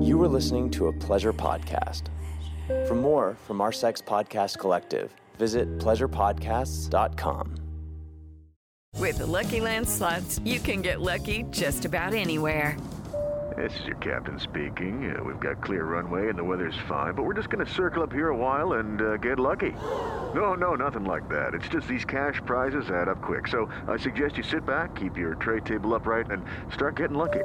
You 0.00 0.20
are 0.22 0.28
listening 0.28 0.70
to 0.72 0.88
a 0.88 0.92
pleasure 0.92 1.32
podcast. 1.32 2.02
For 2.86 2.94
more 2.94 3.36
from 3.46 3.60
our 3.60 3.72
Sex 3.72 4.02
Podcast 4.02 4.58
Collective, 4.58 5.14
visit 5.38 5.78
pleasurepodcasts.com. 5.78 7.56
With 8.98 9.18
the 9.18 9.26
Lucky 9.26 9.60
Land 9.60 9.88
slots, 9.88 10.40
you 10.44 10.60
can 10.60 10.82
get 10.82 11.00
lucky 11.00 11.44
just 11.50 11.84
about 11.84 12.14
anywhere. 12.14 12.76
This 13.56 13.78
is 13.80 13.86
your 13.86 13.96
captain 13.96 14.40
speaking. 14.40 15.14
Uh, 15.14 15.22
we've 15.22 15.40
got 15.40 15.62
clear 15.62 15.84
runway 15.84 16.28
and 16.28 16.38
the 16.38 16.44
weather's 16.44 16.78
fine, 16.88 17.14
but 17.14 17.22
we're 17.24 17.34
just 17.34 17.48
going 17.48 17.64
to 17.64 17.72
circle 17.72 18.02
up 18.02 18.12
here 18.12 18.28
a 18.30 18.36
while 18.36 18.74
and 18.74 19.00
uh, 19.00 19.16
get 19.18 19.38
lucky. 19.38 19.72
No, 20.34 20.54
no, 20.54 20.74
nothing 20.74 21.04
like 21.04 21.28
that. 21.28 21.54
It's 21.54 21.68
just 21.68 21.86
these 21.86 22.04
cash 22.04 22.40
prizes 22.44 22.90
add 22.90 23.08
up 23.08 23.22
quick. 23.22 23.46
So 23.48 23.70
I 23.86 23.96
suggest 23.96 24.36
you 24.36 24.42
sit 24.42 24.66
back, 24.66 24.94
keep 24.96 25.16
your 25.16 25.36
tray 25.36 25.60
table 25.60 25.94
upright, 25.94 26.30
and 26.30 26.44
start 26.72 26.96
getting 26.96 27.16
lucky. 27.16 27.44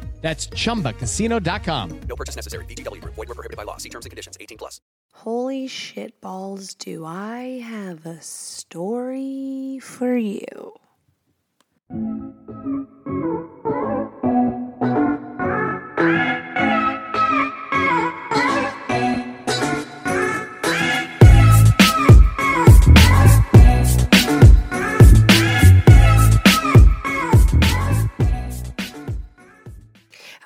That's 0.21 0.47
chumbacasino.com. 0.47 1.99
No 2.07 2.15
purchase 2.15 2.35
necessary. 2.35 2.65
VGW 2.65 3.01
Group. 3.01 3.15
Void 3.15 3.29
were 3.29 3.35
prohibited 3.35 3.57
by 3.57 3.63
law. 3.63 3.77
See 3.77 3.89
terms 3.89 4.05
and 4.05 4.11
conditions. 4.11 4.37
18 4.39 4.57
plus. 4.57 4.79
Holy 5.13 5.67
shit 5.67 6.19
balls, 6.21 6.73
do 6.73 7.05
I 7.05 7.61
have 7.63 8.05
a 8.05 8.21
story 8.21 9.79
for 9.81 10.15
you. 10.15 10.73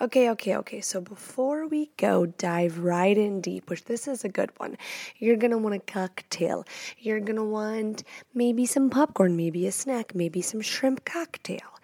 Okay, 0.05 0.29
okay, 0.29 0.55
okay. 0.57 0.81
So 0.81 1.01
before 1.01 1.65
we 1.65 1.89
go 1.97 2.27
dive 2.27 2.77
right 2.77 3.17
in 3.17 3.41
deep, 3.41 3.71
which 3.71 3.85
this 3.85 4.07
is 4.07 4.23
a 4.23 4.29
good 4.29 4.51
one, 4.57 4.77
you're 5.17 5.35
gonna 5.35 5.57
want 5.57 5.73
a 5.73 5.79
cocktail. 5.79 6.63
You're 6.99 7.19
gonna 7.19 7.43
want 7.43 8.03
maybe 8.31 8.67
some 8.67 8.91
popcorn, 8.91 9.35
maybe 9.35 9.65
a 9.65 9.71
snack, 9.71 10.13
maybe 10.13 10.43
some 10.43 10.61
shrimp 10.61 11.05
cocktail. 11.05 11.79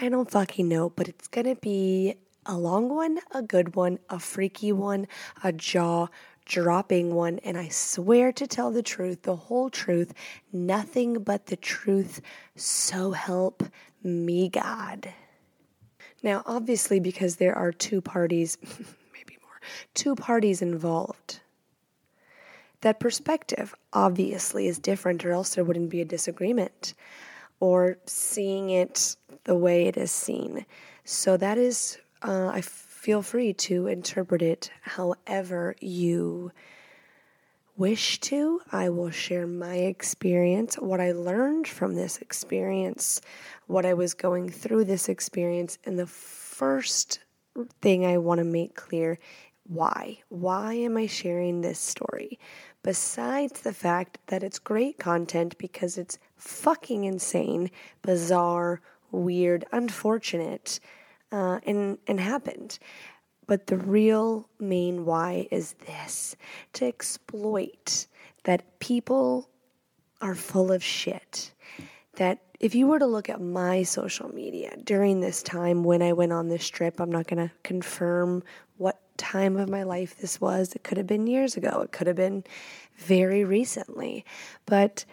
I 0.00 0.08
don't 0.08 0.30
fucking 0.30 0.66
know, 0.66 0.88
but 0.88 1.08
it's 1.08 1.28
gonna 1.28 1.56
be 1.56 2.14
a 2.46 2.56
long 2.56 2.88
one, 2.88 3.18
a 3.32 3.42
good 3.42 3.76
one, 3.76 3.98
a 4.08 4.18
freaky 4.18 4.72
one, 4.72 5.06
a 5.44 5.52
jaw 5.52 6.06
dropping 6.46 7.14
one, 7.14 7.38
and 7.40 7.58
I 7.58 7.68
swear 7.68 8.32
to 8.32 8.46
tell 8.46 8.70
the 8.70 8.82
truth, 8.82 9.24
the 9.24 9.36
whole 9.36 9.68
truth, 9.68 10.14
nothing 10.54 11.22
but 11.22 11.44
the 11.44 11.56
truth. 11.56 12.22
So 12.56 13.10
help 13.10 13.62
me 14.02 14.48
God. 14.48 15.12
Now, 16.22 16.42
obviously, 16.46 17.00
because 17.00 17.36
there 17.36 17.56
are 17.56 17.72
two 17.72 18.00
parties, 18.00 18.58
maybe 19.12 19.38
more, 19.42 19.60
two 19.94 20.14
parties 20.14 20.62
involved, 20.62 21.40
that 22.80 23.00
perspective 23.00 23.74
obviously 23.92 24.66
is 24.66 24.78
different, 24.78 25.24
or 25.24 25.32
else 25.32 25.54
there 25.54 25.64
wouldn't 25.64 25.90
be 25.90 26.00
a 26.00 26.04
disagreement 26.04 26.94
or 27.60 27.98
seeing 28.06 28.70
it 28.70 29.16
the 29.44 29.56
way 29.56 29.86
it 29.86 29.96
is 29.96 30.10
seen. 30.10 30.64
So, 31.04 31.36
that 31.36 31.58
is, 31.58 31.98
uh, 32.22 32.48
I 32.48 32.60
feel 32.60 33.22
free 33.22 33.52
to 33.54 33.86
interpret 33.86 34.42
it 34.42 34.70
however 34.82 35.74
you 35.80 36.52
wish 37.76 38.18
to. 38.20 38.60
I 38.72 38.90
will 38.90 39.10
share 39.10 39.46
my 39.46 39.76
experience, 39.76 40.74
what 40.74 41.00
I 41.00 41.12
learned 41.12 41.66
from 41.68 41.94
this 41.94 42.18
experience, 42.18 43.20
what 43.68 43.86
I 43.86 43.94
was 43.94 44.14
going 44.14 44.48
through 44.48 44.84
this 44.84 45.08
experience. 45.08 45.78
And 45.84 45.98
the 45.98 46.06
first 46.06 47.20
thing 47.80 48.04
I 48.04 48.18
want 48.18 48.38
to 48.38 48.44
make 48.44 48.74
clear 48.74 49.18
why? 49.68 50.18
Why 50.30 50.72
am 50.72 50.96
I 50.96 51.06
sharing 51.06 51.60
this 51.60 51.78
story? 51.78 52.38
Besides 52.82 53.60
the 53.60 53.74
fact 53.74 54.18
that 54.28 54.42
it's 54.42 54.58
great 54.58 54.98
content 54.98 55.58
because 55.58 55.98
it's 55.98 56.18
fucking 56.36 57.04
insane, 57.04 57.70
bizarre, 58.00 58.80
weird, 59.10 59.66
unfortunate, 59.70 60.80
uh, 61.30 61.60
and, 61.66 61.98
and 62.06 62.18
happened. 62.18 62.78
But 63.46 63.66
the 63.66 63.76
real 63.76 64.48
main 64.58 65.04
why 65.04 65.48
is 65.50 65.74
this 65.86 66.34
to 66.74 66.86
exploit 66.86 68.06
that 68.44 68.78
people 68.78 69.50
are 70.22 70.34
full 70.34 70.72
of 70.72 70.82
shit. 70.82 71.52
That 72.16 72.40
if 72.60 72.74
you 72.74 72.86
were 72.86 72.98
to 72.98 73.06
look 73.06 73.28
at 73.28 73.40
my 73.40 73.82
social 73.82 74.32
media 74.34 74.76
during 74.82 75.20
this 75.20 75.42
time 75.42 75.84
when 75.84 76.02
I 76.02 76.12
went 76.12 76.32
on 76.32 76.48
this 76.48 76.68
trip, 76.68 77.00
I'm 77.00 77.10
not 77.10 77.26
going 77.26 77.48
to 77.48 77.54
confirm 77.62 78.42
what 78.76 79.00
time 79.16 79.56
of 79.56 79.68
my 79.68 79.84
life 79.84 80.18
this 80.18 80.40
was. 80.40 80.74
It 80.74 80.82
could 80.82 80.98
have 80.98 81.06
been 81.06 81.26
years 81.26 81.56
ago, 81.56 81.80
it 81.82 81.92
could 81.92 82.06
have 82.06 82.16
been 82.16 82.44
very 82.96 83.44
recently. 83.44 84.24
But 84.66 85.04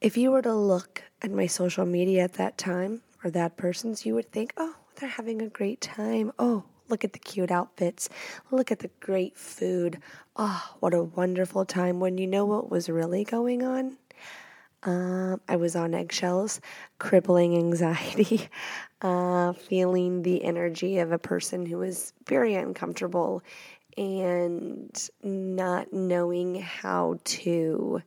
if 0.00 0.16
you 0.16 0.32
were 0.32 0.42
to 0.42 0.54
look 0.54 1.02
at 1.22 1.30
my 1.30 1.46
social 1.46 1.86
media 1.86 2.24
at 2.24 2.34
that 2.34 2.58
time 2.58 3.02
or 3.22 3.30
that 3.30 3.56
person's, 3.56 4.04
you 4.04 4.14
would 4.14 4.32
think, 4.32 4.52
oh, 4.56 4.74
they're 4.96 5.08
having 5.08 5.42
a 5.42 5.48
great 5.48 5.80
time. 5.80 6.32
Oh, 6.38 6.64
Look 6.90 7.04
at 7.04 7.12
the 7.12 7.20
cute 7.20 7.52
outfits. 7.52 8.08
Look 8.50 8.72
at 8.72 8.80
the 8.80 8.90
great 8.98 9.38
food. 9.38 10.02
Oh, 10.34 10.74
what 10.80 10.92
a 10.92 11.04
wonderful 11.04 11.64
time 11.64 12.00
when 12.00 12.18
you 12.18 12.26
know 12.26 12.44
what 12.44 12.68
was 12.68 12.88
really 12.88 13.22
going 13.22 13.62
on. 13.62 13.96
Um, 14.82 15.40
I 15.46 15.56
was 15.56 15.76
on 15.76 15.94
eggshells, 15.94 16.60
crippling 16.98 17.56
anxiety, 17.56 18.48
uh, 19.02 19.52
feeling 19.52 20.22
the 20.22 20.42
energy 20.42 20.98
of 20.98 21.12
a 21.12 21.18
person 21.18 21.66
who 21.66 21.78
was 21.78 22.12
very 22.26 22.54
uncomfortable 22.54 23.42
and 23.98 25.10
not 25.22 25.92
knowing 25.92 26.62
how 26.62 27.18
to 27.24 28.02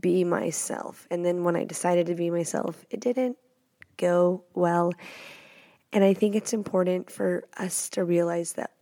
be 0.00 0.24
myself. 0.24 1.06
And 1.10 1.24
then 1.24 1.44
when 1.44 1.56
I 1.56 1.64
decided 1.64 2.06
to 2.06 2.14
be 2.14 2.30
myself, 2.30 2.84
it 2.90 3.00
didn't 3.00 3.36
go 3.96 4.42
well. 4.54 4.92
And 5.92 6.04
I 6.04 6.14
think 6.14 6.34
it's 6.34 6.52
important 6.52 7.10
for 7.10 7.44
us 7.56 7.88
to 7.90 8.04
realize 8.04 8.54
that 8.54 8.72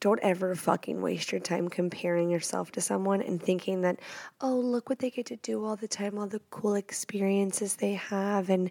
don't 0.00 0.20
ever 0.22 0.54
fucking 0.54 1.00
waste 1.00 1.32
your 1.32 1.40
time 1.40 1.68
comparing 1.68 2.30
yourself 2.30 2.72
to 2.72 2.80
someone 2.80 3.22
and 3.22 3.42
thinking 3.42 3.82
that, 3.82 4.00
oh, 4.40 4.54
look 4.54 4.88
what 4.88 4.98
they 4.98 5.10
get 5.10 5.26
to 5.26 5.36
do 5.36 5.64
all 5.64 5.76
the 5.76 5.88
time, 5.88 6.18
all 6.18 6.26
the 6.26 6.40
cool 6.50 6.74
experiences 6.74 7.76
they 7.76 7.94
have, 7.94 8.50
and 8.50 8.70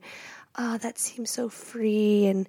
oh, 0.57 0.78
that 0.78 1.00
seems 1.00 1.29
so 1.29 1.50
free, 1.50 2.25
and 2.25 2.47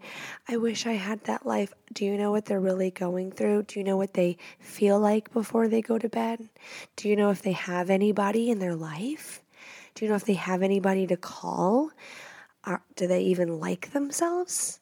I 0.48 0.56
wish 0.56 0.86
I 0.86 0.92
had 0.92 1.24
that 1.24 1.46
life. 1.46 1.72
Do 1.92 2.04
you 2.04 2.16
know 2.16 2.30
what 2.30 2.44
they're 2.44 2.60
really 2.60 2.90
going 2.90 3.32
through? 3.32 3.64
Do 3.64 3.80
you 3.80 3.84
know 3.84 3.96
what 3.96 4.14
they 4.14 4.36
feel 4.60 5.00
like 5.00 5.32
before 5.32 5.68
they 5.68 5.80
go 5.80 5.98
to 5.98 6.08
bed? 6.08 6.48
Do 6.96 7.08
you 7.08 7.16
know 7.16 7.30
if 7.30 7.42
they 7.42 7.52
have 7.52 7.90
anybody 7.90 8.50
in 8.50 8.58
their 8.58 8.74
life? 8.76 9.42
Do 9.94 10.04
you 10.04 10.10
know 10.10 10.16
if 10.16 10.24
they 10.24 10.34
have 10.34 10.62
anybody 10.62 11.06
to 11.06 11.16
call? 11.16 11.90
Are, 12.64 12.82
do 12.96 13.06
they 13.06 13.22
even 13.22 13.60
like 13.60 13.92
themselves? 13.92 14.80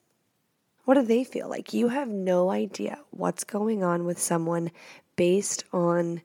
What 0.85 0.95
do 0.95 1.03
they 1.03 1.23
feel 1.23 1.47
like? 1.47 1.73
You 1.73 1.87
have 1.89 2.09
no 2.09 2.49
idea 2.49 2.99
what's 3.11 3.43
going 3.43 3.83
on 3.83 4.05
with 4.05 4.19
someone 4.19 4.71
based 5.15 5.63
on 5.71 6.21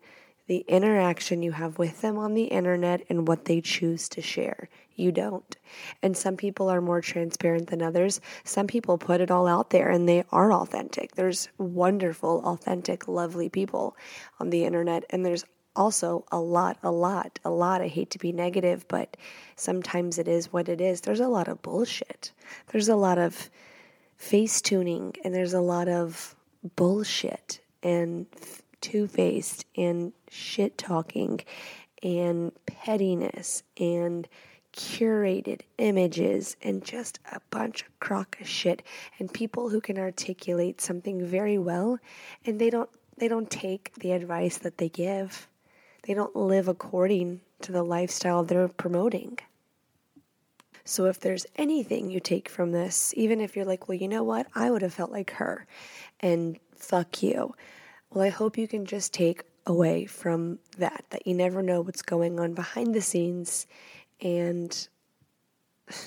the 0.48 0.64
interaction 0.66 1.42
you 1.42 1.52
have 1.52 1.78
with 1.78 2.00
them 2.00 2.18
on 2.18 2.34
the 2.34 2.44
internet 2.44 3.04
and 3.08 3.28
what 3.28 3.44
they 3.44 3.60
choose 3.60 4.08
to 4.08 4.22
share. 4.22 4.68
You 4.96 5.12
don't. 5.12 5.56
And 6.02 6.16
some 6.16 6.36
people 6.36 6.68
are 6.70 6.80
more 6.80 7.02
transparent 7.02 7.68
than 7.68 7.82
others. 7.82 8.20
Some 8.44 8.66
people 8.66 8.98
put 8.98 9.20
it 9.20 9.30
all 9.30 9.46
out 9.46 9.70
there 9.70 9.90
and 9.90 10.08
they 10.08 10.24
are 10.32 10.52
authentic. 10.52 11.14
There's 11.14 11.48
wonderful, 11.58 12.42
authentic, 12.44 13.06
lovely 13.06 13.48
people 13.48 13.94
on 14.40 14.50
the 14.50 14.64
internet. 14.64 15.04
And 15.10 15.24
there's 15.24 15.44
also 15.76 16.24
a 16.32 16.40
lot, 16.40 16.78
a 16.82 16.90
lot, 16.90 17.38
a 17.44 17.50
lot. 17.50 17.82
I 17.82 17.88
hate 17.88 18.10
to 18.10 18.18
be 18.18 18.32
negative, 18.32 18.86
but 18.88 19.16
sometimes 19.54 20.18
it 20.18 20.26
is 20.26 20.52
what 20.52 20.68
it 20.68 20.80
is. 20.80 21.02
There's 21.02 21.20
a 21.20 21.28
lot 21.28 21.46
of 21.46 21.62
bullshit. 21.62 22.32
There's 22.72 22.88
a 22.88 22.96
lot 22.96 23.18
of 23.18 23.50
face 24.18 24.60
tuning 24.60 25.14
and 25.24 25.34
there's 25.34 25.54
a 25.54 25.60
lot 25.60 25.88
of 25.88 26.36
bullshit 26.76 27.60
and 27.82 28.26
two 28.80 29.06
faced 29.06 29.64
and 29.76 30.12
shit 30.28 30.76
talking 30.76 31.40
and 32.02 32.52
pettiness 32.66 33.62
and 33.78 34.28
curated 34.72 35.62
images 35.78 36.56
and 36.62 36.84
just 36.84 37.18
a 37.32 37.40
bunch 37.50 37.82
of 37.82 38.00
crock 38.00 38.36
of 38.40 38.46
shit 38.46 38.82
and 39.18 39.32
people 39.32 39.70
who 39.70 39.80
can 39.80 39.98
articulate 39.98 40.80
something 40.80 41.24
very 41.24 41.58
well 41.58 41.98
and 42.44 42.60
they 42.60 42.70
don't 42.70 42.90
they 43.18 43.28
don't 43.28 43.50
take 43.50 43.92
the 43.94 44.12
advice 44.12 44.58
that 44.58 44.78
they 44.78 44.88
give. 44.88 45.48
They 46.02 46.14
don't 46.14 46.36
live 46.36 46.68
according 46.68 47.40
to 47.62 47.72
the 47.72 47.82
lifestyle 47.82 48.44
they're 48.44 48.68
promoting. 48.68 49.38
So 50.88 51.04
if 51.04 51.20
there's 51.20 51.44
anything 51.56 52.10
you 52.10 52.18
take 52.18 52.48
from 52.48 52.72
this, 52.72 53.12
even 53.14 53.42
if 53.42 53.54
you're 53.54 53.66
like, 53.66 53.88
well, 53.88 53.98
you 53.98 54.08
know 54.08 54.22
what? 54.22 54.46
I 54.54 54.70
would 54.70 54.80
have 54.80 54.94
felt 54.94 55.12
like 55.12 55.32
her 55.32 55.66
and 56.20 56.58
fuck 56.74 57.22
you. 57.22 57.54
Well, 58.10 58.24
I 58.24 58.30
hope 58.30 58.56
you 58.56 58.66
can 58.66 58.86
just 58.86 59.12
take 59.12 59.42
away 59.66 60.06
from 60.06 60.60
that, 60.78 61.04
that 61.10 61.26
you 61.26 61.34
never 61.34 61.62
know 61.62 61.82
what's 61.82 62.00
going 62.00 62.40
on 62.40 62.54
behind 62.54 62.94
the 62.94 63.02
scenes 63.02 63.66
and 64.22 64.88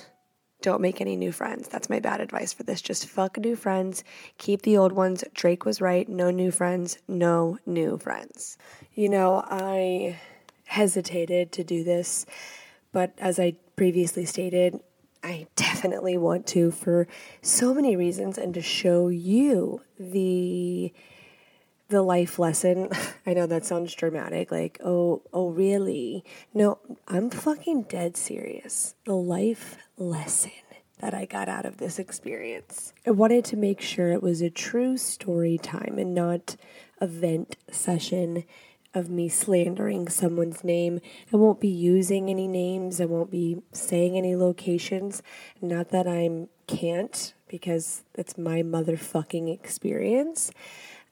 don't 0.64 0.82
make 0.82 1.00
any 1.00 1.16
new 1.16 1.32
friends. 1.32 1.68
That's 1.68 1.88
my 1.88 2.00
bad 2.00 2.20
advice 2.20 2.52
for 2.52 2.64
this. 2.64 2.82
Just 2.82 3.08
fuck 3.08 3.38
new 3.38 3.56
friends, 3.56 4.04
keep 4.40 4.64
the 4.64 4.78
old 4.78 4.94
ones. 4.94 5.24
Drake 5.36 5.64
was 5.64 5.80
right. 5.80 6.10
No 6.10 6.32
new 6.32 6.50
friends, 6.50 6.98
no 7.08 7.60
new 7.68 8.00
friends. 8.00 8.58
You 8.96 9.10
know, 9.10 9.46
I 9.48 10.20
hesitated 10.66 11.52
to 11.52 11.64
do 11.64 11.84
this, 11.84 12.26
but 12.92 13.14
as 13.18 13.40
I 13.40 13.56
previously 13.76 14.26
stated, 14.26 14.80
I 15.24 15.48
definitely 15.56 16.18
want 16.18 16.48
to 16.48 16.72
for 16.72 17.08
so 17.42 17.74
many 17.74 17.96
reasons 17.96 18.38
and 18.38 18.54
to 18.54 18.62
show 18.62 19.08
you 19.10 19.82
the 20.00 20.94
the 21.90 22.02
life 22.02 22.40
lesson. 22.40 22.90
I 23.26 23.34
know 23.34 23.46
that 23.46 23.66
sounds 23.66 23.94
dramatic, 23.94 24.50
like, 24.52 24.80
oh, 24.84 25.22
oh, 25.34 25.50
really? 25.50 26.24
No, 26.54 26.80
I'm 27.08 27.30
fucking 27.30 27.84
dead 27.84 28.18
serious. 28.18 28.96
The 29.04 29.14
life 29.14 29.78
lesson 29.98 30.52
that 31.00 31.14
I 31.14 31.26
got 31.26 31.50
out 31.50 31.66
of 31.66 31.78
this 31.78 32.00
experience. 32.00 32.94
I 33.06 33.12
wanted 33.12 33.44
to 33.46 33.58
make 33.58 33.82
sure 33.82 34.12
it 34.12 34.24
was 34.24 34.42
a 34.42 34.50
true 34.50 34.98
story 34.98 35.58
time 35.58 35.98
and 35.98 36.16
not 36.16 36.56
a 37.00 37.08
vent 37.08 37.58
session 37.70 38.46
of 38.94 39.10
me 39.10 39.30
slandering 39.30 40.08
someone's 40.08 40.64
name. 40.64 41.00
I 41.32 41.38
won't 41.38 41.60
be 41.60 41.68
using 41.68 42.30
any 42.30 42.48
names, 42.48 43.00
I 43.00 43.06
won't 43.06 43.32
be 43.32 43.62
saying 43.72 44.18
any 44.18 44.36
locations. 44.36 45.22
Not 45.62 45.90
that 45.90 46.08
I 46.08 46.48
can't, 46.68 47.34
because 47.48 48.04
it's 48.16 48.38
my 48.38 48.62
motherfucking 48.62 49.54
experience. 49.54 50.52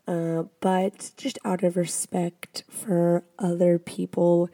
Uh, 0.07 0.43
but 0.59 1.11
just 1.17 1.37
out 1.45 1.63
of 1.63 1.77
respect 1.77 2.63
for 2.67 3.23
other 3.37 3.77
people 3.77 4.49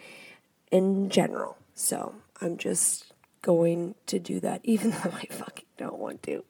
in 0.71 1.09
general. 1.09 1.57
So 1.73 2.15
I'm 2.41 2.57
just 2.57 3.13
going 3.41 3.95
to 4.07 4.19
do 4.19 4.39
that, 4.41 4.61
even 4.65 4.91
though 4.91 5.13
I 5.13 5.27
fucking 5.29 5.65
don't 5.77 5.99
want 5.99 6.23
to. 6.23 6.43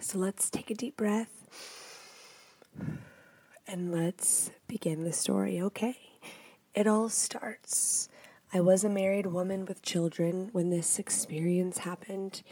So 0.00 0.18
let's 0.18 0.50
take 0.50 0.70
a 0.70 0.74
deep 0.74 0.96
breath 0.96 1.28
and 3.72 3.90
let's 3.90 4.50
begin 4.68 5.02
the 5.02 5.12
story, 5.14 5.58
okay? 5.58 5.96
It 6.74 6.86
all 6.86 7.08
starts. 7.08 8.10
I 8.52 8.60
was 8.60 8.84
a 8.84 8.90
married 8.90 9.24
woman 9.24 9.64
with 9.64 9.80
children 9.80 10.50
when 10.52 10.68
this 10.68 10.98
experience 10.98 11.78
happened, 11.78 12.42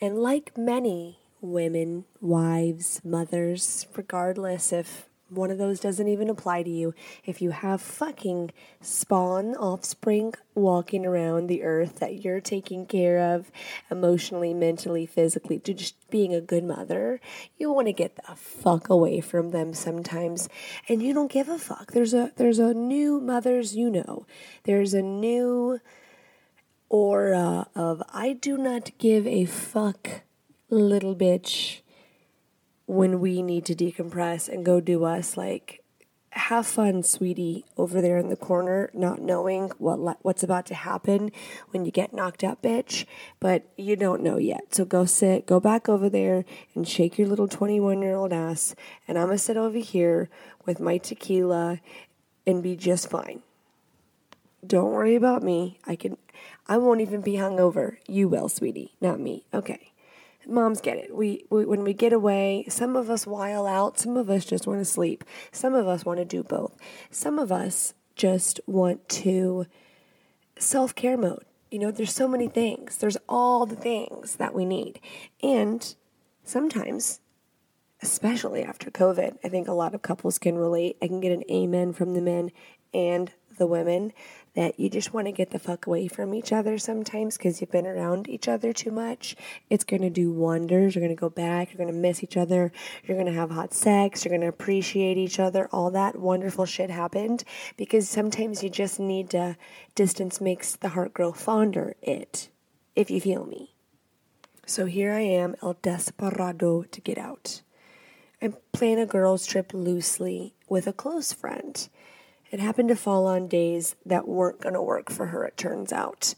and 0.00 0.16
like 0.16 0.56
many 0.56 1.18
women, 1.40 2.04
wives, 2.20 3.00
mothers, 3.04 3.88
regardless 3.96 4.72
if 4.72 5.08
one 5.30 5.50
of 5.50 5.58
those 5.58 5.80
doesn't 5.80 6.08
even 6.08 6.28
apply 6.28 6.62
to 6.62 6.70
you. 6.70 6.94
If 7.24 7.40
you 7.40 7.50
have 7.50 7.80
fucking 7.80 8.52
spawn 8.80 9.54
offspring 9.56 10.34
walking 10.54 11.06
around 11.06 11.46
the 11.46 11.62
earth 11.62 12.00
that 12.00 12.24
you're 12.24 12.40
taking 12.40 12.86
care 12.86 13.18
of 13.34 13.50
emotionally, 13.90 14.52
mentally, 14.52 15.06
physically, 15.06 15.58
to 15.60 15.72
just 15.72 15.94
being 16.10 16.34
a 16.34 16.40
good 16.40 16.64
mother, 16.64 17.20
you 17.58 17.72
want 17.72 17.86
to 17.86 17.92
get 17.92 18.16
the 18.16 18.34
fuck 18.34 18.88
away 18.88 19.20
from 19.20 19.50
them 19.50 19.72
sometimes. 19.74 20.48
And 20.88 21.02
you 21.02 21.14
don't 21.14 21.30
give 21.30 21.48
a 21.48 21.58
fuck. 21.58 21.92
There's 21.92 22.14
a 22.14 22.32
there's 22.36 22.58
a 22.58 22.74
new 22.74 23.20
mothers 23.20 23.76
you 23.76 23.90
know. 23.90 24.26
There's 24.64 24.94
a 24.94 25.02
new 25.02 25.80
aura 26.88 27.68
of 27.74 28.02
I 28.12 28.32
do 28.32 28.58
not 28.58 28.90
give 28.98 29.26
a 29.26 29.44
fuck 29.44 30.22
little 30.68 31.14
bitch 31.14 31.80
when 32.90 33.20
we 33.20 33.40
need 33.40 33.64
to 33.64 33.72
decompress 33.72 34.48
and 34.48 34.64
go 34.64 34.80
do 34.80 35.04
us 35.04 35.36
like 35.36 35.80
have 36.32 36.66
fun 36.66 37.04
sweetie 37.04 37.64
over 37.76 38.00
there 38.00 38.18
in 38.18 38.30
the 38.30 38.36
corner 38.36 38.90
not 38.92 39.20
knowing 39.20 39.68
what 39.78 40.18
what's 40.24 40.42
about 40.42 40.66
to 40.66 40.74
happen 40.74 41.30
when 41.70 41.84
you 41.84 41.92
get 41.92 42.12
knocked 42.12 42.42
out 42.42 42.60
bitch. 42.62 43.04
But 43.38 43.64
you 43.76 43.94
don't 43.94 44.24
know 44.24 44.38
yet. 44.38 44.74
So 44.74 44.84
go 44.84 45.04
sit 45.04 45.46
go 45.46 45.60
back 45.60 45.88
over 45.88 46.08
there 46.08 46.44
and 46.74 46.86
shake 46.86 47.16
your 47.16 47.28
little 47.28 47.46
21 47.46 48.02
year 48.02 48.16
old 48.16 48.32
ass. 48.32 48.74
And 49.06 49.16
i'm 49.16 49.26
gonna 49.26 49.38
sit 49.38 49.56
over 49.56 49.78
here 49.78 50.28
with 50.66 50.80
my 50.80 50.98
tequila 50.98 51.78
and 52.44 52.60
be 52.60 52.74
just 52.74 53.08
fine. 53.08 53.42
Don't 54.66 54.90
worry 54.90 55.14
about 55.14 55.44
me. 55.44 55.78
I 55.86 55.94
can 55.94 56.16
i 56.66 56.76
won't 56.76 57.02
even 57.02 57.20
be 57.20 57.34
hungover. 57.34 57.98
You 58.08 58.28
will 58.28 58.48
sweetie 58.48 58.96
not 59.00 59.20
me. 59.20 59.44
Okay 59.54 59.89
moms 60.46 60.80
get 60.80 60.98
it. 60.98 61.14
We, 61.14 61.44
we, 61.50 61.64
when 61.64 61.82
we 61.82 61.92
get 61.92 62.12
away, 62.12 62.64
some 62.68 62.96
of 62.96 63.10
us 63.10 63.26
while 63.26 63.66
out, 63.66 63.98
some 63.98 64.16
of 64.16 64.30
us 64.30 64.44
just 64.44 64.66
want 64.66 64.80
to 64.80 64.84
sleep. 64.84 65.24
Some 65.52 65.74
of 65.74 65.86
us 65.86 66.04
want 66.04 66.18
to 66.18 66.24
do 66.24 66.42
both. 66.42 66.76
Some 67.10 67.38
of 67.38 67.52
us 67.52 67.94
just 68.16 68.60
want 68.66 69.08
to 69.08 69.66
self-care 70.58 71.16
mode. 71.16 71.44
You 71.70 71.78
know, 71.78 71.90
there's 71.90 72.14
so 72.14 72.28
many 72.28 72.48
things. 72.48 72.96
There's 72.98 73.16
all 73.28 73.64
the 73.66 73.76
things 73.76 74.36
that 74.36 74.54
we 74.54 74.64
need. 74.64 75.00
And 75.42 75.94
sometimes 76.44 77.20
especially 78.02 78.62
after 78.62 78.90
COVID, 78.90 79.38
I 79.44 79.48
think 79.48 79.68
a 79.68 79.72
lot 79.72 79.94
of 79.94 80.02
couples 80.02 80.38
can 80.38 80.56
relate. 80.56 80.96
I 81.02 81.08
can 81.08 81.20
get 81.20 81.32
an 81.32 81.44
amen 81.50 81.92
from 81.92 82.14
the 82.14 82.22
men 82.22 82.50
and 82.94 83.30
the 83.58 83.66
women 83.66 84.12
that 84.54 84.78
you 84.80 84.90
just 84.90 85.14
want 85.14 85.26
to 85.26 85.32
get 85.32 85.50
the 85.50 85.58
fuck 85.58 85.86
away 85.86 86.08
from 86.08 86.34
each 86.34 86.52
other 86.52 86.78
sometimes 86.78 87.36
because 87.36 87.60
you've 87.60 87.70
been 87.70 87.86
around 87.86 88.28
each 88.28 88.48
other 88.48 88.72
too 88.72 88.90
much. 88.90 89.36
It's 89.68 89.84
going 89.84 90.02
to 90.02 90.10
do 90.10 90.32
wonders. 90.32 90.94
You're 90.94 91.04
going 91.04 91.16
to 91.16 91.20
go 91.20 91.30
back. 91.30 91.68
You're 91.68 91.78
going 91.78 91.94
to 91.94 92.00
miss 92.00 92.22
each 92.22 92.36
other. 92.36 92.72
You're 93.04 93.16
going 93.16 93.32
to 93.32 93.38
have 93.38 93.50
hot 93.50 93.72
sex. 93.72 94.24
You're 94.24 94.30
going 94.30 94.40
to 94.40 94.48
appreciate 94.48 95.16
each 95.16 95.38
other. 95.38 95.68
All 95.72 95.90
that 95.92 96.16
wonderful 96.16 96.66
shit 96.66 96.90
happened 96.90 97.44
because 97.76 98.08
sometimes 98.08 98.62
you 98.62 98.70
just 98.70 98.98
need 98.98 99.30
to, 99.30 99.56
distance 99.94 100.40
makes 100.40 100.76
the 100.76 100.90
heart 100.90 101.14
grow 101.14 101.32
fonder, 101.32 101.94
it, 102.02 102.48
if 102.96 103.10
you 103.10 103.20
feel 103.20 103.44
me. 103.44 103.74
So 104.66 104.86
here 104.86 105.12
I 105.12 105.20
am, 105.20 105.56
El 105.62 105.76
Desperado, 105.82 106.82
to 106.82 107.00
get 107.00 107.18
out. 107.18 107.62
I'm 108.42 108.56
planning 108.72 109.00
a 109.00 109.06
girls' 109.06 109.46
trip 109.46 109.74
loosely 109.74 110.54
with 110.68 110.86
a 110.86 110.92
close 110.92 111.32
friend. 111.32 111.88
It 112.50 112.60
happened 112.60 112.88
to 112.88 112.96
fall 112.96 113.26
on 113.26 113.48
days 113.48 113.96
that 114.04 114.26
weren't 114.26 114.60
going 114.60 114.74
to 114.74 114.82
work 114.82 115.10
for 115.10 115.26
her, 115.26 115.44
it 115.44 115.56
turns 115.56 115.92
out. 115.92 116.34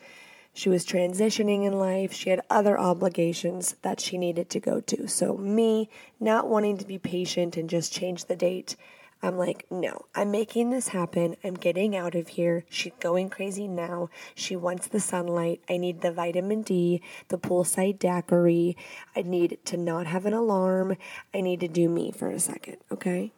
She 0.54 0.68
was 0.68 0.84
transitioning 0.84 1.66
in 1.66 1.72
life. 1.72 2.12
She 2.12 2.28
had 2.28 2.42
other 2.50 2.78
obligations 2.78 3.76
that 3.80 4.00
she 4.00 4.18
needed 4.18 4.50
to 4.50 4.60
go 4.60 4.80
to. 4.80 5.08
So, 5.08 5.34
me 5.38 5.88
not 6.20 6.46
wanting 6.46 6.76
to 6.76 6.86
be 6.86 6.98
patient 6.98 7.56
and 7.56 7.70
just 7.70 7.90
change 7.90 8.26
the 8.26 8.36
date, 8.36 8.76
I'm 9.22 9.38
like, 9.38 9.66
no, 9.70 10.06
I'm 10.16 10.32
making 10.32 10.70
this 10.70 10.88
happen. 10.88 11.36
I'm 11.44 11.54
getting 11.54 11.96
out 11.96 12.16
of 12.16 12.28
here. 12.28 12.64
She's 12.68 12.92
going 12.98 13.30
crazy 13.30 13.68
now. 13.68 14.10
She 14.34 14.56
wants 14.56 14.88
the 14.88 14.98
sunlight. 14.98 15.62
I 15.70 15.76
need 15.76 16.00
the 16.00 16.10
vitamin 16.10 16.62
D, 16.62 17.00
the 17.28 17.38
poolside 17.38 18.00
daiquiri. 18.00 18.76
I 19.14 19.22
need 19.22 19.58
to 19.66 19.76
not 19.76 20.06
have 20.06 20.26
an 20.26 20.32
alarm. 20.32 20.96
I 21.32 21.40
need 21.40 21.60
to 21.60 21.68
do 21.68 21.88
me 21.88 22.10
for 22.10 22.30
a 22.30 22.40
second, 22.40 22.78
okay? 22.90 23.32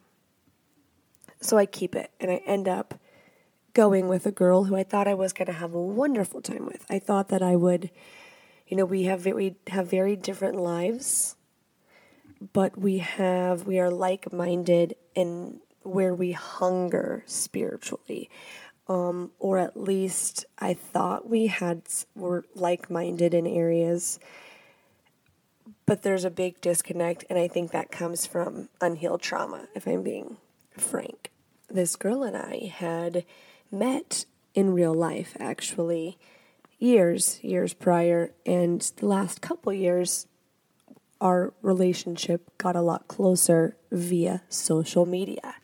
So 1.45 1.59
I 1.59 1.67
keep 1.67 1.95
it 1.95 2.09
and 2.19 2.31
I 2.31 2.41
end 2.47 2.67
up 2.67 2.95
going 3.73 4.07
with 4.07 4.25
a 4.25 4.31
girl 4.31 4.63
who 4.63 4.75
I 4.75 4.81
thought 4.81 5.07
I 5.07 5.13
was 5.13 5.31
going 5.31 5.45
to 5.45 5.53
have 5.53 5.75
a 5.75 5.79
wonderful 5.79 6.41
time 6.41 6.65
with. 6.65 6.83
I 6.89 6.97
thought 6.97 7.27
that 7.27 7.43
I 7.43 7.55
would, 7.55 7.91
you 8.65 8.75
know, 8.75 8.83
we 8.83 9.03
have 9.03 9.27
we 9.27 9.55
have 9.67 9.87
very 9.87 10.15
different 10.15 10.55
lives, 10.55 11.35
but 12.51 12.79
we 12.79 12.97
have 12.97 13.67
we 13.67 13.77
are 13.77 13.91
like-minded 13.91 14.95
in 15.13 15.59
where 15.83 16.15
we 16.15 16.31
hunger 16.31 17.21
spiritually. 17.27 18.27
Um, 18.87 19.29
or 19.37 19.59
at 19.59 19.79
least 19.79 20.45
I 20.57 20.73
thought 20.73 21.29
we 21.29 21.45
had 21.45 21.83
were 22.15 22.43
like-minded 22.55 23.35
in 23.35 23.45
areas 23.45 24.19
but 25.87 26.01
there's 26.01 26.23
a 26.23 26.29
big 26.31 26.59
disconnect 26.61 27.25
and 27.29 27.37
I 27.37 27.47
think 27.47 27.71
that 27.71 27.91
comes 27.91 28.25
from 28.27 28.69
unhealed 28.81 29.21
trauma 29.21 29.67
if 29.75 29.87
I'm 29.87 30.03
being 30.03 30.37
frank 30.77 31.31
this 31.75 31.95
girl 31.95 32.23
and 32.23 32.35
I 32.35 32.71
had 32.73 33.25
met 33.71 34.25
in 34.53 34.73
real 34.73 34.93
life 34.93 35.35
actually 35.39 36.17
years 36.79 37.39
years 37.41 37.73
prior 37.73 38.31
and 38.45 38.81
the 38.97 39.05
last 39.05 39.41
couple 39.41 39.71
years 39.73 40.27
our 41.21 41.53
relationship 41.61 42.57
got 42.57 42.75
a 42.75 42.81
lot 42.81 43.07
closer 43.07 43.77
via 43.91 44.43
social 44.49 45.05
media. 45.05 45.55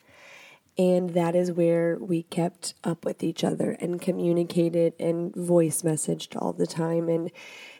And 0.77 1.11
that 1.11 1.35
is 1.35 1.51
where 1.51 1.97
we 1.99 2.23
kept 2.23 2.73
up 2.83 3.05
with 3.05 3.21
each 3.23 3.43
other 3.43 3.77
and 3.79 4.01
communicated 4.01 4.93
and 4.99 5.35
voice 5.35 5.81
messaged 5.81 6.41
all 6.41 6.53
the 6.53 6.65
time 6.65 7.09
and 7.09 7.29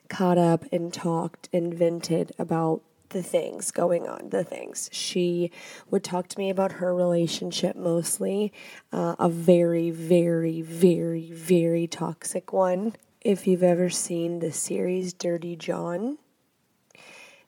caught 0.10 0.38
up 0.38 0.66
and 0.74 0.94
talked 0.94 1.48
and 1.54 1.74
vented 1.74 2.34
about 2.38 2.82
the 3.12 3.24
things 3.24 3.72
going 3.72 4.08
on, 4.08 4.30
the 4.30 4.44
things. 4.44 4.89
She 4.91 5.51
would 5.89 6.03
talk 6.03 6.27
to 6.30 6.39
me 6.39 6.50
about 6.50 6.74
her 6.74 6.94
relationship 6.94 7.75
mostly, 7.75 8.51
uh, 8.91 9.15
a 9.20 9.30
very, 9.30 9.91
very, 9.91 10.62
very, 10.62 11.32
very 11.32 11.88
toxic 11.88 12.51
one. 12.51 12.96
If 13.22 13.46
you've 13.46 13.63
ever 13.63 13.89
seen 13.89 14.39
the 14.39 14.51
series 14.51 15.13
Dirty 15.13 15.56
John, 15.56 16.18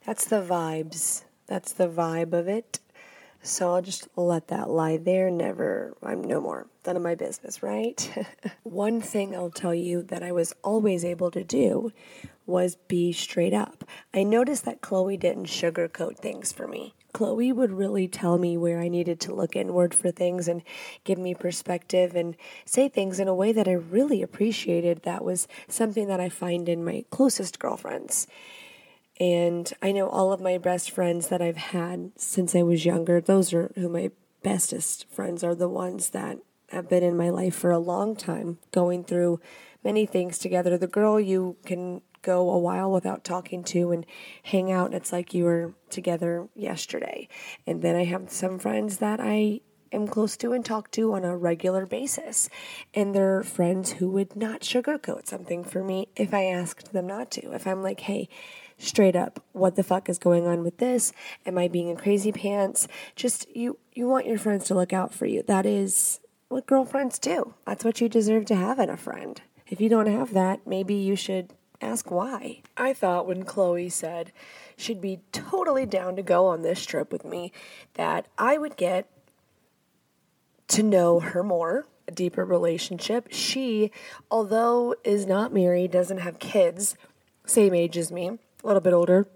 that's 0.05 0.25
the 0.25 0.41
vibes. 0.41 1.23
That's 1.47 1.73
the 1.73 1.87
vibe 1.87 2.33
of 2.33 2.47
it. 2.47 2.79
So 3.41 3.73
I'll 3.73 3.81
just 3.81 4.07
let 4.15 4.47
that 4.47 4.69
lie 4.69 4.97
there. 4.97 5.29
Never, 5.29 5.97
I'm 6.01 6.23
no 6.23 6.39
more. 6.39 6.67
None 6.85 6.95
of 6.95 7.01
my 7.01 7.15
business, 7.15 7.61
right? 7.61 8.25
One 8.63 9.01
thing 9.01 9.35
I'll 9.35 9.49
tell 9.49 9.75
you 9.75 10.01
that 10.03 10.23
I 10.23 10.31
was 10.31 10.53
always 10.63 11.03
able 11.03 11.29
to 11.31 11.43
do 11.43 11.91
was 12.45 12.75
be 12.75 13.11
straight 13.11 13.53
up. 13.53 13.83
I 14.13 14.23
noticed 14.23 14.65
that 14.65 14.81
Chloe 14.81 15.17
didn't 15.17 15.45
sugarcoat 15.45 16.17
things 16.17 16.51
for 16.51 16.67
me. 16.67 16.93
Chloe 17.13 17.51
would 17.51 17.71
really 17.71 18.07
tell 18.07 18.37
me 18.37 18.57
where 18.57 18.79
I 18.79 18.87
needed 18.87 19.19
to 19.21 19.35
look 19.35 19.55
inward 19.55 19.93
for 19.93 20.09
things 20.11 20.47
and 20.47 20.63
give 21.03 21.19
me 21.19 21.35
perspective 21.35 22.15
and 22.15 22.35
say 22.65 22.89
things 22.89 23.19
in 23.19 23.27
a 23.27 23.35
way 23.35 23.51
that 23.51 23.67
I 23.67 23.73
really 23.73 24.21
appreciated. 24.21 25.03
That 25.03 25.23
was 25.23 25.47
something 25.67 26.07
that 26.07 26.19
I 26.19 26.29
find 26.29 26.67
in 26.67 26.83
my 26.83 27.05
closest 27.11 27.59
girlfriends. 27.59 28.27
And 29.19 29.71
I 29.81 29.91
know 29.91 30.09
all 30.09 30.33
of 30.33 30.41
my 30.41 30.57
best 30.57 30.89
friends 30.89 31.27
that 31.27 31.41
I've 31.41 31.57
had 31.57 32.11
since 32.17 32.55
I 32.55 32.63
was 32.63 32.83
younger, 32.83 33.21
those 33.21 33.53
are 33.53 33.71
who 33.75 33.87
my 33.89 34.09
bestest 34.41 35.05
friends 35.09 35.43
are 35.43 35.55
the 35.55 35.69
ones 35.69 36.09
that 36.09 36.39
have 36.69 36.89
been 36.89 37.03
in 37.03 37.15
my 37.15 37.29
life 37.29 37.55
for 37.55 37.69
a 37.69 37.77
long 37.77 38.15
time, 38.15 38.57
going 38.71 39.03
through 39.03 39.39
many 39.83 40.07
things 40.07 40.39
together. 40.39 40.77
The 40.77 40.87
girl 40.87 41.19
you 41.19 41.57
can 41.65 42.01
go 42.23 42.49
a 42.49 42.57
while 42.57 42.91
without 42.91 43.23
talking 43.23 43.63
to 43.65 43.91
and 43.91 44.05
hang 44.41 44.71
out, 44.71 44.87
and 44.87 44.95
it's 44.95 45.11
like 45.11 45.33
you 45.33 45.43
were 45.43 45.73
together 45.91 46.47
yesterday. 46.55 47.27
And 47.67 47.83
then 47.83 47.95
I 47.95 48.05
have 48.05 48.31
some 48.31 48.57
friends 48.57 48.97
that 48.97 49.19
I 49.21 49.61
am 49.91 50.07
close 50.07 50.35
to 50.37 50.53
and 50.53 50.65
talk 50.65 50.89
to 50.91 51.13
on 51.13 51.23
a 51.23 51.37
regular 51.37 51.85
basis. 51.85 52.49
And 52.93 53.13
they're 53.13 53.43
friends 53.43 53.93
who 53.93 54.09
would 54.09 54.35
not 54.35 54.61
sugarcoat 54.61 55.27
something 55.27 55.63
for 55.63 55.83
me 55.83 56.07
if 56.15 56.33
I 56.33 56.45
asked 56.45 56.91
them 56.91 57.07
not 57.07 57.29
to. 57.31 57.53
If 57.53 57.67
I'm 57.67 57.83
like, 57.83 58.01
hey, 58.01 58.27
straight 58.77 59.15
up 59.15 59.43
what 59.51 59.75
the 59.75 59.83
fuck 59.83 60.09
is 60.09 60.17
going 60.17 60.47
on 60.47 60.63
with 60.63 60.77
this 60.77 61.13
am 61.45 61.57
i 61.57 61.67
being 61.67 61.91
a 61.91 61.95
crazy 61.95 62.31
pants 62.31 62.87
just 63.15 63.47
you 63.55 63.77
you 63.93 64.07
want 64.07 64.25
your 64.25 64.37
friends 64.37 64.65
to 64.65 64.73
look 64.73 64.91
out 64.91 65.13
for 65.13 65.25
you 65.25 65.43
that 65.43 65.65
is 65.65 66.19
what 66.49 66.65
girlfriends 66.65 67.19
do 67.19 67.53
that's 67.65 67.85
what 67.85 68.01
you 68.01 68.09
deserve 68.09 68.45
to 68.45 68.55
have 68.55 68.79
in 68.79 68.89
a 68.89 68.97
friend 68.97 69.41
if 69.67 69.79
you 69.79 69.87
don't 69.87 70.07
have 70.07 70.33
that 70.33 70.65
maybe 70.65 70.95
you 70.95 71.15
should 71.15 71.53
ask 71.83 72.09
why 72.09 72.61
i 72.77 72.93
thought 72.93 73.27
when 73.27 73.43
chloe 73.43 73.89
said 73.89 74.31
she'd 74.75 75.01
be 75.01 75.19
totally 75.31 75.85
down 75.85 76.15
to 76.15 76.21
go 76.21 76.47
on 76.47 76.61
this 76.61 76.85
trip 76.85 77.11
with 77.11 77.25
me 77.25 77.51
that 77.95 78.27
i 78.37 78.57
would 78.57 78.77
get 78.77 79.09
to 80.67 80.81
know 80.81 81.19
her 81.19 81.43
more 81.43 81.85
a 82.07 82.11
deeper 82.11 82.43
relationship 82.45 83.27
she 83.31 83.91
although 84.31 84.95
is 85.03 85.25
not 85.25 85.53
married 85.53 85.91
doesn't 85.91 86.19
have 86.19 86.39
kids 86.39 86.95
same 87.45 87.73
age 87.73 87.97
as 87.97 88.11
me 88.11 88.39
a 88.63 88.67
little 88.67 88.81
bit 88.81 88.93
older, 88.93 89.27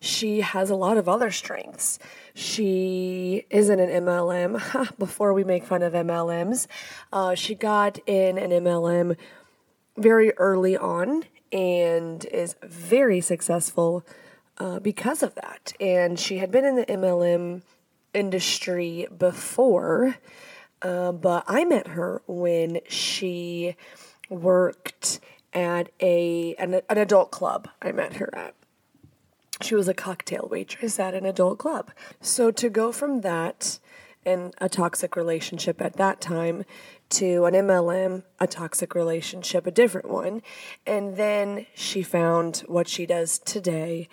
she 0.00 0.40
has 0.40 0.70
a 0.70 0.76
lot 0.76 0.96
of 0.96 1.08
other 1.08 1.32
strengths. 1.32 1.98
She 2.32 3.46
isn't 3.50 3.80
an 3.80 4.04
MLM. 4.04 4.96
Before 4.98 5.32
we 5.32 5.42
make 5.42 5.64
fun 5.64 5.82
of 5.82 5.92
MLMs, 5.92 6.68
uh, 7.12 7.34
she 7.34 7.56
got 7.56 7.98
in 8.06 8.38
an 8.38 8.50
MLM 8.50 9.16
very 9.98 10.32
early 10.36 10.76
on 10.76 11.24
and 11.52 12.24
is 12.26 12.56
very 12.62 13.20
successful 13.20 14.04
uh, 14.58 14.78
because 14.80 15.22
of 15.22 15.34
that. 15.36 15.72
And 15.80 16.18
she 16.18 16.38
had 16.38 16.50
been 16.50 16.64
in 16.64 16.76
the 16.76 16.86
MLM 16.86 17.62
industry 18.14 19.06
before, 19.16 20.16
uh, 20.82 21.12
but 21.12 21.44
I 21.46 21.64
met 21.64 21.88
her 21.88 22.22
when 22.26 22.80
she 22.88 23.76
worked 24.28 25.20
at 25.52 25.90
a 26.00 26.54
an, 26.56 26.80
an 26.88 26.98
adult 26.98 27.30
club 27.30 27.68
I 27.80 27.92
met 27.92 28.14
her 28.14 28.34
at. 28.34 28.54
She 29.62 29.74
was 29.74 29.88
a 29.88 29.94
cocktail 29.94 30.46
waitress 30.50 31.00
at 31.00 31.14
an 31.14 31.26
adult 31.26 31.58
club. 31.58 31.90
So 32.20 32.50
to 32.52 32.68
go 32.68 32.92
from 32.92 33.22
that 33.22 33.78
and 34.24 34.54
a 34.58 34.68
toxic 34.68 35.16
relationship 35.16 35.80
at 35.80 35.94
that 35.94 36.20
time 36.20 36.64
to 37.10 37.44
an 37.44 37.54
MLM, 37.54 38.24
a 38.38 38.46
toxic 38.46 38.94
relationship, 38.94 39.66
a 39.66 39.70
different 39.70 40.08
one. 40.08 40.42
And 40.86 41.16
then 41.16 41.66
she 41.74 42.02
found 42.02 42.58
what 42.66 42.88
she 42.88 43.06
does 43.06 43.38
today 43.38 44.08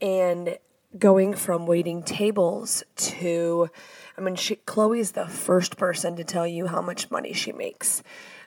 and 0.00 0.58
going 0.98 1.34
from 1.34 1.66
waiting 1.66 2.02
tables 2.02 2.82
to 2.96 3.68
I 4.16 4.20
mean 4.22 4.36
she 4.36 4.56
Chloe's 4.56 5.12
the 5.12 5.26
first 5.26 5.76
person 5.76 6.16
to 6.16 6.24
tell 6.24 6.46
you 6.46 6.66
how 6.68 6.80
much 6.80 7.10
money 7.10 7.32
she 7.32 7.52
makes. 7.52 8.02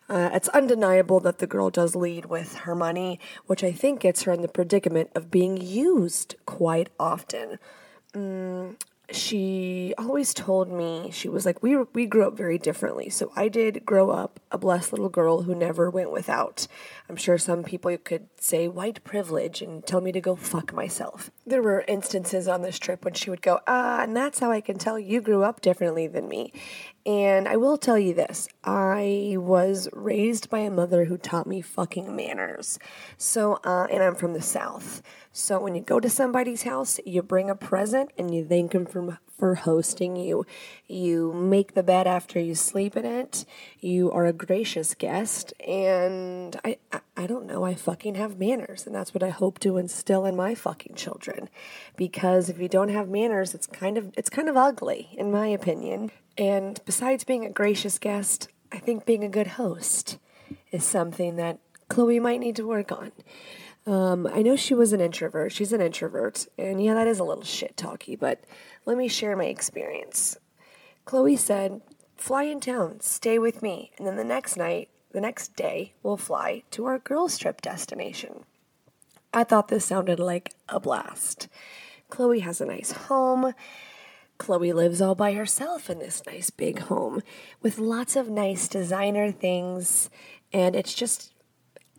Uh, 0.10 0.30
it's 0.34 0.50
undeniable 0.50 1.22
that 1.22 1.38
the 1.38 1.48
girl 1.48 1.70
does 1.70 1.96
lead 1.96 2.26
with 2.26 2.56
her 2.56 2.76
money, 2.76 3.18
which 3.46 3.64
I 3.64 3.72
think 3.72 4.02
gets 4.02 4.24
her 4.24 4.34
in 4.34 4.42
the 4.42 4.50
predicament 4.50 5.10
of 5.16 5.32
being 5.32 5.56
used 5.56 6.36
quite 6.46 6.90
often. 7.00 7.60
Mm, 8.14 8.76
she 9.12 9.94
always 9.98 10.34
told 10.34 10.72
me 10.72 11.10
she 11.12 11.30
was 11.30 11.46
like 11.46 11.62
we 11.62 11.76
we 11.94 12.06
grew 12.06 12.28
up 12.28 12.38
very 12.38 12.58
differently. 12.58 13.10
So 13.10 13.32
I 13.36 13.48
did 13.48 13.86
grow 13.86 14.10
up 14.10 14.40
a 14.52 14.58
blessed 14.58 14.92
little 14.94 15.10
girl 15.10 15.44
who 15.44 15.56
never 15.56 15.90
went 15.90 16.12
without. 16.12 16.68
I'm 17.10 17.16
sure 17.16 17.38
some 17.38 17.64
people 17.64 17.96
could 17.98 18.28
say 18.38 18.68
white 18.68 19.04
privilege 19.04 19.62
and 19.62 19.86
tell 19.86 20.02
me 20.02 20.12
to 20.12 20.22
go 20.22 20.36
fuck 20.36 20.74
myself. 20.74 21.32
There 21.46 21.62
were 21.62 21.84
instances 21.88 22.48
on 22.48 22.62
this 22.62 22.80
trip 22.80 23.04
when 23.04 23.14
she 23.14 23.30
would 23.30 23.42
go, 23.42 23.60
"Ah, 23.68 24.02
and 24.02 24.16
that's 24.16 24.40
how 24.40 24.52
I 24.52 24.62
can 24.62 24.78
tell 24.78 24.98
you 25.00 25.22
grew 25.22 25.44
up 25.44 25.62
differently 25.62 26.08
than 26.08 26.28
me." 26.28 26.54
And 27.06 27.48
I 27.48 27.58
will 27.58 27.78
tell 27.78 27.98
you 27.98 28.14
this 28.14 28.48
I 28.64 29.36
was 29.38 29.90
raised 29.92 30.50
by 30.50 30.60
a 30.60 30.70
mother 30.70 31.06
who 31.06 31.18
taught 31.18 31.48
me 31.48 31.62
fucking 31.62 32.16
manners. 32.16 32.78
So, 33.18 33.60
uh, 33.64 33.88
and 33.92 34.04
I'm 34.04 34.16
from 34.16 34.34
the 34.34 34.42
South. 34.42 35.02
So 35.34 35.60
when 35.60 35.76
you 35.76 35.82
go 35.82 36.00
to 36.00 36.10
somebody's 36.10 36.64
house, 36.64 37.00
you 37.06 37.22
bring 37.24 37.50
a 37.50 37.56
present 37.56 38.12
and 38.18 38.36
you 38.36 38.46
thank 38.46 38.74
them 38.74 38.86
for, 38.86 39.18
for 39.40 39.56
hosting 39.56 40.16
you. 40.16 40.46
You 40.88 41.32
make 41.34 41.74
the 41.74 41.84
bed 41.84 42.06
after 42.06 42.40
you 42.40 42.54
sleep 42.54 42.96
in 42.98 43.06
it. 43.06 43.46
You 43.80 44.12
are 44.12 44.26
a 44.26 44.34
gracious 44.34 44.94
guest. 44.94 45.54
And 45.66 46.60
I, 46.66 46.78
I, 46.92 47.00
I 47.16 47.28
don't 47.28 47.48
know, 47.48 47.64
I 47.64 47.76
fucking 47.76 48.16
have 48.16 48.38
manners. 48.38 48.86
And 48.86 48.94
that's 48.94 49.14
what 49.14 49.24
I 49.24 49.30
hope 49.30 49.58
to 49.60 49.78
instill 49.78 50.26
in 50.26 50.36
my 50.36 50.54
fucking 50.54 50.96
children. 50.96 51.50
Because 51.96 52.50
if 52.50 52.60
you 52.60 52.68
don't 52.68 52.90
have 52.90 53.08
manners, 53.08 53.56
it's 53.56 53.68
kind 53.68 53.98
of, 53.98 54.12
it's 54.18 54.30
kind 54.30 54.50
of 54.50 54.58
ugly, 54.58 55.10
in 55.14 55.32
my 55.32 55.48
opinion. 55.48 56.12
And 56.42 56.82
besides 56.86 57.24
being 57.24 57.46
a 57.46 57.52
gracious 57.52 58.00
guest, 58.00 58.48
I 58.72 58.80
think 58.80 59.06
being 59.06 59.24
a 59.24 59.30
good 59.30 59.46
host 59.46 60.18
is 60.72 60.84
something 60.84 61.36
that 61.36 61.60
Chloe 61.88 62.20
might 62.20 62.40
need 62.40 62.56
to 62.56 62.66
work 62.66 62.92
on. 62.92 63.12
Um, 63.86 64.26
I 64.26 64.42
know 64.42 64.56
she 64.56 64.74
was 64.74 64.92
an 64.92 65.02
introvert. 65.02 65.52
She's 65.52 65.72
an 65.72 65.82
introvert. 65.82 66.48
And 66.58 66.84
yeah, 66.84 66.96
that 66.96 67.06
is 67.06 67.20
a 67.20 67.24
little 67.24 67.44
shit 67.44 67.78
talky, 67.78 68.16
but 68.16 68.44
let 68.88 68.98
me 68.98 69.08
share 69.08 69.36
my 69.36 69.46
experience. 69.46 70.36
Chloe 71.06 71.36
said, 71.36 71.82
Fly 72.18 72.46
in 72.46 72.60
town, 72.60 73.02
stay 73.02 73.38
with 73.38 73.62
me. 73.62 73.92
And 74.00 74.08
then 74.08 74.16
the 74.16 74.24
next 74.24 74.58
night, 74.58 74.90
the 75.12 75.22
next 75.22 75.56
day, 75.56 75.94
we'll 76.02 76.18
fly 76.18 76.64
to 76.72 76.86
our 76.86 76.98
girls' 76.98 77.38
trip 77.38 77.62
destination. 77.62 78.46
I 79.32 79.44
thought 79.44 79.68
this 79.68 79.86
sounded 79.86 80.20
like 80.20 80.56
a 80.68 80.80
blast. 80.80 81.50
Chloe 82.10 82.40
has 82.40 82.62
a 82.62 82.66
nice 82.66 82.94
home. 82.94 83.54
Chloe 84.42 84.74
lives 84.74 85.04
all 85.04 85.14
by 85.14 85.34
herself 85.34 85.88
in 85.88 86.00
this 86.00 86.24
nice 86.26 86.50
big 86.50 86.80
home 86.80 87.22
with 87.62 87.78
lots 87.78 88.16
of 88.16 88.28
nice 88.28 88.68
designer 88.68 89.32
things, 89.32 90.10
and 90.52 90.76
it's 90.76 90.96
just 90.96 91.32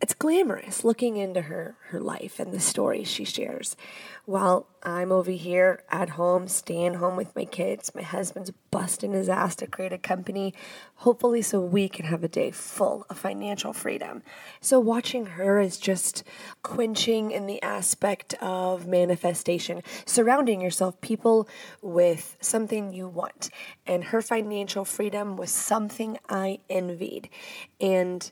it's 0.03 0.13
glamorous 0.13 0.83
looking 0.83 1.15
into 1.15 1.43
her 1.43 1.77
her 1.87 1.99
life 2.01 2.37
and 2.37 2.51
the 2.51 2.59
stories 2.59 3.07
she 3.07 3.23
shares. 3.23 3.77
While 4.25 4.67
i'm 4.83 5.13
over 5.13 5.31
here 5.31 5.81
at 5.89 6.09
home 6.09 6.49
staying 6.49 6.95
home 6.95 7.15
with 7.15 7.33
my 7.37 7.45
kids 7.45 7.95
my 7.95 8.01
husband's 8.01 8.51
busting 8.69 9.13
his 9.13 9.29
ass 9.29 9.55
to 9.55 9.65
create 9.65 9.93
a 9.93 9.97
company 9.97 10.53
hopefully 10.95 11.41
so 11.41 11.61
we 11.61 11.87
can 11.87 12.05
have 12.07 12.21
a 12.21 12.27
day 12.27 12.51
full 12.51 13.05
of 13.09 13.17
financial 13.17 13.71
freedom. 13.71 14.23
So 14.59 14.77
watching 14.77 15.25
her 15.25 15.61
is 15.61 15.77
just 15.77 16.25
quenching 16.63 17.31
in 17.31 17.45
the 17.47 17.63
aspect 17.63 18.33
of 18.41 18.85
manifestation 18.85 19.83
surrounding 20.05 20.59
yourself 20.59 20.99
people 20.99 21.47
with 21.81 22.35
something 22.41 22.91
you 22.91 23.07
want. 23.07 23.49
And 23.87 24.03
her 24.03 24.21
financial 24.21 24.83
freedom 24.83 25.37
was 25.37 25.49
something 25.49 26.17
i 26.27 26.59
envied. 26.69 27.29
And 27.79 28.29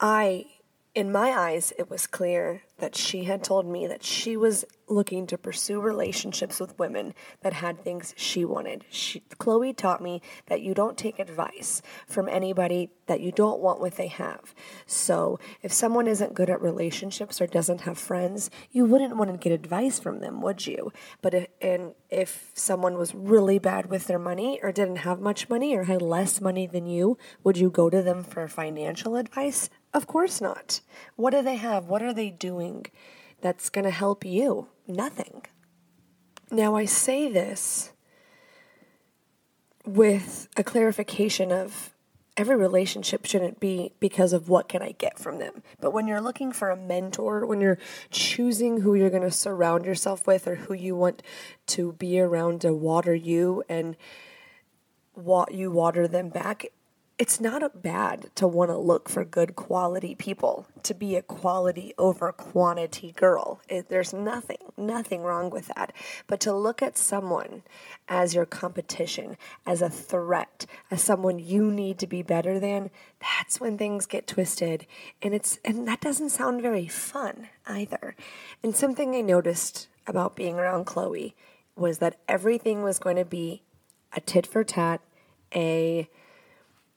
i 0.00 0.46
in 0.94 1.10
my 1.10 1.30
eyes, 1.30 1.72
it 1.76 1.90
was 1.90 2.06
clear 2.06 2.62
that 2.78 2.94
she 2.94 3.24
had 3.24 3.42
told 3.42 3.66
me 3.66 3.86
that 3.86 4.04
she 4.04 4.36
was 4.36 4.64
looking 4.88 5.26
to 5.26 5.38
pursue 5.38 5.80
relationships 5.80 6.60
with 6.60 6.78
women 6.78 7.14
that 7.40 7.52
had 7.52 7.80
things 7.80 8.14
she 8.16 8.44
wanted. 8.44 8.84
She, 8.90 9.20
Chloe 9.38 9.72
taught 9.72 10.02
me 10.02 10.20
that 10.46 10.60
you 10.60 10.74
don't 10.74 10.98
take 10.98 11.18
advice 11.18 11.82
from 12.06 12.28
anybody 12.28 12.90
that 13.06 13.20
you 13.20 13.32
don't 13.32 13.60
want 13.60 13.80
what 13.80 13.96
they 13.96 14.08
have. 14.08 14.54
So, 14.86 15.38
if 15.62 15.72
someone 15.72 16.06
isn't 16.06 16.34
good 16.34 16.50
at 16.50 16.60
relationships 16.60 17.40
or 17.40 17.46
doesn't 17.46 17.82
have 17.82 17.98
friends, 17.98 18.50
you 18.70 18.84
wouldn't 18.84 19.16
want 19.16 19.30
to 19.30 19.36
get 19.38 19.52
advice 19.52 19.98
from 19.98 20.20
them, 20.20 20.42
would 20.42 20.66
you? 20.66 20.92
But 21.22 21.34
if, 21.34 21.46
and 21.60 21.94
if 22.10 22.50
someone 22.54 22.98
was 22.98 23.14
really 23.14 23.58
bad 23.58 23.86
with 23.86 24.06
their 24.06 24.18
money 24.18 24.60
or 24.62 24.72
didn't 24.72 24.96
have 24.96 25.20
much 25.20 25.48
money 25.48 25.76
or 25.76 25.84
had 25.84 26.02
less 26.02 26.40
money 26.40 26.66
than 26.66 26.86
you, 26.86 27.18
would 27.42 27.56
you 27.56 27.70
go 27.70 27.88
to 27.90 28.02
them 28.02 28.22
for 28.22 28.46
financial 28.48 29.16
advice? 29.16 29.70
Of 29.94 30.08
course 30.08 30.40
not. 30.40 30.80
What 31.14 31.30
do 31.30 31.40
they 31.40 31.56
have? 31.56 31.86
What 31.86 32.02
are 32.02 32.12
they 32.12 32.28
doing 32.28 32.86
that's 33.40 33.70
going 33.70 33.84
to 33.84 33.90
help 33.92 34.24
you? 34.24 34.66
Nothing. 34.88 35.42
Now, 36.50 36.74
I 36.74 36.84
say 36.84 37.30
this 37.30 37.92
with 39.86 40.48
a 40.56 40.64
clarification 40.64 41.52
of 41.52 41.94
every 42.36 42.56
relationship 42.56 43.24
shouldn't 43.24 43.60
be 43.60 43.92
because 44.00 44.32
of 44.32 44.48
what 44.48 44.68
can 44.68 44.82
I 44.82 44.92
get 44.92 45.18
from 45.18 45.38
them. 45.38 45.62
But 45.80 45.92
when 45.92 46.08
you're 46.08 46.20
looking 46.20 46.50
for 46.50 46.70
a 46.70 46.76
mentor, 46.76 47.46
when 47.46 47.60
you're 47.60 47.78
choosing 48.10 48.80
who 48.80 48.94
you're 48.94 49.10
going 49.10 49.22
to 49.22 49.30
surround 49.30 49.84
yourself 49.84 50.26
with 50.26 50.48
or 50.48 50.56
who 50.56 50.74
you 50.74 50.96
want 50.96 51.22
to 51.68 51.92
be 51.92 52.18
around 52.18 52.62
to 52.62 52.74
water 52.74 53.14
you 53.14 53.62
and 53.68 53.96
what 55.12 55.54
you 55.54 55.70
water 55.70 56.08
them 56.08 56.30
back, 56.30 56.66
it's 57.16 57.40
not 57.40 57.80
bad 57.80 58.28
to 58.34 58.48
want 58.48 58.70
to 58.70 58.76
look 58.76 59.08
for 59.08 59.24
good 59.24 59.54
quality 59.54 60.16
people, 60.16 60.66
to 60.82 60.92
be 60.92 61.14
a 61.14 61.22
quality 61.22 61.94
over 61.96 62.32
quantity 62.32 63.12
girl. 63.12 63.60
It, 63.68 63.88
there's 63.88 64.12
nothing, 64.12 64.58
nothing 64.76 65.22
wrong 65.22 65.50
with 65.50 65.68
that. 65.68 65.92
But 66.26 66.40
to 66.40 66.52
look 66.52 66.82
at 66.82 66.98
someone 66.98 67.62
as 68.08 68.34
your 68.34 68.46
competition, 68.46 69.36
as 69.64 69.80
a 69.80 69.88
threat, 69.88 70.66
as 70.90 71.02
someone 71.02 71.38
you 71.38 71.70
need 71.70 72.00
to 72.00 72.08
be 72.08 72.22
better 72.22 72.58
than, 72.58 72.90
that's 73.20 73.60
when 73.60 73.78
things 73.78 74.06
get 74.06 74.26
twisted. 74.26 74.84
And 75.22 75.34
it's 75.34 75.60
and 75.64 75.86
that 75.86 76.00
doesn't 76.00 76.30
sound 76.30 76.62
very 76.62 76.88
fun 76.88 77.48
either. 77.64 78.16
And 78.62 78.74
something 78.74 79.14
I 79.14 79.20
noticed 79.20 79.86
about 80.08 80.34
being 80.34 80.58
around 80.58 80.86
Chloe 80.86 81.36
was 81.76 81.98
that 81.98 82.18
everything 82.28 82.82
was 82.82 82.98
going 82.98 83.16
to 83.16 83.24
be 83.24 83.62
a 84.12 84.20
tit 84.20 84.46
for 84.46 84.64
tat, 84.64 85.00
a 85.54 86.08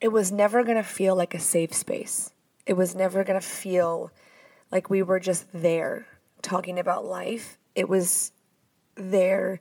it 0.00 0.08
was 0.08 0.30
never 0.30 0.62
going 0.62 0.76
to 0.76 0.82
feel 0.82 1.16
like 1.16 1.34
a 1.34 1.40
safe 1.40 1.74
space. 1.74 2.30
It 2.66 2.74
was 2.74 2.94
never 2.94 3.24
going 3.24 3.40
to 3.40 3.46
feel 3.46 4.12
like 4.70 4.90
we 4.90 5.02
were 5.02 5.20
just 5.20 5.46
there 5.52 6.06
talking 6.42 6.78
about 6.78 7.04
life. 7.04 7.58
It 7.74 7.88
was 7.88 8.32
there 8.94 9.60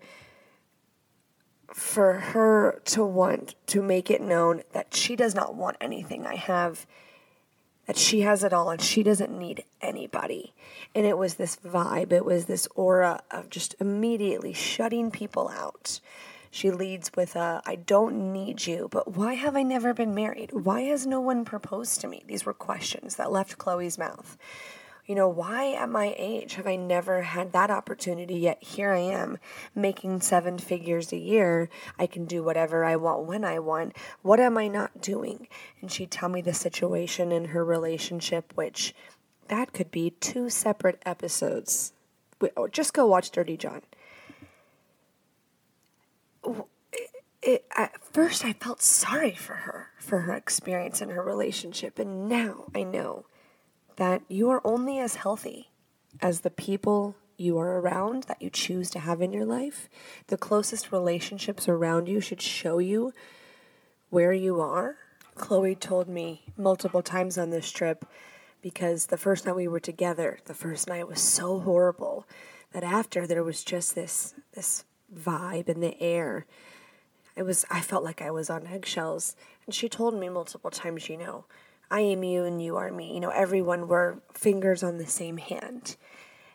for 1.73 2.13
her 2.13 2.81
to 2.85 3.03
want 3.03 3.55
to 3.67 3.81
make 3.81 4.09
it 4.09 4.21
known 4.21 4.63
that 4.73 4.93
she 4.93 5.15
does 5.15 5.35
not 5.35 5.55
want 5.55 5.77
anything 5.81 6.25
I 6.25 6.35
have, 6.35 6.85
that 7.85 7.97
she 7.97 8.21
has 8.21 8.43
it 8.43 8.53
all 8.53 8.69
and 8.69 8.81
she 8.81 9.03
doesn't 9.03 9.37
need 9.37 9.63
anybody. 9.81 10.53
And 10.95 11.05
it 11.05 11.17
was 11.17 11.35
this 11.35 11.55
vibe, 11.57 12.11
it 12.11 12.25
was 12.25 12.45
this 12.45 12.67
aura 12.75 13.21
of 13.31 13.49
just 13.49 13.75
immediately 13.79 14.53
shutting 14.53 15.11
people 15.11 15.49
out. 15.49 15.99
She 16.51 16.71
leads 16.71 17.11
with 17.15 17.35
a, 17.35 17.61
I 17.65 17.75
don't 17.75 18.31
need 18.33 18.65
you, 18.65 18.87
but 18.91 19.15
why 19.15 19.33
have 19.33 19.55
I 19.55 19.63
never 19.63 19.93
been 19.93 20.15
married? 20.15 20.51
Why 20.51 20.81
has 20.81 21.05
no 21.05 21.19
one 21.19 21.45
proposed 21.45 22.01
to 22.01 22.07
me? 22.07 22.23
These 22.27 22.45
were 22.45 22.53
questions 22.53 23.15
that 23.15 23.31
left 23.31 23.57
Chloe's 23.57 23.97
mouth. 23.97 24.37
You 25.05 25.15
know, 25.15 25.29
why 25.29 25.73
at 25.73 25.89
my 25.89 26.13
age 26.17 26.55
have 26.55 26.67
I 26.67 26.75
never 26.75 27.21
had 27.21 27.53
that 27.53 27.71
opportunity 27.71 28.35
yet 28.35 28.61
here 28.61 28.91
I 28.91 28.99
am 28.99 29.37
making 29.73 30.19
seven 30.19 30.57
figures 30.57 31.13
a 31.13 31.17
year. 31.17 31.69
I 31.97 32.07
can 32.07 32.25
do 32.25 32.43
whatever 32.43 32.83
I 32.83 32.97
want 32.97 33.23
when 33.23 33.45
I 33.45 33.59
want. 33.59 33.95
What 34.21 34.41
am 34.41 34.57
I 34.57 34.67
not 34.67 34.99
doing? 34.99 35.47
And 35.81 35.89
she'd 35.89 36.11
tell 36.11 36.27
me 36.27 36.41
the 36.41 36.53
situation 36.53 37.31
in 37.31 37.45
her 37.45 37.63
relationship, 37.63 38.51
which 38.55 38.93
that 39.47 39.71
could 39.71 39.91
be 39.91 40.09
two 40.09 40.49
separate 40.49 41.01
episodes. 41.05 41.93
Oh, 42.57 42.67
just 42.67 42.93
go 42.93 43.07
watch 43.07 43.31
Dirty 43.31 43.55
John 43.55 43.83
it, 47.41 47.65
at 47.75 48.03
first 48.03 48.43
I 48.43 48.53
felt 48.53 48.81
sorry 48.81 49.33
for 49.33 49.53
her, 49.53 49.89
for 49.99 50.21
her 50.21 50.33
experience 50.33 51.01
and 51.01 51.11
her 51.11 51.23
relationship. 51.23 51.99
And 51.99 52.27
now 52.27 52.65
I 52.75 52.83
know 52.83 53.25
that 53.97 54.21
you 54.27 54.49
are 54.49 54.61
only 54.63 54.99
as 54.99 55.15
healthy 55.15 55.71
as 56.21 56.41
the 56.41 56.49
people 56.49 57.15
you 57.37 57.57
are 57.57 57.79
around 57.79 58.23
that 58.23 58.41
you 58.41 58.49
choose 58.49 58.89
to 58.91 58.99
have 58.99 59.21
in 59.21 59.31
your 59.31 59.45
life. 59.45 59.87
The 60.27 60.37
closest 60.37 60.91
relationships 60.91 61.69
around 61.69 62.07
you 62.07 62.19
should 62.19 62.41
show 62.41 62.79
you 62.79 63.13
where 64.09 64.33
you 64.33 64.59
are. 64.59 64.97
Chloe 65.35 65.75
told 65.75 66.07
me 66.07 66.41
multiple 66.57 67.03
times 67.03 67.37
on 67.37 67.51
this 67.51 67.69
trip 67.69 68.05
because 68.61 69.07
the 69.07 69.17
first 69.17 69.45
night 69.45 69.55
we 69.55 69.67
were 69.67 69.79
together, 69.79 70.39
the 70.45 70.55
first 70.55 70.87
night 70.87 71.07
was 71.07 71.21
so 71.21 71.59
horrible 71.59 72.27
that 72.71 72.83
after 72.83 73.27
there 73.27 73.43
was 73.43 73.63
just 73.63 73.93
this 73.93 74.33
this 74.53 74.83
vibe 75.15 75.69
in 75.69 75.79
the 75.79 75.99
air. 76.01 76.45
It 77.37 77.45
was 77.45 77.65
I 77.69 77.81
felt 77.81 78.03
like 78.03 78.21
I 78.21 78.31
was 78.31 78.49
on 78.49 78.67
eggshells. 78.67 79.35
And 79.65 79.75
she 79.75 79.87
told 79.87 80.19
me 80.19 80.27
multiple 80.27 80.71
times, 80.71 81.07
you 81.07 81.17
know, 81.17 81.45
I 81.89 82.01
am 82.01 82.23
you 82.23 82.43
and 82.43 82.61
you 82.61 82.75
are 82.75 82.91
me. 82.91 83.13
You 83.13 83.19
know, 83.19 83.29
everyone 83.29 83.87
were 83.87 84.19
fingers 84.33 84.83
on 84.83 84.97
the 84.97 85.05
same 85.05 85.37
hand. 85.37 85.95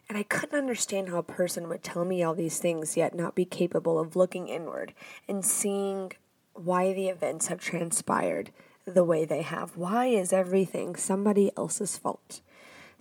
And 0.09 0.19
I 0.19 0.25
couldn't 0.25 0.59
understand 0.59 1.09
how 1.09 1.19
a 1.19 1.23
person 1.23 1.69
would 1.69 1.83
tell 1.83 2.05
me 2.05 2.23
all 2.23 2.35
these 2.35 2.59
things 2.59 2.97
yet 2.97 3.15
not 3.15 3.35
be 3.35 3.45
capable 3.45 3.99
of 3.99 4.17
looking 4.17 4.49
inward 4.49 4.93
and 5.29 5.45
seeing 5.45 6.13
why 6.55 6.93
the 6.93 7.09
events 7.09 7.47
have 7.47 7.61
transpired 7.61 8.51
the 8.85 9.05
way 9.05 9.25
they 9.25 9.43
have. 9.43 9.77
Why 9.77 10.07
is 10.07 10.33
everything 10.33 10.97
somebody 10.97 11.53
else's 11.57 11.97
fault? 11.97 12.41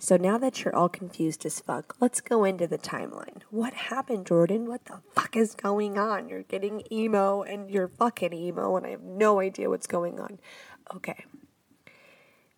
So 0.02 0.16
now 0.16 0.36
that 0.38 0.64
you're 0.64 0.74
all 0.74 0.88
confused 0.88 1.46
as 1.46 1.60
fuck, 1.60 1.94
let's 2.00 2.20
go 2.20 2.42
into 2.42 2.66
the 2.66 2.76
timeline. 2.76 3.42
What 3.50 3.72
happened, 3.72 4.26
Jordyn? 4.26 4.66
What 4.66 4.86
the 4.86 5.00
fuck 5.12 5.36
is 5.36 5.54
going 5.54 5.96
on? 5.96 6.28
You're 6.28 6.42
getting 6.42 6.82
emo 6.90 7.42
and 7.42 7.70
you're 7.70 7.86
fucking 7.86 8.32
emo, 8.32 8.74
and 8.74 8.84
I 8.84 8.90
have 8.90 9.04
no 9.04 9.38
idea 9.38 9.70
what's 9.70 9.86
going 9.86 10.18
on. 10.18 10.40
Okay. 10.92 11.24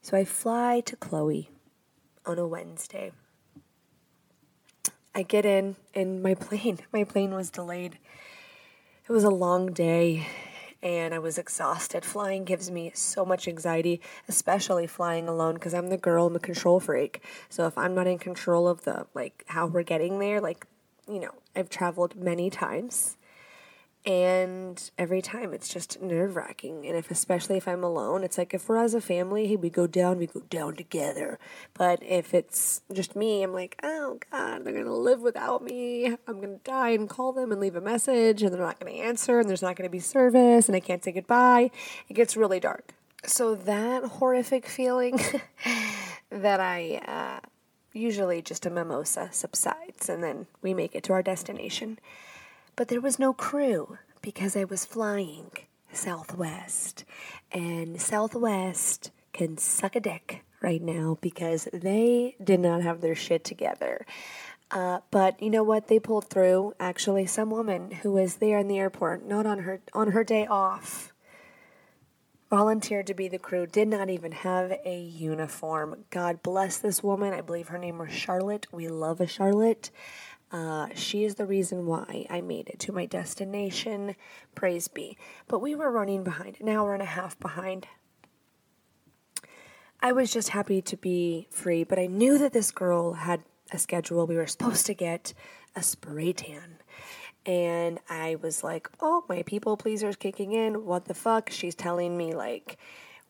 So 0.00 0.16
I 0.16 0.24
fly 0.24 0.80
to 0.86 0.96
Chloe 0.96 1.50
on 2.24 2.38
a 2.38 2.46
Wednesday. 2.46 3.12
I 5.14 5.22
get 5.22 5.44
in, 5.44 5.76
and 5.94 6.22
my 6.22 6.34
plane, 6.46 6.78
my 6.94 7.04
plane 7.04 7.34
was 7.34 7.50
delayed. 7.50 7.98
It 9.06 9.12
was 9.12 9.22
a 9.22 9.28
long 9.28 9.74
day 9.74 10.26
and 10.84 11.14
I 11.14 11.18
was 11.18 11.38
exhausted. 11.38 12.04
Flying 12.04 12.44
gives 12.44 12.70
me 12.70 12.92
so 12.94 13.24
much 13.24 13.48
anxiety, 13.48 14.02
especially 14.28 14.86
flying 14.86 15.26
alone 15.26 15.54
because 15.54 15.72
I'm 15.72 15.88
the 15.88 15.96
girl, 15.96 16.26
I'm 16.26 16.36
a 16.36 16.38
control 16.38 16.78
freak. 16.78 17.22
So 17.48 17.66
if 17.66 17.76
I'm 17.78 17.94
not 17.94 18.06
in 18.06 18.18
control 18.18 18.68
of 18.68 18.82
the 18.82 19.06
like 19.14 19.44
how 19.48 19.66
we're 19.66 19.82
getting 19.82 20.18
there, 20.18 20.40
like 20.40 20.66
you 21.08 21.18
know, 21.18 21.32
I've 21.56 21.70
traveled 21.70 22.16
many 22.16 22.50
times 22.50 23.16
and 24.06 24.90
every 24.98 25.22
time 25.22 25.54
it's 25.54 25.68
just 25.68 26.02
nerve 26.02 26.36
wracking. 26.36 26.86
And 26.86 26.96
if, 26.96 27.10
especially 27.10 27.56
if 27.56 27.66
I'm 27.66 27.82
alone, 27.82 28.22
it's 28.22 28.36
like 28.36 28.52
if 28.52 28.68
we're 28.68 28.76
as 28.76 28.92
a 28.92 29.00
family, 29.00 29.46
hey, 29.46 29.56
we 29.56 29.70
go 29.70 29.86
down, 29.86 30.18
we 30.18 30.26
go 30.26 30.40
down 30.50 30.76
together. 30.76 31.38
But 31.72 32.02
if 32.02 32.34
it's 32.34 32.82
just 32.92 33.16
me, 33.16 33.42
I'm 33.42 33.54
like, 33.54 33.78
oh 33.82 34.18
God, 34.30 34.64
they're 34.64 34.74
going 34.74 34.84
to 34.84 34.92
live 34.92 35.22
without 35.22 35.64
me. 35.64 36.06
I'm 36.06 36.36
going 36.40 36.58
to 36.58 36.64
die 36.64 36.90
and 36.90 37.08
call 37.08 37.32
them 37.32 37.50
and 37.50 37.60
leave 37.60 37.76
a 37.76 37.80
message, 37.80 38.42
and 38.42 38.52
they're 38.52 38.60
not 38.60 38.78
going 38.78 38.92
to 38.92 39.00
answer, 39.00 39.40
and 39.40 39.48
there's 39.48 39.62
not 39.62 39.76
going 39.76 39.88
to 39.88 39.92
be 39.92 40.00
service, 40.00 40.68
and 40.68 40.76
I 40.76 40.80
can't 40.80 41.02
say 41.02 41.12
goodbye. 41.12 41.70
It 42.08 42.14
gets 42.14 42.36
really 42.36 42.60
dark. 42.60 42.92
So 43.24 43.54
that 43.54 44.04
horrific 44.04 44.66
feeling 44.66 45.18
that 46.30 46.60
I, 46.60 46.96
uh, 47.06 47.48
usually 47.94 48.42
just 48.42 48.66
a 48.66 48.70
mimosa 48.70 49.30
subsides, 49.32 50.10
and 50.10 50.22
then 50.22 50.46
we 50.60 50.74
make 50.74 50.94
it 50.94 51.04
to 51.04 51.14
our 51.14 51.22
destination. 51.22 51.98
But 52.76 52.88
there 52.88 53.00
was 53.00 53.18
no 53.18 53.32
crew 53.32 53.98
because 54.20 54.56
I 54.56 54.64
was 54.64 54.84
flying 54.84 55.50
Southwest. 55.92 57.04
And 57.52 58.00
Southwest 58.00 59.10
can 59.32 59.58
suck 59.58 59.96
a 59.96 60.00
dick 60.00 60.44
right 60.60 60.82
now 60.82 61.18
because 61.20 61.68
they 61.72 62.36
did 62.42 62.60
not 62.60 62.82
have 62.82 63.00
their 63.00 63.14
shit 63.14 63.44
together. 63.44 64.04
Uh, 64.70 65.00
but 65.10 65.40
you 65.40 65.50
know 65.50 65.62
what? 65.62 65.88
They 65.88 66.00
pulled 66.00 66.28
through. 66.28 66.74
Actually, 66.80 67.26
some 67.26 67.50
woman 67.50 67.90
who 67.90 68.12
was 68.12 68.36
there 68.36 68.58
in 68.58 68.66
the 68.66 68.78
airport, 68.78 69.24
not 69.24 69.46
on 69.46 69.60
her 69.60 69.80
on 69.92 70.12
her 70.12 70.24
day 70.24 70.46
off, 70.46 71.12
volunteered 72.50 73.06
to 73.06 73.14
be 73.14 73.28
the 73.28 73.38
crew. 73.38 73.66
Did 73.66 73.88
not 73.88 74.10
even 74.10 74.32
have 74.32 74.72
a 74.84 74.98
uniform. 74.98 76.04
God 76.10 76.42
bless 76.42 76.78
this 76.78 77.02
woman. 77.02 77.32
I 77.34 77.40
believe 77.40 77.68
her 77.68 77.78
name 77.78 77.98
was 77.98 78.10
Charlotte. 78.10 78.66
We 78.72 78.88
love 78.88 79.20
a 79.20 79.26
Charlotte. 79.26 79.90
Uh, 80.54 80.86
she 80.94 81.24
is 81.24 81.34
the 81.34 81.44
reason 81.44 81.84
why 81.84 82.26
I 82.30 82.40
made 82.40 82.68
it 82.68 82.78
to 82.80 82.92
my 82.92 83.06
destination. 83.06 84.14
Praise 84.54 84.86
be. 84.86 85.18
But 85.48 85.58
we 85.58 85.74
were 85.74 85.90
running 85.90 86.22
behind, 86.22 86.58
an 86.60 86.68
hour 86.68 86.94
and 86.94 87.02
a 87.02 87.06
half 87.06 87.36
behind. 87.40 87.88
I 89.98 90.12
was 90.12 90.32
just 90.32 90.50
happy 90.50 90.80
to 90.80 90.96
be 90.96 91.48
free, 91.50 91.82
but 91.82 91.98
I 91.98 92.06
knew 92.06 92.38
that 92.38 92.52
this 92.52 92.70
girl 92.70 93.14
had 93.14 93.42
a 93.72 93.80
schedule. 93.80 94.28
We 94.28 94.36
were 94.36 94.46
supposed 94.46 94.86
to 94.86 94.94
get 94.94 95.34
a 95.74 95.82
spray 95.82 96.32
tan. 96.32 96.78
And 97.44 97.98
I 98.08 98.36
was 98.40 98.62
like, 98.62 98.88
oh, 99.00 99.24
my 99.28 99.42
people 99.42 99.76
pleaser's 99.76 100.14
kicking 100.14 100.52
in. 100.52 100.84
What 100.84 101.06
the 101.06 101.14
fuck? 101.14 101.50
She's 101.50 101.74
telling 101.74 102.16
me, 102.16 102.32
like, 102.32 102.78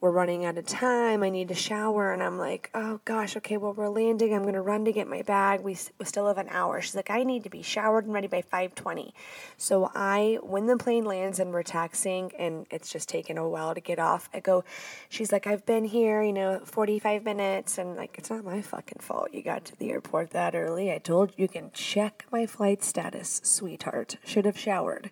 we're 0.01 0.11
running 0.11 0.45
out 0.45 0.59
of 0.59 0.67
time. 0.67 1.23
I 1.23 1.31
need 1.31 1.49
to 1.49 1.55
shower. 1.55 2.13
And 2.13 2.23
I'm 2.23 2.39
like, 2.39 2.71
oh 2.75 3.01
gosh, 3.05 3.37
okay, 3.39 3.57
well, 3.57 3.73
we're 3.73 3.89
landing. 3.89 4.35
I'm 4.35 4.43
going 4.43 4.55
to 4.55 4.61
run 4.61 4.85
to 4.85 4.93
get 4.93 5.09
my 5.09 5.23
bag. 5.23 5.61
We, 5.61 5.77
we 5.99 6.05
still 6.05 6.27
have 6.29 6.37
an 6.39 6.49
hour. 6.51 6.81
She's 6.83 6.95
like, 6.95 7.11
I 7.11 7.23
need 7.23 7.45
to 7.45 7.51
be 7.51 7.63
showered 7.63 8.05
and 8.05 8.13
ready 8.13 8.27
by 8.27 8.43
520. 8.43 9.15
So 9.57 9.91
I, 9.95 10.39
when 10.43 10.67
the 10.67 10.77
plane 10.77 11.05
lands 11.05 11.39
and 11.39 11.53
we're 11.53 11.63
taxiing 11.63 12.33
and 12.39 12.67
it's 12.71 12.93
just 12.93 13.09
taking 13.09 13.39
a 13.39 13.49
while 13.49 13.75
to 13.75 13.81
get 13.81 13.99
off, 13.99 14.29
I 14.35 14.41
go, 14.41 14.65
she's 15.09 15.33
like, 15.33 15.47
I've 15.47 15.65
been 15.65 15.85
here, 15.85 16.23
you 16.23 16.33
know, 16.33 16.61
45 16.65 17.25
minutes. 17.25 17.79
And 17.79 17.97
like, 17.97 18.17
it's 18.19 18.31
not 18.31 18.45
my 18.45 18.61
fucking 18.61 18.99
fault 19.01 19.33
you 19.33 19.43
got 19.43 19.65
to 19.67 19.77
the 19.77 19.91
airport 19.91 20.31
that 20.31 20.55
early. 20.55 20.93
I 20.93 20.99
told 20.99 21.33
you 21.37 21.49
can 21.49 21.71
check 21.73 22.27
my 22.31 22.47
flight 22.47 22.83
status, 22.83 23.41
sweetheart. 23.43 24.17
Should 24.25 24.45
have 24.45 24.59
showered 24.59 25.11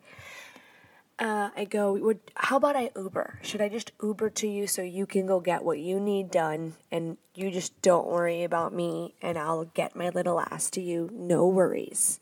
uh, 1.23 1.51
I 1.57 1.65
go, 1.65 2.15
how 2.35 2.57
about 2.57 2.75
I 2.75 2.91
Uber? 2.97 3.39
Should 3.43 3.61
I 3.61 3.69
just 3.69 3.93
Uber 4.03 4.29
to 4.31 4.49
you 4.49 4.67
so 4.67 4.83
you 4.83 5.07
can 5.07 5.25
go 5.25 5.39
get 5.39 5.63
what 5.63 5.79
you 5.79 6.01
need 6.01 6.33
done 6.33 6.75
and 6.91 7.17
you 7.37 7.53
just 7.53 7.81
don't 7.81 8.09
worry 8.09 8.43
about 8.43 8.75
me 8.75 9.15
and 9.23 9.39
I'll 9.39 9.67
get 9.67 9.95
my 9.95 10.09
little 10.09 10.41
ass 10.41 10.69
to 10.71 10.81
you, 10.81 11.09
no 11.13 11.47
worries. 11.47 12.19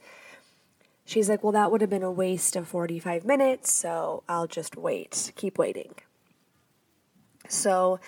She's 1.07 1.31
like, 1.31 1.43
well, 1.43 1.53
that 1.53 1.73
would 1.73 1.81
have 1.81 1.89
been 1.89 2.03
a 2.03 2.11
waste 2.11 2.57
of 2.57 2.69
45 2.69 3.25
minutes, 3.25 3.73
so 3.73 4.23
I'll 4.29 4.47
just 4.47 4.77
wait, 4.77 5.33
keep 5.35 5.57
waiting. 5.57 5.95
So 7.49 8.01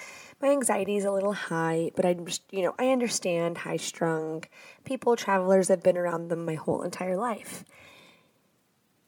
my 0.43 0.51
anxiety 0.51 0.99
is 0.99 1.07
a 1.07 1.11
little 1.11 1.33
high, 1.33 1.91
but 1.97 2.05
I 2.05 2.13
just, 2.13 2.43
you 2.51 2.63
know, 2.63 2.75
I 2.79 2.91
understand 2.91 3.59
high 3.59 3.79
strung 3.79 4.45
people, 4.85 5.17
travelers, 5.17 5.69
have 5.69 5.83
been 5.83 5.97
around 5.97 6.29
them 6.29 6.45
my 6.45 6.55
whole 6.55 6.83
entire 6.83 7.17
life. 7.17 7.65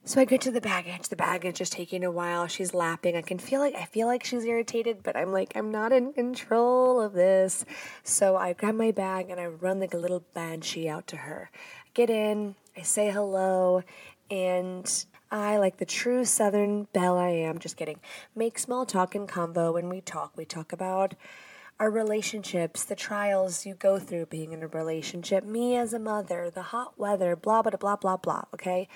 So 0.06 0.20
I 0.20 0.26
get 0.26 0.42
to 0.42 0.50
the 0.50 0.60
baggage. 0.60 1.08
The 1.08 1.16
baggage 1.16 1.60
is 1.62 1.70
taking 1.70 2.04
a 2.04 2.10
while. 2.10 2.46
She's 2.46 2.74
lapping. 2.74 3.16
I 3.16 3.22
can 3.22 3.38
feel 3.38 3.60
like 3.60 3.74
I 3.74 3.86
feel 3.86 4.06
like 4.06 4.22
she's 4.22 4.44
irritated, 4.44 5.02
but 5.02 5.16
I'm 5.16 5.32
like 5.32 5.52
I'm 5.56 5.70
not 5.70 5.92
in 5.92 6.12
control 6.12 7.00
of 7.00 7.14
this. 7.14 7.64
So 8.02 8.36
I 8.36 8.52
grab 8.52 8.74
my 8.74 8.90
bag 8.90 9.30
and 9.30 9.40
I 9.40 9.46
run 9.46 9.80
like 9.80 9.94
a 9.94 9.98
little 9.98 10.24
banshee 10.34 10.88
out 10.88 11.06
to 11.08 11.16
her. 11.16 11.50
I 11.54 11.88
get 11.94 12.10
in. 12.10 12.54
I 12.76 12.82
say 12.82 13.10
hello, 13.10 13.84
and 14.30 15.06
I, 15.30 15.58
like 15.58 15.76
the 15.76 15.84
true 15.84 16.24
Southern 16.24 16.88
belle 16.92 17.16
I 17.16 17.30
am, 17.30 17.58
just 17.58 17.76
kidding, 17.76 18.00
make 18.34 18.58
small 18.58 18.84
talk 18.84 19.14
and 19.14 19.28
convo 19.28 19.72
when 19.74 19.88
we 19.88 20.00
talk. 20.00 20.32
We 20.36 20.44
talk 20.44 20.72
about 20.72 21.14
our 21.78 21.90
relationships, 21.90 22.84
the 22.84 22.94
trials 22.94 23.66
you 23.66 23.74
go 23.74 23.98
through 23.98 24.26
being 24.26 24.52
in 24.52 24.62
a 24.62 24.68
relationship, 24.68 25.44
me 25.44 25.76
as 25.76 25.92
a 25.92 25.98
mother, 25.98 26.50
the 26.50 26.62
hot 26.62 26.98
weather, 26.98 27.34
blah, 27.36 27.62
blah, 27.62 27.76
blah, 27.76 27.96
blah, 27.96 28.16
blah, 28.16 28.42
okay? 28.54 28.88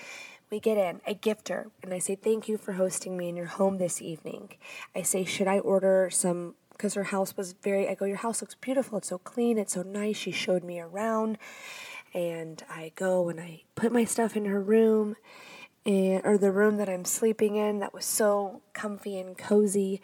We 0.51 0.59
get 0.59 0.79
in, 0.79 0.99
I 1.05 1.13
gift 1.13 1.49
her, 1.49 1.67
and 1.83 1.93
I 1.93 1.99
say, 1.99 2.15
Thank 2.15 2.47
you 2.47 2.57
for 2.57 2.73
hosting 2.73 3.15
me 3.15 3.29
in 3.29 3.35
your 3.35 3.45
home 3.45 3.77
this 3.77 4.01
evening. 4.01 4.49
I 4.95 5.03
say, 5.03 5.23
Should 5.23 5.47
I 5.47 5.59
order 5.59 6.09
some? 6.11 6.55
Because 6.71 6.95
her 6.95 7.03
house 7.03 7.37
was 7.37 7.53
very, 7.53 7.87
I 7.87 7.93
go, 7.93 8.05
Your 8.05 8.17
house 8.17 8.41
looks 8.41 8.55
beautiful. 8.55 8.97
It's 8.97 9.09
so 9.09 9.19
clean. 9.19 9.59
It's 9.59 9.73
so 9.73 9.83
nice. 9.83 10.17
She 10.17 10.31
showed 10.31 10.63
me 10.63 10.79
around. 10.79 11.37
And 12.15 12.63
I 12.67 12.93
go 12.95 13.29
and 13.29 13.39
I 13.39 13.61
put 13.75 13.91
my 13.91 14.05
stuff 14.05 14.35
in 14.35 14.45
her 14.45 14.59
room, 14.59 15.15
and, 15.85 16.21
or 16.25 16.39
the 16.39 16.51
room 16.51 16.77
that 16.77 16.89
I'm 16.89 17.05
sleeping 17.05 17.55
in 17.55 17.79
that 17.79 17.93
was 17.93 18.05
so 18.05 18.61
comfy 18.73 19.19
and 19.19 19.37
cozy 19.37 20.01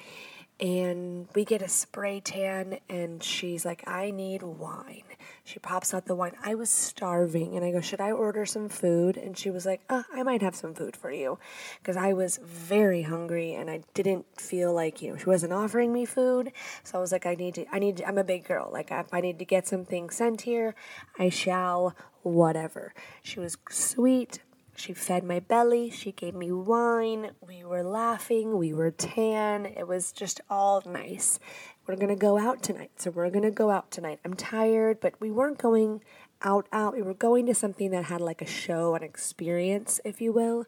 and 0.60 1.28
we 1.36 1.44
get 1.44 1.62
a 1.62 1.68
spray 1.68 2.22
tan 2.22 2.80
and 2.88 3.22
she's 3.22 3.66
like 3.66 3.84
i 3.88 4.12
need 4.12 4.42
wine. 4.42 5.04
She 5.44 5.60
pops 5.60 5.94
out 5.94 6.06
the 6.06 6.16
wine. 6.16 6.34
I 6.44 6.56
was 6.56 6.70
starving 6.70 7.56
and 7.56 7.66
i 7.66 7.72
go 7.72 7.82
should 7.82 8.00
i 8.00 8.12
order 8.12 8.46
some 8.46 8.70
food? 8.70 9.18
And 9.18 9.38
she 9.38 9.50
was 9.50 9.66
like 9.66 9.82
uh, 9.90 10.04
i 10.14 10.24
might 10.24 10.42
have 10.42 10.56
some 10.56 10.74
food 10.74 10.96
for 10.96 11.12
you. 11.12 11.40
Because 11.80 11.98
i 11.98 12.14
was 12.14 12.40
very 12.44 13.04
hungry 13.04 13.54
and 13.54 13.70
i 13.70 13.82
didn't 13.94 14.26
feel 14.40 14.74
like 14.74 15.02
you 15.02 15.12
know 15.12 15.18
she 15.18 15.26
wasn't 15.26 15.52
offering 15.54 15.92
me 15.92 16.06
food. 16.06 16.52
So 16.84 16.98
i 16.98 17.02
was 17.02 17.12
like 17.12 17.26
i 17.26 17.36
need 17.36 17.56
to 17.56 17.66
i 17.76 17.80
need 17.80 17.98
to, 17.98 18.08
i'm 18.08 18.18
a 18.18 18.24
big 18.24 18.46
girl. 18.46 18.70
Like 18.72 18.92
if 18.92 19.14
i 19.14 19.20
need 19.20 19.40
to 19.40 19.46
get 19.46 19.68
something 19.68 20.10
sent 20.10 20.42
here. 20.42 20.74
I 21.20 21.30
shall 21.30 21.96
whatever. 22.24 22.94
She 23.22 23.40
was 23.40 23.58
sweet 23.70 24.40
she 24.76 24.94
fed 24.94 25.24
my 25.24 25.40
belly, 25.40 25.90
she 25.90 26.12
gave 26.12 26.36
me 26.36 26.52
wine, 26.52 27.32
we 27.46 27.64
were 27.64 27.84
laughing, 27.84 28.58
we 28.58 28.74
were 28.74 28.92
tan. 28.92 29.66
It 29.66 29.88
was 29.88 30.12
just 30.12 30.42
all 30.50 30.84
nice. 30.86 31.40
We're 31.88 31.96
to 32.10 32.16
go 32.16 32.38
out 32.38 32.62
tonight. 32.62 32.92
So 32.98 33.12
we're 33.12 33.30
to 33.44 33.52
go 33.52 33.70
out 33.70 33.92
tonight. 33.92 34.20
I'm 34.26 34.34
tired, 34.34 35.00
but 35.00 35.14
we 35.22 35.32
weren't 35.32 35.58
going 35.58 36.02
out 36.42 36.68
out. 36.74 36.94
We 36.94 37.02
were 37.02 37.14
going 37.14 37.46
to 37.46 37.56
something 37.56 37.92
that 37.92 38.06
had 38.06 38.22
like 38.22 38.42
a 38.42 38.48
show, 38.48 38.96
an 38.96 39.04
experience, 39.04 40.02
if 40.04 40.20
you 40.20 40.34
will. 40.34 40.66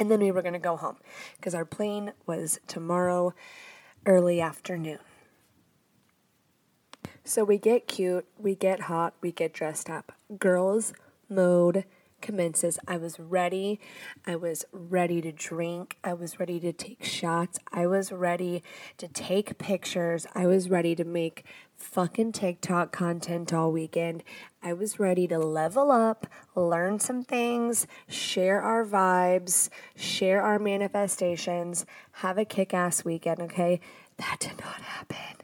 And 0.00 0.10
then 0.10 0.20
we 0.20 0.32
were 0.32 0.42
to 0.54 0.58
go 0.58 0.76
home 0.76 0.96
because 1.36 1.54
our 1.54 1.64
plane 1.64 2.12
was 2.26 2.58
tomorrow 2.66 3.32
early 4.06 4.40
afternoon. 4.40 4.98
So 7.22 7.44
we 7.44 7.58
get 7.58 7.86
cute, 7.86 8.26
we 8.38 8.54
get 8.54 8.80
hot, 8.80 9.14
we 9.20 9.30
get 9.30 9.52
dressed 9.54 9.88
up. 9.88 10.12
Girls 10.38 10.92
mode 11.28 11.84
commences, 12.24 12.80
I 12.88 12.96
was 12.96 13.20
ready. 13.20 13.78
I 14.26 14.34
was 14.34 14.64
ready 14.72 15.20
to 15.20 15.30
drink. 15.30 15.96
I 16.02 16.14
was 16.14 16.40
ready 16.40 16.58
to 16.58 16.72
take 16.72 17.04
shots. 17.04 17.60
I 17.72 17.86
was 17.86 18.10
ready 18.10 18.64
to 18.98 19.06
take 19.06 19.58
pictures. 19.58 20.26
I 20.34 20.46
was 20.46 20.68
ready 20.68 20.96
to 20.96 21.04
make 21.04 21.44
fucking 21.76 22.32
TikTok 22.32 22.90
content 22.90 23.52
all 23.52 23.70
weekend. 23.70 24.24
I 24.62 24.72
was 24.72 24.98
ready 24.98 25.28
to 25.28 25.38
level 25.38 25.92
up, 25.92 26.26
learn 26.56 26.98
some 26.98 27.22
things, 27.22 27.86
share 28.08 28.62
our 28.62 28.84
vibes, 28.84 29.68
share 29.94 30.42
our 30.42 30.58
manifestations, 30.58 31.84
have 32.12 32.38
a 32.38 32.44
kick 32.44 32.72
ass 32.72 33.04
weekend, 33.04 33.40
okay? 33.42 33.80
That 34.16 34.38
did 34.40 34.58
not 34.58 34.80
happen. 34.80 35.43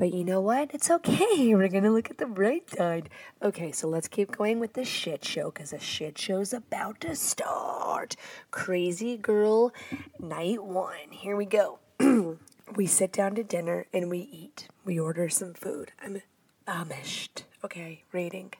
But 0.00 0.14
you 0.14 0.24
know 0.24 0.40
what? 0.40 0.70
It's 0.72 0.90
okay. 0.90 1.54
We're 1.54 1.68
going 1.68 1.84
to 1.84 1.90
look 1.90 2.08
at 2.08 2.16
the 2.16 2.24
bright 2.24 2.70
side. 2.70 3.10
Okay, 3.42 3.70
so 3.70 3.86
let's 3.86 4.08
keep 4.08 4.34
going 4.34 4.58
with 4.58 4.72
the 4.72 4.82
shit 4.82 5.26
show 5.26 5.50
because 5.50 5.72
the 5.72 5.78
shit 5.78 6.16
show's 6.16 6.54
about 6.54 7.02
to 7.02 7.14
start. 7.14 8.16
Crazy 8.50 9.18
Girl 9.18 9.74
Night 10.18 10.64
1. 10.64 10.94
Here 11.10 11.36
we 11.36 11.44
go. 11.44 11.80
we 12.74 12.86
sit 12.86 13.12
down 13.12 13.34
to 13.34 13.44
dinner 13.44 13.84
and 13.92 14.08
we 14.08 14.20
eat. 14.20 14.68
We 14.86 14.98
order 14.98 15.28
some 15.28 15.52
food. 15.52 15.92
I'm 16.02 16.22
amished. 16.66 17.42
Okay, 17.62 18.04
rating. 18.10 18.54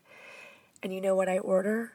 And 0.83 0.93
you 0.93 1.01
know 1.01 1.15
what 1.15 1.31
I 1.31 1.39
order? 1.39 1.95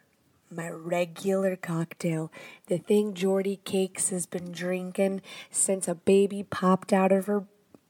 my 0.52 0.70
regular 0.70 1.56
cocktail, 1.56 2.32
the 2.68 2.78
thing 2.78 3.14
Jordy 3.14 3.60
Cakes 3.66 4.10
has 4.10 4.26
been 4.26 4.52
drinking 4.52 5.22
since 5.50 5.88
a 5.88 5.96
baby 5.96 6.44
popped 6.44 6.94
out 6.94 7.12
of 7.12 7.26
her 7.26 7.46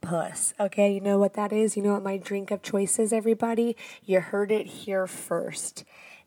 puss. 0.05 0.53
Okay, 0.59 0.93
you 0.93 1.01
know 1.01 1.17
what 1.17 1.33
that 1.33 1.51
is? 1.51 1.75
You 1.75 1.83
know 1.83 1.93
what 1.93 2.03
my 2.03 2.17
drink 2.17 2.51
of 2.51 2.61
choice 2.61 2.99
is, 2.99 3.11
everybody? 3.11 3.75
You 4.03 4.19
heard 4.19 4.51
it 4.51 4.67
here 4.67 5.07
first. 5.07 5.83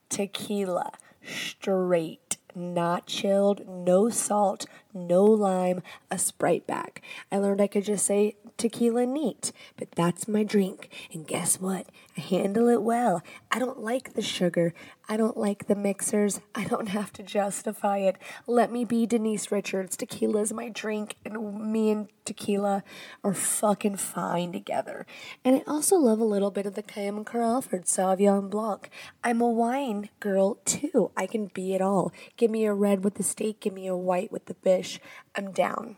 Tequila, 0.08 0.92
straight, 1.22 2.38
not 2.54 3.06
chilled, 3.06 3.68
no 3.68 4.08
salt, 4.08 4.66
no 4.94 5.24
lime, 5.24 5.82
a 6.10 6.18
Sprite 6.18 6.66
back. 6.66 7.02
I 7.30 7.38
learned 7.38 7.60
I 7.60 7.66
could 7.66 7.84
just 7.84 8.06
say 8.06 8.36
tequila 8.56 9.06
neat, 9.06 9.52
but 9.76 9.92
that's 9.92 10.28
my 10.28 10.42
drink. 10.42 10.90
And 11.12 11.26
guess 11.26 11.60
what? 11.60 11.86
I 12.16 12.20
handle 12.20 12.68
it 12.68 12.82
well. 12.82 13.22
I 13.50 13.58
don't 13.58 13.80
like 13.80 14.14
the 14.14 14.22
sugar. 14.22 14.74
I 15.08 15.16
don't 15.16 15.36
like 15.36 15.68
the 15.68 15.74
mixers. 15.74 16.40
I 16.54 16.64
don't 16.64 16.88
have 16.88 17.12
to 17.14 17.22
justify 17.22 17.98
it. 17.98 18.16
Let 18.46 18.70
me 18.70 18.84
be 18.84 19.06
Denise 19.06 19.50
Richards. 19.50 19.96
Tequila 19.96 20.42
is 20.42 20.52
my 20.52 20.68
drink, 20.68 21.14
and 21.24 21.72
me 21.72 21.90
and 21.90 22.08
tequila 22.26 22.84
are 23.24 23.32
fucking 23.32 23.96
fine 23.96 24.52
together. 24.52 25.06
And 25.44 25.56
I 25.56 25.62
also 25.66 25.96
love 25.96 26.20
a 26.20 26.24
little 26.24 26.50
bit 26.50 26.66
of 26.66 26.74
the 26.74 26.82
Kim 26.82 27.24
Crawford 27.24 27.86
Sauvignon 27.86 28.50
Blanc. 28.50 28.90
I'm 29.24 29.40
a 29.40 29.48
wine 29.48 30.10
girl 30.20 30.56
too. 30.66 31.10
I 31.16 31.26
can 31.26 31.46
be 31.46 31.74
it 31.74 31.80
all. 31.80 32.12
Give 32.36 32.50
me 32.50 32.66
a 32.66 32.74
red 32.74 33.02
with 33.02 33.14
the 33.14 33.22
steak, 33.22 33.60
give 33.60 33.72
me 33.72 33.86
a 33.86 33.96
white 33.96 34.30
with 34.30 34.44
the 34.44 34.54
fish. 34.78 35.00
I'm 35.34 35.50
down. 35.50 35.96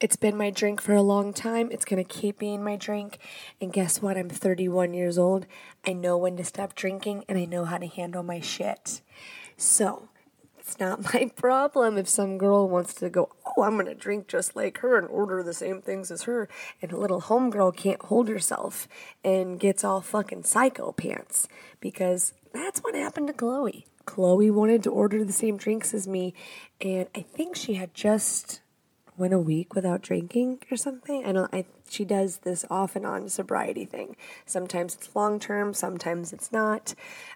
It's 0.00 0.16
been 0.16 0.36
my 0.38 0.50
drink 0.50 0.80
for 0.80 0.94
a 0.94 1.02
long 1.02 1.34
time. 1.34 1.68
It's 1.70 1.84
going 1.84 2.02
to 2.02 2.08
keep 2.08 2.38
being 2.38 2.64
my 2.64 2.76
drink. 2.76 3.18
And 3.60 3.72
guess 3.72 4.00
what? 4.00 4.16
I'm 4.16 4.30
31 4.30 4.94
years 4.94 5.18
old. 5.18 5.44
I 5.86 5.92
know 5.92 6.16
when 6.16 6.36
to 6.38 6.44
stop 6.44 6.74
drinking 6.74 7.24
and 7.28 7.36
I 7.36 7.44
know 7.44 7.64
how 7.64 7.78
to 7.78 7.86
handle 7.86 8.22
my 8.22 8.40
shit. 8.40 9.02
So, 9.56 10.08
it's 10.58 10.80
not 10.80 11.02
my 11.14 11.30
problem 11.36 11.98
if 11.98 12.08
some 12.08 12.38
girl 12.38 12.68
wants 12.68 12.94
to 12.94 13.10
go, 13.10 13.30
oh, 13.44 13.62
I'm 13.62 13.74
going 13.74 13.86
to 13.86 13.94
drink 13.94 14.28
just 14.28 14.56
like 14.56 14.78
her 14.78 14.96
and 14.96 15.08
order 15.08 15.42
the 15.42 15.52
same 15.52 15.82
things 15.82 16.10
as 16.10 16.22
her. 16.22 16.48
And 16.80 16.92
a 16.92 16.96
little 16.96 17.20
homegirl 17.20 17.76
can't 17.76 18.02
hold 18.02 18.28
herself 18.28 18.88
and 19.22 19.60
gets 19.60 19.84
all 19.84 20.00
fucking 20.00 20.44
psycho 20.44 20.92
pants 20.92 21.48
because 21.80 22.32
that's 22.54 22.80
what 22.80 22.94
happened 22.94 23.26
to 23.26 23.34
Chloe. 23.34 23.84
Chloe 24.08 24.50
wanted 24.50 24.82
to 24.84 24.90
order 24.90 25.22
the 25.22 25.34
same 25.34 25.58
drinks 25.58 25.92
as 25.92 26.08
me, 26.08 26.32
and 26.80 27.06
I 27.14 27.20
think 27.20 27.54
she 27.54 27.74
had 27.74 27.92
just 27.92 28.62
went 29.18 29.34
a 29.34 29.38
week 29.38 29.74
without 29.74 30.00
drinking 30.00 30.60
or 30.70 30.78
something. 30.78 31.26
I 31.26 31.32
don't. 31.32 31.54
I 31.54 31.66
she 31.90 32.06
does 32.06 32.38
this 32.38 32.64
off 32.70 32.96
and 32.96 33.04
on 33.04 33.28
sobriety 33.28 33.84
thing. 33.84 34.16
Sometimes 34.46 34.94
it's 34.94 35.14
long 35.14 35.38
term, 35.38 35.74
sometimes 35.74 36.32
it's 36.32 36.50
not. 36.50 36.94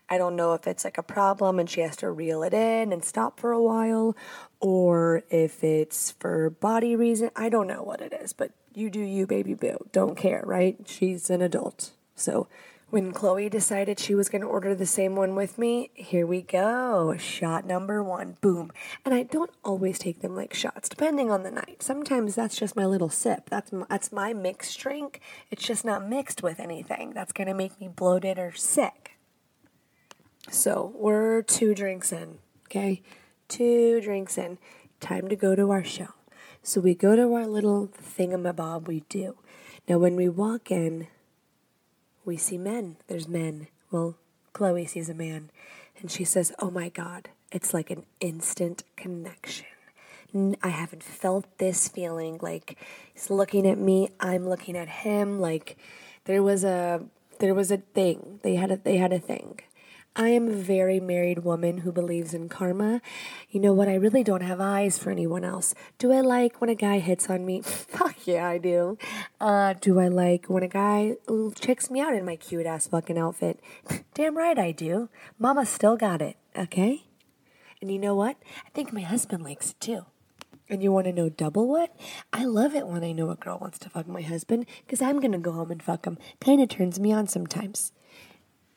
I 0.09 0.17
don't 0.17 0.35
know 0.35 0.55
if 0.55 0.67
it's 0.67 0.83
like 0.83 0.97
a 0.97 1.03
problem 1.03 1.59
and 1.59 1.69
she 1.69 1.83
has 1.83 1.95
to 1.97 2.11
reel 2.11 2.43
it 2.43 2.55
in 2.55 2.91
and 2.91 3.05
stop 3.05 3.39
for 3.39 3.53
a 3.53 3.63
while, 3.63 4.17
or 4.59 5.25
if 5.29 5.63
it's 5.63 6.13
for 6.13 6.49
body 6.49 6.97
reason. 6.97 7.31
I 7.37 7.51
don't 7.51 7.67
know 7.67 7.83
what 7.83 8.01
it 8.01 8.15
is, 8.15 8.33
but 8.33 8.53
you 8.75 8.89
do 8.89 9.01
you, 9.01 9.27
baby 9.27 9.53
boo. 9.53 9.77
Don't 9.93 10.17
care, 10.17 10.43
right? 10.47 10.79
She's 10.87 11.29
an 11.29 11.43
adult. 11.43 11.91
So 12.15 12.49
when 12.93 13.11
Chloe 13.11 13.49
decided 13.49 13.99
she 13.99 14.15
was 14.15 14.29
going 14.29 14.43
to 14.43 14.47
order 14.47 14.75
the 14.75 14.85
same 14.85 15.17
one 15.17 15.35
with 15.35 15.57
me, 15.57 15.91
here 15.95 16.27
we 16.27 16.43
go. 16.43 17.17
Shot 17.17 17.65
number 17.65 18.03
one. 18.05 18.37
Boom. 18.43 18.71
And 19.03 19.15
I 19.15 19.23
don't 19.23 19.51
always 19.65 19.99
take 19.99 20.21
them 20.21 20.37
like 20.37 20.53
shots, 20.53 20.91
depending 20.91 21.31
on 21.31 21.43
the 21.43 21.51
night. 21.51 21.83
Sometimes 21.83 22.35
that's 22.35 22.55
just 22.55 22.77
my 22.77 22.85
little 22.85 23.09
sip. 23.09 23.49
That's 23.49 23.73
my, 23.73 23.87
that's 23.89 24.13
my 24.13 24.35
mixed 24.35 24.79
drink. 24.79 25.23
It's 25.51 25.67
just 25.67 25.87
not 25.87 26.07
mixed 26.07 26.43
with 26.43 26.61
anything. 26.61 27.15
That's 27.15 27.33
going 27.33 27.49
to 27.49 27.55
make 27.55 27.81
me 27.81 27.89
bloated 27.89 28.39
or 28.39 28.53
sick. 28.53 29.13
So 30.51 30.93
we're 30.95 31.41
two 31.41 31.75
drinks 31.75 32.13
in, 32.13 32.41
okay? 32.67 33.01
Two 33.49 34.03
drinks 34.03 34.37
in. 34.37 34.59
Time 35.01 35.29
to 35.29 35.37
go 35.37 35.57
to 35.57 35.71
our 35.71 35.83
show. 35.83 36.09
So 36.63 36.79
we 36.79 36.95
go 36.95 37.17
to 37.17 37.33
our 37.33 37.47
little 37.47 37.89
thingamabob 37.89 38.87
we 38.87 39.01
do. 39.09 39.39
Now, 39.89 39.97
when 39.97 40.15
we 40.15 40.29
walk 40.29 40.71
in, 40.71 41.07
we 42.25 42.37
see 42.37 42.59
men. 42.59 42.97
There's 43.09 43.29
men. 43.29 43.69
Well, 43.91 44.17
Chloe 44.53 44.87
sees 44.87 45.09
a 45.09 45.15
man, 45.15 45.51
and 46.01 46.11
she 46.11 46.25
says, 46.25 46.53
Oh 46.59 46.71
my 46.71 46.89
God, 46.89 47.29
it's 47.51 47.75
like 47.75 47.91
an 47.91 48.05
instant 48.21 48.85
connection. 48.97 49.67
I 50.63 50.69
haven't 50.69 51.03
felt 51.03 51.59
this 51.59 51.89
feeling. 51.89 52.39
Like 52.41 52.79
he's 53.13 53.31
looking 53.31 53.67
at 53.67 53.79
me, 53.79 54.11
I'm 54.19 54.49
looking 54.49 54.77
at 54.77 54.89
him. 54.89 55.41
Like 55.41 55.77
there 56.25 56.43
was 56.43 56.65
a 56.65 57.05
there 57.39 57.55
was 57.55 57.71
a 57.71 57.79
thing. 57.79 58.41
They 58.43 58.55
had 58.55 58.71
a 58.71 58.77
they 58.79 58.97
had 58.97 59.13
a 59.13 59.19
thing. 59.19 59.61
I 60.15 60.29
am 60.29 60.47
a 60.47 60.53
very 60.53 61.01
married 61.01 61.39
woman 61.39 61.79
who 61.79 61.91
believes 61.91 62.35
in 62.35 62.51
karma. 62.51 63.01
You 63.51 63.61
know 63.61 63.73
what? 63.73 63.89
I 63.89 63.95
really 63.95 64.23
don't 64.23 64.43
have 64.43 64.61
eyes 64.61 64.99
for 64.99 65.11
anyone 65.11 65.43
else. 65.43 65.75
Do 65.97 66.13
I 66.13 66.21
like 66.21 66.61
when 66.61 66.69
a 66.69 66.75
guy 66.75 66.99
hits 66.99 67.31
on 67.31 67.47
me? 67.47 67.61
Fuck 67.65 68.27
yeah, 68.27 68.47
I 68.47 68.59
do. 68.59 68.99
Uh, 69.41 69.73
do 69.81 69.99
I 69.99 70.09
like 70.09 70.51
when 70.51 70.63
a 70.63 70.69
guy 70.69 71.17
checks 71.59 71.91
me 71.91 72.01
out 72.01 72.15
in 72.15 72.27
my 72.27 72.37
cute 72.37 72.67
ass 72.67 72.89
fucking 72.89 73.17
outfit? 73.17 73.59
Damn 74.15 74.37
right 74.37 74.59
I 74.59 74.71
do. 74.73 75.09
Mama 75.39 75.65
still 75.65 75.97
got 75.97 76.21
it, 76.21 76.37
okay? 76.55 77.05
And 77.81 77.91
you 77.91 77.99
know 77.99 78.15
what? 78.15 78.37
I 78.67 78.69
think 78.75 78.93
my 78.93 79.01
husband 79.01 79.43
likes 79.43 79.71
it 79.71 79.81
too. 79.81 80.05
And 80.69 80.83
you 80.83 80.93
want 80.93 81.07
to 81.07 81.13
know 81.13 81.31
double 81.31 81.67
what? 81.67 81.97
I 82.35 82.45
love 82.45 82.75
it 82.75 82.87
when 82.87 83.03
I 83.03 83.13
know 83.13 83.31
a 83.31 83.35
girl 83.35 83.59
wants 83.59 83.79
to 83.81 83.89
fuck 83.89 84.07
my 84.07 84.23
husband 84.23 84.67
because 84.85 85.01
I'm 85.01 85.21
going 85.21 85.33
to 85.33 85.39
go 85.39 85.53
home 85.53 85.71
and 85.71 85.83
fuck 85.83 86.05
him. 86.05 86.19
Kind 86.39 86.61
of 86.61 86.69
turns 86.69 87.01
me 87.01 87.13
on 87.13 87.29
sometimes. 87.29 87.93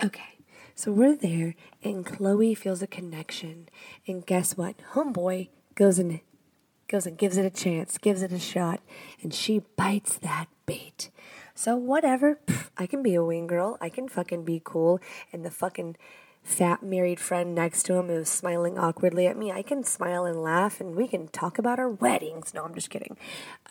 Okay. 0.02 0.35
So 0.78 0.92
we're 0.92 1.16
there, 1.16 1.56
and 1.86 2.06
Chloe 2.06 2.54
feels 2.54 2.82
a 2.82 2.88
connection. 2.88 3.70
And 4.06 4.26
guess 4.26 4.58
what? 4.58 4.76
Homeboy 4.92 5.48
goes 5.74 6.00
and 6.00 6.20
goes 6.90 7.08
and 7.08 7.18
gives 7.18 7.38
it 7.38 7.46
a 7.46 7.50
chance, 7.50 7.98
gives 7.98 8.22
it 8.22 8.34
a 8.34 8.40
shot, 8.40 8.82
and 9.24 9.34
she 9.34 9.62
bites 9.78 10.18
that 10.18 10.48
bait. 10.66 11.10
So 11.54 11.78
whatever, 11.78 12.42
Pff, 12.46 12.72
I 12.78 12.88
can 12.88 13.02
be 13.02 13.16
a 13.16 13.24
wing 13.24 13.48
girl. 13.48 13.78
I 13.80 13.88
can 13.88 14.10
fucking 14.10 14.44
be 14.44 14.62
cool. 14.62 15.00
And 15.32 15.46
the 15.46 15.50
fucking 15.50 15.96
fat 16.44 16.84
married 16.84 17.22
friend 17.22 17.56
next 17.56 17.84
to 17.84 17.94
him 17.94 18.08
who's 18.08 18.28
smiling 18.28 18.78
awkwardly 18.78 19.28
at 19.28 19.38
me, 19.38 19.54
I 19.54 19.62
can 19.62 19.86
smile 19.86 20.26
and 20.26 20.44
laugh, 20.44 20.82
and 20.82 20.94
we 20.94 21.08
can 21.08 21.30
talk 21.30 21.58
about 21.58 21.80
our 21.80 21.90
weddings. 21.90 22.54
No, 22.54 22.66
I'm 22.66 22.76
just 22.76 22.90
kidding. 22.90 23.16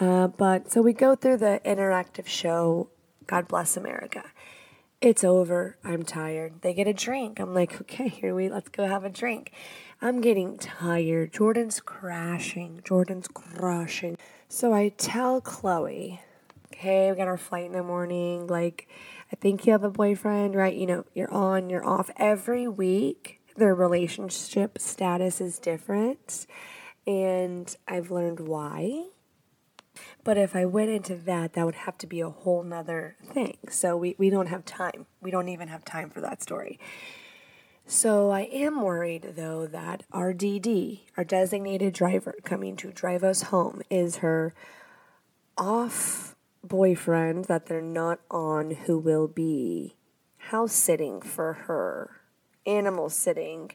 Uh, 0.00 0.28
but 0.28 0.72
so 0.72 0.80
we 0.80 0.94
go 0.94 1.14
through 1.14 1.36
the 1.36 1.60
interactive 1.66 2.26
show. 2.26 2.88
God 3.26 3.46
bless 3.46 3.76
America 3.76 4.24
it's 5.04 5.24
over. 5.24 5.76
I'm 5.84 6.02
tired. 6.02 6.62
They 6.62 6.72
get 6.74 6.86
a 6.86 6.92
drink. 6.92 7.38
I'm 7.38 7.54
like, 7.54 7.80
okay, 7.82 8.08
here 8.08 8.34
we 8.34 8.48
let's 8.48 8.68
go 8.68 8.86
have 8.86 9.04
a 9.04 9.10
drink. 9.10 9.52
I'm 10.00 10.20
getting 10.20 10.58
tired. 10.58 11.32
Jordyn's 11.32 11.80
crashing. 11.80 12.80
Jordyn's 12.84 13.28
crushing. 13.28 14.16
So 14.48 14.72
I 14.72 14.90
tell 14.90 15.40
Chloe, 15.40 16.20
okay, 16.72 17.10
we 17.10 17.16
got 17.16 17.28
our 17.28 17.36
flight 17.36 17.66
in 17.66 17.72
the 17.72 17.82
morning. 17.82 18.46
Like, 18.46 18.88
I 19.32 19.36
think 19.36 19.66
you 19.66 19.72
have 19.72 19.84
a 19.84 19.90
boyfriend, 19.90 20.54
right? 20.54 20.74
You 20.74 20.86
know, 20.86 21.04
you're 21.14 21.32
on, 21.32 21.70
you're 21.70 21.86
off. 21.86 22.10
Every 22.16 22.68
week, 22.68 23.40
their 23.56 23.74
relationship 23.74 24.78
status 24.78 25.40
is 25.40 25.58
different. 25.58 26.46
And 27.06 27.74
I've 27.86 28.10
learned 28.10 28.40
why. 28.40 29.04
But 30.24 30.38
if 30.38 30.56
I 30.56 30.64
went 30.64 30.90
into 30.90 31.14
that, 31.16 31.52
that 31.52 31.66
would 31.66 31.74
have 31.74 31.98
to 31.98 32.06
be 32.06 32.20
a 32.20 32.30
whole 32.30 32.62
nother 32.62 33.16
thing. 33.22 33.58
So 33.68 33.96
we, 33.96 34.16
we 34.18 34.30
don't 34.30 34.46
have 34.46 34.64
time. 34.64 35.06
We 35.20 35.30
don't 35.30 35.50
even 35.50 35.68
have 35.68 35.84
time 35.84 36.08
for 36.08 36.22
that 36.22 36.42
story. 36.42 36.80
So 37.86 38.30
I 38.30 38.42
am 38.42 38.80
worried 38.80 39.34
though 39.36 39.66
that 39.66 40.04
our 40.10 40.32
DD, 40.32 41.00
our 41.18 41.24
designated 41.24 41.92
driver 41.92 42.34
coming 42.42 42.76
to 42.76 42.90
drive 42.90 43.22
us 43.22 43.42
home, 43.42 43.82
is 43.90 44.16
her 44.16 44.54
off 45.58 46.34
boyfriend 46.62 47.44
that 47.44 47.66
they're 47.66 47.82
not 47.82 48.20
on 48.30 48.70
who 48.70 48.98
will 48.98 49.28
be 49.28 49.96
house 50.48 50.72
sitting 50.72 51.20
for 51.20 51.52
her, 51.52 52.22
animal 52.66 53.10
sitting, 53.10 53.70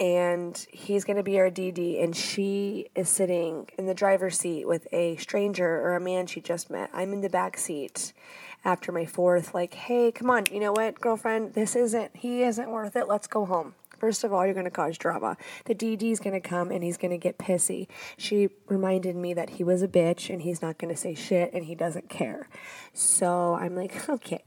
and 0.00 0.66
he's 0.72 1.04
going 1.04 1.18
to 1.18 1.22
be 1.22 1.38
our 1.38 1.50
DD, 1.50 2.02
and 2.02 2.16
she 2.16 2.88
is 2.94 3.08
sitting 3.10 3.68
in 3.76 3.84
the 3.84 3.94
driver's 3.94 4.38
seat 4.38 4.66
with 4.66 4.88
a 4.92 5.16
stranger 5.16 5.68
or 5.68 5.94
a 5.94 6.00
man 6.00 6.26
she 6.26 6.40
just 6.40 6.70
met. 6.70 6.90
I'm 6.94 7.12
in 7.12 7.20
the 7.20 7.28
back 7.28 7.58
seat 7.58 8.14
after 8.64 8.92
my 8.92 9.04
fourth, 9.04 9.54
like, 9.54 9.74
hey, 9.74 10.10
come 10.10 10.30
on, 10.30 10.46
you 10.50 10.60
know 10.60 10.72
what, 10.72 11.00
girlfriend, 11.00 11.52
this 11.54 11.76
isn't, 11.76 12.16
he 12.16 12.42
isn't 12.42 12.70
worth 12.70 12.96
it. 12.96 13.08
Let's 13.08 13.26
go 13.26 13.44
home. 13.44 13.74
First 13.98 14.24
of 14.24 14.32
all, 14.32 14.46
you're 14.46 14.54
going 14.54 14.64
to 14.64 14.70
cause 14.70 14.96
drama. 14.96 15.36
The 15.66 15.74
DD 15.74 16.10
is 16.10 16.20
going 16.20 16.32
to 16.32 16.40
come 16.40 16.70
and 16.70 16.82
he's 16.82 16.96
going 16.96 17.10
to 17.10 17.18
get 17.18 17.36
pissy. 17.36 17.86
She 18.16 18.48
reminded 18.66 19.14
me 19.14 19.34
that 19.34 19.50
he 19.50 19.64
was 19.64 19.82
a 19.82 19.88
bitch 19.88 20.30
and 20.30 20.40
he's 20.40 20.62
not 20.62 20.78
going 20.78 20.92
to 20.92 20.98
say 20.98 21.14
shit 21.14 21.52
and 21.52 21.66
he 21.66 21.74
doesn't 21.74 22.08
care. 22.08 22.48
So 22.94 23.54
I'm 23.60 23.76
like, 23.76 24.08
okay. 24.08 24.42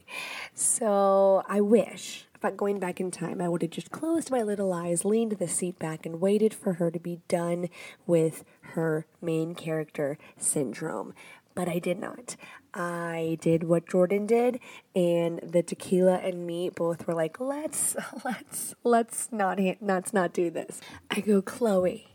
So 0.55 1.43
I 1.47 1.61
wish 1.61 2.25
going 2.51 2.79
back 2.79 2.99
in 2.99 3.11
time, 3.11 3.41
I 3.41 3.49
would 3.49 3.61
have 3.61 3.71
just 3.71 3.91
closed 3.91 4.29
my 4.29 4.41
little 4.41 4.73
eyes, 4.73 5.05
leaned 5.05 5.33
the 5.33 5.47
seat 5.47 5.79
back, 5.79 6.05
and 6.05 6.21
waited 6.21 6.53
for 6.53 6.73
her 6.73 6.91
to 6.91 6.99
be 6.99 7.21
done 7.27 7.69
with 8.05 8.43
her 8.73 9.05
main 9.21 9.55
character 9.55 10.17
syndrome. 10.37 11.13
But 11.55 11.69
I 11.69 11.79
did 11.79 11.99
not. 11.99 12.35
I 12.73 13.37
did 13.41 13.63
what 13.63 13.85
Jordyn 13.85 14.25
did, 14.25 14.59
and 14.95 15.39
the 15.39 15.63
tequila 15.63 16.15
and 16.17 16.47
me 16.47 16.69
both 16.69 17.07
were 17.07 17.13
like, 17.13 17.39
"Let's, 17.39 17.95
let's, 18.25 18.75
let's 18.83 19.29
not, 19.31 19.59
let's 19.81 20.13
not 20.13 20.33
do 20.33 20.49
this." 20.49 20.81
I 21.09 21.19
go, 21.21 21.41
Chloe. 21.41 22.07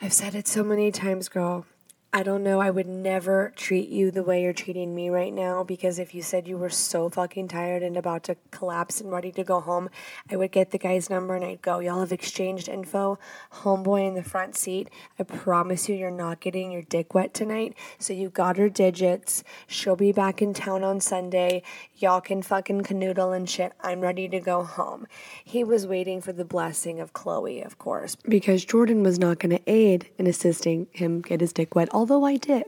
I've 0.00 0.12
said 0.12 0.34
it 0.34 0.48
so 0.48 0.62
many 0.62 0.90
times, 0.90 1.28
girl. 1.28 1.66
I 2.12 2.22
don't 2.22 2.42
know. 2.42 2.60
I 2.60 2.70
would 2.70 2.86
never 2.86 3.52
treat 3.56 3.88
you 3.88 4.10
the 4.10 4.22
way 4.22 4.42
you're 4.42 4.54
treating 4.54 4.94
me 4.94 5.10
right 5.10 5.32
now 5.32 5.62
because 5.62 5.98
if 5.98 6.14
you 6.14 6.22
said 6.22 6.48
you 6.48 6.56
were 6.56 6.70
so 6.70 7.10
fucking 7.10 7.48
tired 7.48 7.82
and 7.82 7.96
about 7.96 8.22
to 8.24 8.36
collapse 8.50 9.02
and 9.02 9.12
ready 9.12 9.30
to 9.32 9.44
go 9.44 9.60
home, 9.60 9.90
I 10.30 10.36
would 10.36 10.52
get 10.52 10.70
the 10.70 10.78
guy's 10.78 11.10
number 11.10 11.34
and 11.34 11.44
I'd 11.44 11.60
go, 11.60 11.80
Y'all 11.80 12.00
have 12.00 12.12
exchanged 12.12 12.68
info. 12.68 13.18
Homeboy 13.52 14.08
in 14.08 14.14
the 14.14 14.22
front 14.22 14.56
seat. 14.56 14.88
I 15.18 15.24
promise 15.24 15.88
you, 15.88 15.94
you're 15.94 16.10
not 16.10 16.40
getting 16.40 16.72
your 16.72 16.82
dick 16.82 17.12
wet 17.12 17.34
tonight. 17.34 17.74
So 17.98 18.14
you 18.14 18.30
got 18.30 18.56
her 18.56 18.70
digits. 18.70 19.44
She'll 19.66 19.96
be 19.96 20.12
back 20.12 20.40
in 20.40 20.54
town 20.54 20.84
on 20.84 21.00
Sunday. 21.00 21.62
Y'all 21.96 22.22
can 22.22 22.40
fucking 22.40 22.82
canoodle 22.82 23.36
and 23.36 23.48
shit. 23.50 23.72
I'm 23.82 24.00
ready 24.00 24.26
to 24.28 24.40
go 24.40 24.62
home. 24.62 25.06
He 25.44 25.64
was 25.64 25.86
waiting 25.86 26.22
for 26.22 26.32
the 26.32 26.44
blessing 26.44 26.98
of 26.98 27.12
Chloe, 27.12 27.60
of 27.60 27.78
course, 27.78 28.16
because 28.26 28.64
Jordyn 28.64 29.02
was 29.02 29.18
not 29.18 29.38
going 29.38 29.50
to 29.50 29.70
aid 29.70 30.08
in 30.16 30.26
assisting 30.26 30.86
him 30.92 31.20
get 31.20 31.42
his 31.42 31.52
dick 31.52 31.74
wet 31.74 31.88
although 32.06 32.24
I 32.24 32.36
did. 32.36 32.64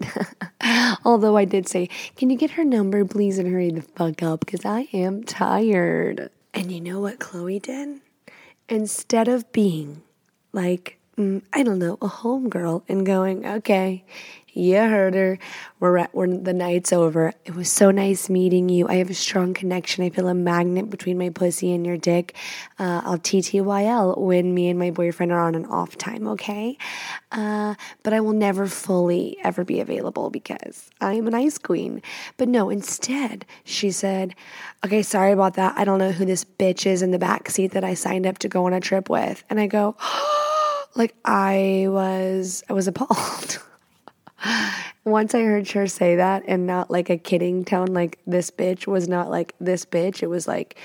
although 1.04 1.36
I 1.36 1.44
did 1.44 1.68
say, 1.68 1.88
Can 2.16 2.28
you 2.28 2.36
get 2.36 2.52
her 2.52 2.64
number, 2.64 3.04
please, 3.04 3.38
and 3.38 3.48
hurry 3.48 3.70
the 3.70 3.82
fuck 3.82 4.20
up 4.20 4.40
because 4.40 4.64
I 4.64 4.88
am 4.92 5.22
tired. 5.22 6.30
And 6.52 6.72
you 6.72 6.80
know 6.80 7.00
what 7.00 7.20
Chloe 7.20 7.60
did? 7.60 8.00
Instead 8.68 9.28
of 9.28 9.52
being 9.52 10.02
like, 10.52 10.97
I 11.18 11.62
don't 11.62 11.78
know, 11.78 11.94
a 11.94 12.08
homegirl 12.08 12.82
and 12.88 13.04
going, 13.04 13.44
Okay, 13.46 14.04
you 14.58 14.76
heard 14.76 15.14
her. 15.14 15.38
We're 15.78 15.98
at, 15.98 16.14
we're, 16.14 16.26
the 16.26 16.52
night's 16.52 16.92
over. 16.92 17.32
It 17.44 17.54
was 17.54 17.70
so 17.70 17.90
nice 17.90 18.28
meeting 18.28 18.68
you. 18.68 18.88
I 18.88 18.94
have 18.94 19.10
a 19.10 19.14
strong 19.14 19.54
connection. 19.54 20.04
I 20.04 20.10
feel 20.10 20.26
a 20.26 20.34
magnet 20.34 20.90
between 20.90 21.18
my 21.18 21.30
pussy 21.30 21.72
and 21.72 21.86
your 21.86 21.96
dick. 21.96 22.34
Uh, 22.78 23.02
I'll 23.04 23.18
TTYL 23.18 24.18
when 24.18 24.54
me 24.54 24.68
and 24.68 24.78
my 24.78 24.90
boyfriend 24.90 25.30
are 25.32 25.40
on 25.40 25.54
an 25.54 25.66
off 25.66 25.96
time, 25.96 26.26
okay? 26.28 26.76
Uh, 27.30 27.74
but 28.02 28.12
I 28.12 28.20
will 28.20 28.32
never 28.32 28.66
fully 28.66 29.38
ever 29.44 29.64
be 29.64 29.80
available 29.80 30.30
because 30.30 30.90
I 31.00 31.14
am 31.14 31.28
an 31.28 31.34
ice 31.34 31.58
queen. 31.58 32.02
But 32.36 32.48
no, 32.48 32.70
instead, 32.70 33.46
she 33.64 33.90
said, 33.90 34.34
okay, 34.84 35.02
sorry 35.02 35.32
about 35.32 35.54
that. 35.54 35.78
I 35.78 35.84
don't 35.84 35.98
know 35.98 36.12
who 36.12 36.24
this 36.24 36.44
bitch 36.44 36.86
is 36.86 37.02
in 37.02 37.12
the 37.12 37.18
back 37.18 37.50
seat 37.50 37.72
that 37.72 37.84
I 37.84 37.94
signed 37.94 38.26
up 38.26 38.38
to 38.38 38.48
go 38.48 38.66
on 38.66 38.72
a 38.72 38.80
trip 38.80 39.08
with. 39.08 39.44
And 39.50 39.60
I 39.60 39.66
go, 39.68 39.96
like 40.94 41.14
I 41.24 41.86
was, 41.88 42.64
I 42.68 42.72
was 42.72 42.88
appalled. 42.88 43.62
Once 45.04 45.34
I 45.34 45.40
heard 45.40 45.70
her 45.70 45.86
say 45.86 46.16
that 46.16 46.42
and 46.46 46.66
not 46.66 46.90
like 46.90 47.10
a 47.10 47.16
kidding 47.16 47.64
tone, 47.64 47.88
like 47.88 48.18
this 48.26 48.50
bitch 48.50 48.86
was 48.86 49.08
not 49.08 49.30
like 49.30 49.54
this 49.60 49.84
bitch. 49.84 50.22
It 50.22 50.28
was 50.28 50.46
like 50.46 50.76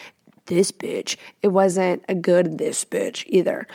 this 0.46 0.72
bitch. 0.72 1.18
It 1.42 1.50
wasn't 1.50 2.04
a 2.08 2.16
good 2.16 2.58
this 2.58 2.86
bitch 2.86 3.24
either. 3.28 3.68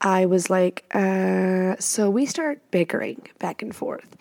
I 0.00 0.26
was 0.26 0.50
like, 0.50 0.84
uh, 0.94 1.76
so 1.78 2.10
we 2.10 2.26
start 2.26 2.60
bickering 2.70 3.26
back 3.38 3.62
and 3.62 3.74
forth. 3.74 4.16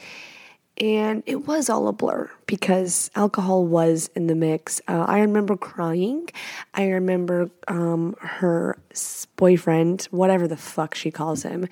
And 0.78 1.24
it 1.26 1.48
was 1.48 1.70
all 1.70 1.88
a 1.88 1.94
blur 1.94 2.30
because 2.48 3.10
alcohol 3.16 3.66
was 3.66 4.10
in 4.14 4.28
the 4.28 4.36
mix. 4.36 4.82
Uh, 4.90 5.06
I 5.08 5.20
remember 5.20 5.56
crying. 5.56 6.28
I 6.74 6.90
remember 6.90 7.50
um, 7.70 8.16
her 8.20 8.78
boyfriend, 9.38 10.04
whatever 10.12 10.50
the 10.50 10.58
fuck 10.58 10.94
she 10.94 11.12
calls 11.12 11.44
him, 11.44 11.70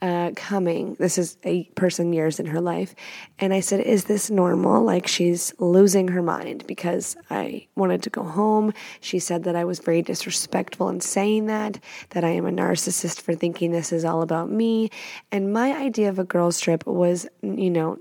uh, 0.00 0.30
coming. 0.36 0.94
This 1.00 1.18
is 1.18 1.36
a 1.42 1.64
person 1.70 2.12
years 2.12 2.38
in 2.38 2.46
her 2.46 2.60
life. 2.60 2.94
And 3.40 3.52
I 3.52 3.58
said, 3.58 3.80
Is 3.80 4.04
this 4.04 4.30
normal? 4.30 4.84
Like 4.84 5.08
she's 5.08 5.52
losing 5.58 6.08
her 6.08 6.22
mind 6.22 6.64
because 6.68 7.16
I 7.30 7.66
wanted 7.74 8.04
to 8.04 8.10
go 8.10 8.22
home. 8.22 8.72
She 9.00 9.18
said 9.18 9.42
that 9.44 9.56
I 9.56 9.64
was 9.64 9.80
very 9.80 10.02
disrespectful 10.02 10.88
in 10.90 11.00
saying 11.00 11.46
that, 11.46 11.80
that 12.10 12.22
I 12.22 12.30
am 12.30 12.46
a 12.46 12.52
narcissist 12.52 13.20
for 13.20 13.34
thinking 13.34 13.72
this 13.72 13.92
is 13.92 14.04
all 14.04 14.22
about 14.22 14.48
me. 14.48 14.90
And 15.32 15.52
my 15.52 15.76
idea 15.76 16.08
of 16.08 16.20
a 16.20 16.24
girl's 16.24 16.60
trip 16.60 16.86
was, 16.86 17.26
you 17.42 17.70
know, 17.70 17.98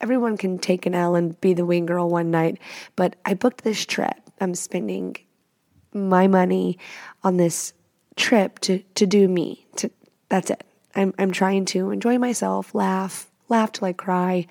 everyone 0.00 0.36
can 0.36 0.58
take 0.58 0.86
an 0.86 0.94
L 0.94 1.14
and 1.14 1.40
be 1.40 1.54
the 1.54 1.66
wing 1.66 1.86
girl 1.86 2.08
one 2.08 2.30
night, 2.30 2.58
but 2.96 3.16
I 3.24 3.34
booked 3.34 3.64
this 3.64 3.84
trip. 3.84 4.16
I'm 4.40 4.54
spending 4.54 5.16
my 5.92 6.26
money 6.26 6.78
on 7.24 7.36
this 7.36 7.72
trip 8.16 8.58
to 8.60 8.78
to 8.94 9.06
do 9.06 9.28
me. 9.28 9.66
To 9.76 9.90
that's 10.28 10.50
it. 10.50 10.64
I'm 10.94 11.14
I'm 11.18 11.30
trying 11.30 11.64
to 11.66 11.90
enjoy 11.90 12.18
myself, 12.18 12.74
laugh, 12.74 13.30
laugh 13.48 13.72
till 13.72 13.88
I 13.88 13.92
cry, 13.92 14.46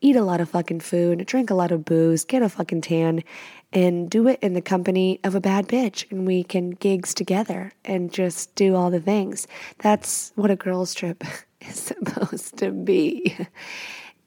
eat 0.00 0.16
a 0.16 0.24
lot 0.24 0.40
of 0.40 0.50
fucking 0.50 0.80
food, 0.80 1.24
drink 1.26 1.50
a 1.50 1.54
lot 1.54 1.72
of 1.72 1.84
booze, 1.84 2.24
get 2.24 2.42
a 2.42 2.48
fucking 2.48 2.82
tan, 2.82 3.24
and 3.72 4.08
do 4.08 4.28
it 4.28 4.38
in 4.40 4.54
the 4.54 4.62
company 4.62 5.18
of 5.24 5.34
a 5.34 5.40
bad 5.40 5.66
bitch 5.66 6.10
and 6.10 6.26
we 6.26 6.44
can 6.44 6.70
gigs 6.70 7.12
together 7.12 7.72
and 7.84 8.12
just 8.12 8.54
do 8.54 8.76
all 8.76 8.90
the 8.90 9.00
things. 9.00 9.46
That's 9.78 10.32
what 10.36 10.50
a 10.50 10.56
girl's 10.56 10.94
trip 10.94 11.24
is 11.60 11.76
supposed 11.76 12.58
to 12.58 12.70
be. 12.70 13.36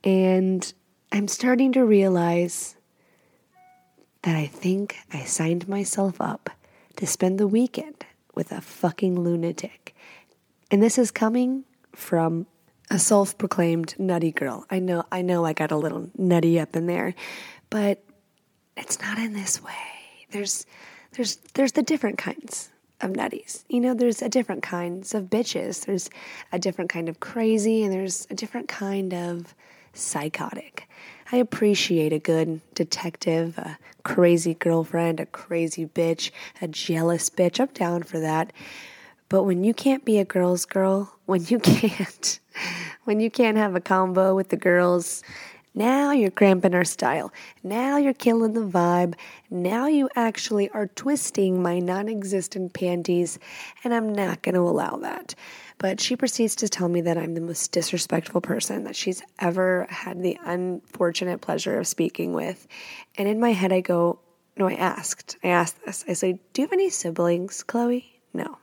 And 0.04 0.72
I'm 1.12 1.28
starting 1.28 1.72
to 1.74 1.86
realize 1.86 2.76
that 4.24 4.36
I 4.36 4.46
think 4.46 4.98
I 5.14 5.24
signed 5.24 5.68
myself 5.68 6.20
up 6.20 6.50
to 6.98 7.08
spend 7.08 7.40
the 7.40 7.48
weekend 7.48 8.06
with 8.34 8.52
a 8.52 8.62
fucking 8.62 9.20
lunatic. 9.20 9.96
And 10.70 10.84
this 10.84 10.98
is 10.98 11.12
coming 11.12 11.64
from 11.94 12.46
a 12.90 13.00
self-proclaimed 13.00 13.96
nutty 13.98 14.32
girl. 14.32 14.66
I 14.70 14.80
know 14.80 15.06
I 15.12 15.22
know 15.22 15.46
I 15.46 15.54
got 15.54 15.72
a 15.72 15.78
little 15.78 16.10
nutty 16.18 16.60
up 16.60 16.76
in 16.76 16.88
there, 16.88 17.16
but 17.70 18.04
it's 18.76 19.00
not 19.02 19.18
in 19.18 19.34
this 19.34 19.62
way. 19.62 19.74
There's 20.32 20.66
there's 21.14 21.38
there's 21.54 21.74
the 21.74 21.84
different 21.84 22.18
kinds 22.18 22.70
of 23.02 23.12
nutties. 23.12 23.64
You 23.70 23.82
know, 23.82 23.94
there's 23.94 24.22
a 24.22 24.30
different 24.30 24.64
kinds 24.64 25.14
of 25.14 25.26
bitches. 25.26 25.86
There's 25.86 26.10
a 26.52 26.60
different 26.60 26.90
kind 26.90 27.10
of 27.10 27.20
crazy 27.20 27.84
and 27.84 27.94
there's 27.94 28.28
a 28.30 28.36
different 28.36 28.68
kind 28.68 29.14
of 29.14 29.54
psychotic. 29.98 30.88
I 31.32 31.38
appreciate 31.38 32.14
a 32.14 32.20
good 32.20 32.62
detective, 32.74 33.58
a 33.58 33.78
crazy 34.04 34.54
girlfriend, 34.54 35.20
a 35.20 35.26
crazy 35.26 35.86
bitch, 35.86 36.32
a 36.62 36.68
jealous 36.68 37.30
bitch. 37.30 37.60
I'm 37.60 37.68
down 37.68 38.04
for 38.04 38.20
that. 38.20 38.54
But 39.30 39.44
when 39.44 39.64
you 39.64 39.74
can't 39.74 40.06
be 40.06 40.20
a 40.20 40.26
girl's 40.26 40.66
girl, 40.66 41.14
when 41.26 41.44
you 41.46 41.60
can't, 41.60 42.40
when 43.04 43.20
you 43.20 43.30
can't 43.30 43.58
have 43.58 43.76
a 43.76 43.82
combo 43.82 44.36
with 44.36 44.50
the 44.50 44.58
girls, 44.58 45.22
now 45.78 46.10
you're 46.10 46.32
cramping 46.32 46.74
our 46.74 46.84
style. 46.84 47.32
Now 47.62 47.98
you're 47.98 48.12
killing 48.12 48.54
the 48.54 48.62
vibe. 48.62 49.14
Now 49.52 49.86
you 49.86 50.10
actually 50.16 50.72
are 50.72 50.88
twisting 50.88 51.62
my 51.62 51.78
non 51.78 52.10
existent 52.10 52.74
panties, 52.74 53.38
and 53.84 53.94
I'm 53.94 54.12
not 54.12 54.42
going 54.42 54.56
to 54.56 54.62
allow 54.62 54.98
that. 54.98 55.36
But 55.78 56.02
she 56.02 56.16
proceeds 56.16 56.56
to 56.56 56.68
tell 56.68 56.90
me 56.90 57.02
that 57.02 57.20
I'm 57.20 57.36
the 57.36 57.42
most 57.42 57.72
disrespectful 57.72 58.42
person 58.42 58.86
that 58.86 58.96
she's 58.96 59.22
ever 59.38 59.86
had 59.92 60.24
the 60.24 60.40
unfortunate 60.44 61.42
pleasure 61.42 61.78
of 61.78 61.86
speaking 61.86 62.34
with. 62.34 62.68
And 63.16 63.28
in 63.28 63.40
my 63.40 63.52
head, 63.52 63.72
I 63.72 63.82
go, 63.82 64.18
No, 64.58 64.68
I 64.68 64.74
asked. 64.74 65.38
I 65.44 65.50
asked 65.50 65.86
this. 65.86 66.04
I 66.08 66.14
said, 66.14 66.40
Do 66.54 66.64
you 66.64 66.68
have 66.68 66.74
any 66.74 66.90
siblings, 66.90 67.62
Chloe? 67.62 68.20
No. 68.34 68.58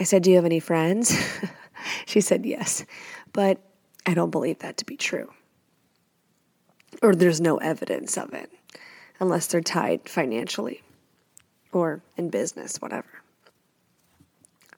I 0.00 0.04
said, 0.04 0.22
Do 0.22 0.30
you 0.30 0.36
have 0.36 0.46
any 0.46 0.60
friends? 0.60 1.14
she 2.06 2.22
said, 2.22 2.46
Yes. 2.46 2.86
But 3.34 3.60
I 4.06 4.14
don't 4.14 4.30
believe 4.30 4.58
that 4.60 4.76
to 4.78 4.84
be 4.84 4.96
true. 4.96 5.32
Or 7.02 7.14
there's 7.14 7.40
no 7.40 7.56
evidence 7.58 8.18
of 8.18 8.34
it, 8.34 8.50
unless 9.20 9.46
they're 9.46 9.60
tied 9.60 10.08
financially 10.08 10.82
or 11.72 12.02
in 12.16 12.28
business, 12.28 12.76
whatever. 12.80 13.21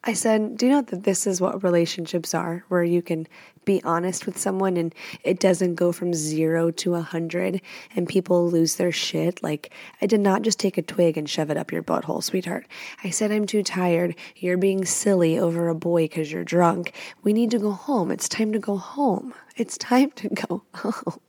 I 0.07 0.13
said, 0.13 0.59
Do 0.59 0.67
you 0.67 0.73
know 0.73 0.83
that 0.83 1.05
this 1.05 1.27
is 1.27 1.41
what 1.41 1.65
relationships 1.65 2.35
are, 2.35 2.63
where 2.69 2.85
you 2.85 3.01
can 3.01 3.27
be 3.65 3.83
honest 3.85 4.27
with 4.27 4.37
someone 4.37 4.77
and 4.77 4.95
it 5.23 5.41
doesn't 5.41 5.77
go 5.77 5.93
from 5.93 6.13
zero 6.13 6.71
to 6.71 6.95
a 6.95 7.01
hundred 7.01 7.63
and 7.97 8.07
people 8.07 8.51
lose 8.51 8.77
their 8.77 8.93
shit? 8.93 9.43
Like, 9.43 9.73
I 10.03 10.07
did 10.07 10.21
not 10.21 10.43
just 10.43 10.61
take 10.61 10.77
a 10.77 10.83
twig 10.83 11.17
and 11.17 11.29
shove 11.29 11.49
it 11.49 11.57
up 11.57 11.73
your 11.73 11.83
butthole, 11.83 12.23
sweetheart. 12.23 12.67
I 13.03 13.09
said, 13.09 13.33
I'm 13.33 13.47
too 13.47 13.63
tired. 13.63 14.15
You're 14.37 14.59
being 14.59 14.85
silly 14.85 15.39
over 15.39 15.71
a 15.71 15.75
boy 15.75 16.05
because 16.05 16.31
you're 16.31 16.45
drunk. 16.45 16.93
We 17.23 17.33
need 17.33 17.51
to 17.53 17.59
go 17.59 17.71
home. 17.71 18.11
It's 18.11 18.29
time 18.29 18.53
to 18.53 18.59
go 18.59 18.77
home. 18.77 19.33
It's 19.57 19.79
time 19.79 20.11
to 20.17 20.29
go 20.29 20.65
home. 20.75 21.21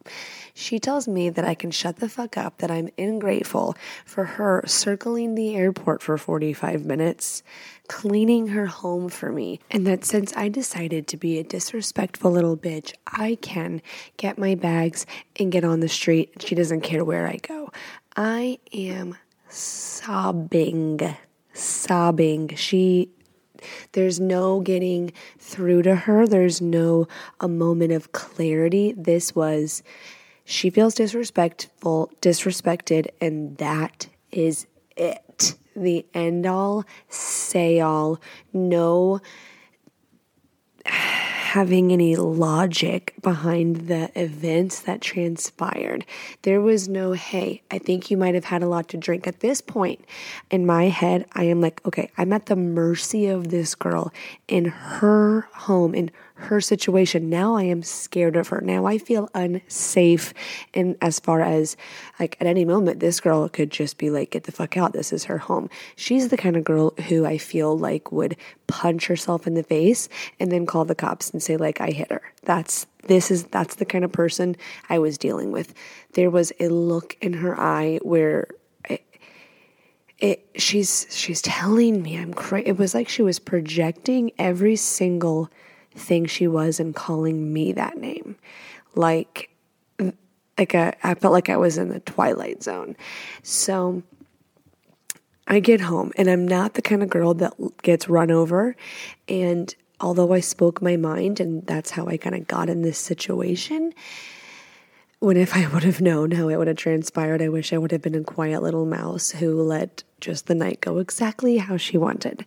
She 0.58 0.80
tells 0.80 1.06
me 1.06 1.30
that 1.30 1.44
I 1.44 1.54
can 1.54 1.70
shut 1.70 1.98
the 1.98 2.08
fuck 2.08 2.38
up, 2.38 2.60
that 2.60 2.72
I'm 2.72 2.89
ingrateful 2.96 3.76
for 4.06 4.24
her 4.24 4.63
circling 4.65 5.36
the 5.36 5.54
airport 5.54 6.02
for 6.02 6.18
45 6.18 6.86
minutes, 6.86 7.44
cleaning 7.89 8.48
her 8.48 8.65
home 8.65 9.10
for 9.10 9.34
me, 9.34 9.60
and 9.70 9.86
that 9.86 10.06
since 10.06 10.34
I 10.34 10.48
decided 10.48 11.08
to 11.10 11.18
be 11.18 11.38
a 11.38 11.44
disrespectful 11.44 12.32
little 12.32 12.56
bitch, 12.56 12.94
I 13.06 13.38
can 13.41 13.82
get 14.15 14.38
my 14.38 14.56
bags 14.56 15.06
and 15.38 15.52
get 15.52 15.65
on 15.65 15.82
the 15.82 15.89
street. 15.89 16.32
She 16.39 16.56
doesn't 16.56 16.82
care 16.82 17.04
where 17.04 17.28
I 17.28 17.36
go. 17.36 17.70
I 18.15 18.60
am 18.72 19.18
sobbing, 19.50 21.18
sobbing. 21.52 22.56
She 22.56 23.10
there's 23.91 24.20
no 24.20 24.62
getting 24.62 25.12
through 25.39 25.82
to 25.84 25.96
her. 25.96 26.28
There's 26.28 26.62
no 26.62 27.08
a 27.39 27.48
moment 27.48 27.91
of 27.91 28.12
clarity. 28.12 28.94
This 28.96 29.36
was 29.36 29.84
she 30.46 30.70
feels 30.70 30.94
disrespectful, 30.94 32.12
disrespected, 32.22 33.08
and 33.20 33.58
that 33.58 34.08
is 34.32 34.68
it. 34.96 35.56
The 35.76 36.06
end 36.14 36.46
all, 36.46 36.86
say 37.10 37.82
all, 37.82 38.22
no 38.54 39.22
having 41.56 41.94
any 41.94 42.18
logic 42.18 43.14
behind 43.22 43.88
the 43.88 44.12
events 44.14 44.82
that 44.82 45.00
transpired. 45.00 46.06
There 46.42 46.60
was 46.60 46.90
no, 46.90 47.14
hey, 47.14 47.62
I 47.72 47.78
think 47.78 48.12
you 48.12 48.18
might 48.18 48.36
have 48.36 48.44
had 48.44 48.62
a 48.62 48.68
lot 48.68 48.90
to 48.90 48.98
drink. 48.98 49.26
At 49.26 49.40
this 49.40 49.62
point 49.62 50.04
in 50.52 50.66
my 50.66 50.90
head, 50.90 51.26
I 51.32 51.46
am 51.46 51.62
like, 51.62 51.80
okay, 51.86 52.12
I'm 52.18 52.34
at 52.34 52.48
the 52.48 52.58
mercy 52.58 53.28
of 53.28 53.52
this 53.52 53.74
girl 53.74 54.12
in 54.50 54.66
her 54.66 55.48
home, 55.54 55.96
in 55.96 56.12
her 56.36 56.60
situation. 56.60 57.30
Now 57.30 57.56
I 57.56 57.63
am 57.63 57.82
scared 57.82 58.36
of 58.36 58.50
her. 58.50 58.62
Now 58.62 58.86
I 58.86 58.98
feel 58.98 59.30
unsafe. 59.34 60.34
And 60.74 60.98
as 61.02 61.19
far 61.19 61.41
as 61.41 61.78
like 62.19 62.38
at 62.41 62.48
any 62.48 62.65
moment, 62.65 63.00
this 63.00 63.21
girl 63.21 63.48
could 63.48 63.71
just 63.71 63.98
be 63.98 64.10
like, 64.10 64.32
get 64.32 64.43
the 64.43 64.52
fuck 64.52 64.76
out. 64.76 64.93
This 64.93 65.13
is 65.13 65.24
her 65.26 65.38
home. 65.38 65.69
She's 65.95 66.28
the 66.28 66.38
kind 66.38 66.58
of 66.58 66.63
girl 66.63 66.93
who 67.08 67.26
I 67.26 67.38
feel 67.38 67.78
like 67.78 68.12
would 68.12 68.36
punch 68.67 69.08
herself 69.08 69.48
in 69.48 69.54
the 69.54 69.63
face 69.63 70.10
and 70.39 70.52
then 70.52 70.65
call 70.65 70.84
the 70.84 70.93
cops 70.93 71.32
and 71.32 71.41
say, 71.41 71.56
like, 71.56 71.80
I 71.80 71.91
hit 71.91 72.12
her. 72.12 72.21
That's 72.43 72.86
this 73.04 73.32
is 73.32 73.45
that's 73.45 73.76
the 73.76 73.86
kind 73.86 74.04
of 74.04 74.12
person 74.12 74.56
I 74.89 75.00
was 75.00 75.17
dealing 75.17 75.52
with. 75.52 75.74
There 76.13 76.30
was 76.30 76.52
a 76.60 76.67
look 76.67 77.17
in 77.21 77.34
her 77.34 77.58
eye 77.60 78.00
where 78.02 78.48
it, 78.89 79.06
it 80.19 80.50
she's 80.56 81.08
she's 81.12 81.41
telling 81.41 82.02
me 82.02 82.17
I'm 82.17 82.34
crazy. 82.34 82.67
It 82.67 82.78
was 82.78 82.93
like 82.93 83.08
she 83.08 83.21
was 83.21 83.39
projecting 83.39 84.32
every 84.38 84.76
single 84.76 85.50
thing 85.96 86.26
she 86.26 86.48
was 86.48 86.80
and 86.80 86.96
calling 86.96 87.52
me 87.54 87.72
that 87.74 87.98
name. 87.98 88.38
Like 88.96 89.50
like 90.58 90.74
a, 90.74 90.93
I 91.06 91.16
felt 91.16 91.34
like 91.34 91.50
I 91.50 91.58
was 91.58 91.78
in 91.78 91.89
the 91.89 92.00
twilight 92.00 92.64
zone. 92.64 92.96
So 93.43 94.04
I 95.48 95.60
get 95.60 95.82
home 95.82 96.12
and 96.18 96.30
I'm 96.30 96.48
not 96.48 96.76
the 96.76 96.82
kind 96.82 97.04
of 97.04 97.10
girl 97.10 97.34
that 97.36 97.54
gets 97.82 98.08
run 98.08 98.32
over 98.32 98.76
and 99.28 99.76
although 100.00 100.34
I 100.34 100.39
spoke 100.39 100.82
my 100.82 100.96
mind 100.98 101.39
and 101.39 101.66
that's 101.66 101.91
how 101.91 102.08
I 102.08 102.18
kind 102.18 102.36
of 102.36 102.48
got 102.48 102.70
in 102.70 102.82
this 102.82 102.98
situation, 102.98 103.93
when 105.26 105.38
if 105.38 105.55
I 105.55 105.65
would 105.73 105.84
have 105.84 106.01
known 106.01 106.30
how 106.30 106.49
it 106.49 106.57
would 106.57 106.67
have 106.67 106.78
transpired, 106.78 107.41
I 107.41 107.49
wish 107.49 107.73
I 107.73 107.80
would 107.80 107.91
have 107.91 108.03
been 108.03 108.13
a 108.13 108.23
quiet 108.23 108.61
little 108.61 108.86
mouse 108.86 109.32
who 109.32 109.59
let 109.59 110.03
just 110.21 110.45
the 110.45 110.53
night 110.53 110.82
go 110.82 110.99
exactly 110.99 111.57
how 111.57 111.78
she 111.78 111.97
wanted. 111.97 112.45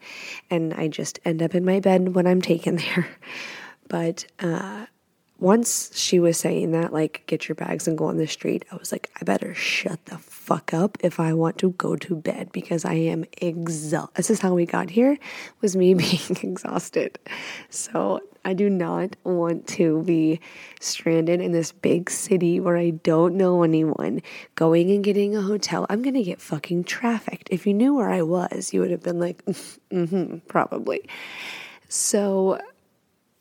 And 0.49 0.73
I 0.75 0.87
just 0.87 1.19
end 1.25 1.43
up 1.43 1.57
in 1.57 1.65
my 1.65 1.81
bed 1.81 2.15
when 2.15 2.29
I'm 2.29 2.41
taken 2.41 2.77
there. 2.77 3.09
But 3.89 4.27
uh, 4.39 4.85
once 5.39 5.97
she 5.99 6.21
was 6.21 6.37
saying 6.37 6.73
that, 6.73 6.93
like, 6.93 7.25
get 7.27 7.49
your 7.49 7.57
bags 7.57 7.89
and 7.89 7.97
go 7.97 8.05
on 8.05 8.19
the 8.19 8.27
street, 8.27 8.67
I 8.71 8.77
was 8.77 8.93
like, 8.93 9.09
I 9.19 9.25
better 9.25 9.55
shut 9.55 10.05
the 10.05 10.19
fuck 10.19 10.75
up 10.75 10.99
if 11.01 11.19
I 11.19 11.33
want 11.33 11.57
to 11.59 11.71
go 11.71 11.97
to 11.97 12.15
bed 12.15 12.53
because 12.53 12.85
I 12.85 12.93
am 12.93 13.25
exhausted. 13.41 14.15
This 14.15 14.29
is 14.29 14.41
how 14.41 14.53
we 14.53 14.67
got 14.67 14.91
here, 14.91 15.17
was 15.63 15.75
me 15.75 15.95
being 15.95 16.37
exhausted. 16.43 17.19
So 17.71 18.21
I 18.45 18.55
do 18.55 18.71
not 18.71 19.17
want 19.25 19.67
to 19.69 20.03
be 20.03 20.41
stranded 20.81 21.41
in 21.41 21.53
this 21.53 21.73
big 21.73 22.11
city 22.11 22.61
where 22.61 22.77
I 22.77 22.91
don't 22.91 23.37
know 23.37 23.63
anyone, 23.63 24.23
going 24.55 24.91
and 24.91 25.05
getting 25.05 25.37
a 25.37 25.43
hotel. 25.43 25.87
I'm 25.89 26.03
going 26.03 26.15
to 26.15 26.23
get 26.23 26.41
fucking 26.41 26.85
trafficked. 26.85 27.49
If 27.51 27.67
you 27.67 27.75
knew 27.75 27.95
where 27.95 28.11
I 28.11 28.23
was, 28.23 28.73
you 28.73 28.81
would 28.81 28.91
have 28.91 29.03
been 29.03 29.19
like, 29.19 29.45
mm 29.47 30.09
hmm, 30.09 30.39
probably. 30.49 31.09
So 31.89 32.61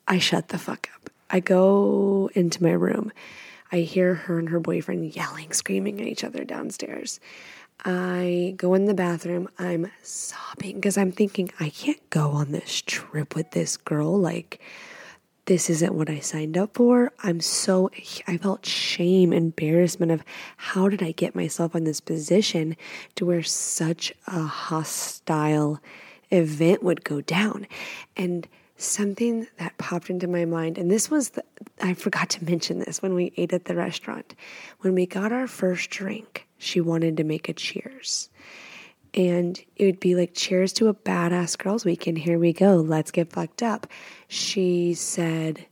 I 0.08 0.20
shut 0.20 0.50
the 0.50 0.58
fuck 0.58 0.90
up. 0.96 1.10
I 1.30 1.40
go 1.40 2.30
into 2.34 2.64
my 2.64 2.72
room. 2.72 3.12
I 3.72 3.80
hear 3.80 4.16
her 4.16 4.40
and 4.40 4.50
her 4.50 4.60
boyfriend 4.60 5.16
yelling, 5.16 5.52
screaming 5.52 6.00
at 6.00 6.08
each 6.08 6.24
other 6.24 6.46
downstairs. 6.46 7.20
I 7.84 8.54
go 8.58 8.74
in 8.74 8.86
the 8.86 8.94
bathroom. 8.94 9.50
I'm 9.60 9.92
sobbing 10.02 10.76
because 10.76 10.98
I'm 10.98 11.12
thinking, 11.12 11.52
I 11.60 11.70
can't 11.70 12.10
go 12.10 12.32
on 12.32 12.52
this 12.52 12.82
trip 12.82 13.36
with 13.36 13.52
this 13.52 13.78
girl. 13.78 14.18
Like, 14.18 14.62
this 15.48 15.70
isn't 15.70 15.96
what 15.96 16.10
I 16.10 16.20
signed 16.20 16.58
up 16.58 16.76
for. 16.76 17.12
I'm 17.24 17.40
so, 17.40 17.90
I 18.28 18.38
felt 18.38 18.66
shame, 18.66 19.32
embarrassment 19.32 20.12
of 20.12 20.24
how 20.58 20.90
did 20.90 21.02
I 21.02 21.14
get 21.14 21.36
myself 21.36 21.74
in 21.74 21.86
this 21.86 22.02
position 22.02 22.76
to 23.16 23.26
where 23.26 23.44
such 23.44 24.14
a 24.28 24.42
hostile 24.42 25.80
event 26.32 26.84
would 26.84 27.06
go 27.06 27.22
down. 27.22 27.66
And 28.18 28.46
something 28.76 29.48
that 29.58 29.78
popped 29.78 30.10
into 30.10 30.28
my 30.28 30.44
mind, 30.44 30.78
and 30.78 30.92
this 30.92 31.10
was 31.10 31.30
the, 31.30 31.44
I 31.82 31.94
forgot 31.94 32.30
to 32.32 32.46
mention 32.50 32.80
this 32.80 33.02
when 33.02 33.16
we 33.16 33.32
ate 33.38 33.54
at 33.54 33.66
the 33.66 33.76
restaurant. 33.76 34.36
When 34.82 34.94
we 34.96 35.06
got 35.06 35.32
our 35.32 35.48
first 35.48 35.90
drink, 35.90 36.46
she 36.58 36.82
wanted 36.82 37.16
to 37.18 37.24
make 37.24 37.48
a 37.48 37.54
cheers. 37.54 38.30
And 39.18 39.60
it 39.76 39.86
would 39.86 40.00
be 40.00 40.14
like, 40.14 40.36
cheers 40.36 40.72
to 40.74 40.90
a 40.90 40.94
badass 40.94 41.58
girls 41.58 41.84
weekend. 41.84 42.20
Here 42.20 42.38
we 42.38 42.54
go. 42.54 42.76
Let's 42.76 43.10
get 43.10 43.34
fucked 43.34 43.64
up. 43.64 43.88
She 44.28 44.94
said, 44.94 45.66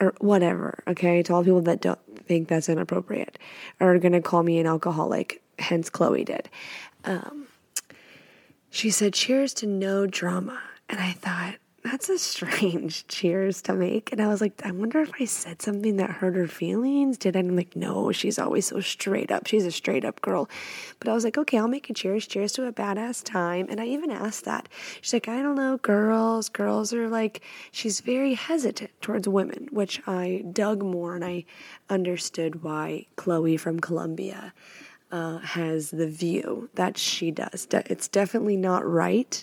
or 0.00 0.14
whatever, 0.18 0.82
okay? 0.88 1.22
To 1.22 1.34
all 1.34 1.44
people 1.44 1.60
that 1.62 1.80
don't 1.80 2.00
think 2.26 2.48
that's 2.48 2.68
inappropriate 2.68 3.38
are 3.78 3.98
gonna 3.98 4.20
call 4.20 4.42
me 4.42 4.58
an 4.58 4.66
alcoholic, 4.66 5.40
hence 5.60 5.88
Chloe 5.90 6.24
did. 6.24 6.50
Um, 7.04 7.46
she 8.68 8.90
said, 8.90 9.14
cheers 9.14 9.54
to 9.54 9.66
no 9.66 10.06
drama. 10.06 10.60
And 10.88 10.98
I 10.98 11.12
thought, 11.12 11.54
that's 11.84 12.08
a 12.08 12.18
strange 12.18 13.06
cheers 13.08 13.62
to 13.62 13.72
make. 13.72 14.10
And 14.12 14.20
I 14.20 14.28
was 14.28 14.40
like, 14.40 14.60
I 14.64 14.70
wonder 14.72 15.00
if 15.00 15.12
I 15.20 15.24
said 15.24 15.62
something 15.62 15.96
that 15.96 16.10
hurt 16.10 16.34
her 16.34 16.48
feelings. 16.48 17.16
Did 17.16 17.36
I? 17.36 17.40
I'm 17.40 17.56
like, 17.56 17.76
no, 17.76 18.10
she's 18.12 18.38
always 18.38 18.66
so 18.66 18.80
straight 18.80 19.30
up. 19.30 19.46
She's 19.46 19.64
a 19.64 19.70
straight 19.70 20.04
up 20.04 20.20
girl. 20.20 20.48
But 20.98 21.08
I 21.08 21.14
was 21.14 21.24
like, 21.24 21.38
okay, 21.38 21.58
I'll 21.58 21.68
make 21.68 21.88
a 21.88 21.94
cheers. 21.94 22.26
Cheers 22.26 22.52
to 22.52 22.66
a 22.66 22.72
badass 22.72 23.22
time. 23.22 23.68
And 23.70 23.80
I 23.80 23.86
even 23.86 24.10
asked 24.10 24.44
that. 24.44 24.68
She's 25.00 25.12
like, 25.12 25.28
I 25.28 25.40
don't 25.40 25.54
know, 25.54 25.76
girls. 25.78 26.48
Girls 26.48 26.92
are 26.92 27.08
like, 27.08 27.42
she's 27.70 28.00
very 28.00 28.34
hesitant 28.34 28.90
towards 29.00 29.28
women, 29.28 29.68
which 29.70 30.02
I 30.06 30.44
dug 30.52 30.82
more 30.82 31.14
and 31.14 31.24
I 31.24 31.44
understood 31.88 32.62
why 32.62 33.06
Chloe 33.16 33.56
from 33.56 33.80
Columbia. 33.80 34.52
Uh, 35.10 35.38
has 35.38 35.90
the 35.90 36.06
view 36.06 36.68
that 36.74 36.98
she 36.98 37.30
does. 37.30 37.66
It's 37.72 38.08
definitely 38.08 38.58
not 38.58 38.86
right 38.86 39.42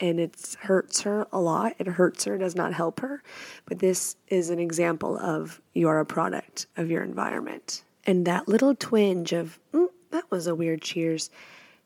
and 0.00 0.18
it 0.18 0.56
hurts 0.60 1.02
her 1.02 1.26
a 1.30 1.38
lot. 1.40 1.74
It 1.78 1.86
hurts 1.86 2.24
her, 2.24 2.38
does 2.38 2.56
not 2.56 2.72
help 2.72 3.00
her. 3.00 3.22
But 3.66 3.78
this 3.78 4.16
is 4.28 4.50
an 4.50 4.58
example 4.58 5.18
of 5.18 5.60
you're 5.74 6.00
a 6.00 6.06
product 6.06 6.66
of 6.76 6.90
your 6.90 7.02
environment. 7.02 7.84
And 8.06 8.26
that 8.26 8.48
little 8.48 8.74
twinge 8.74 9.32
of, 9.32 9.58
mm, 9.72 9.88
that 10.10 10.30
was 10.30 10.46
a 10.46 10.54
weird 10.54 10.80
cheers, 10.80 11.30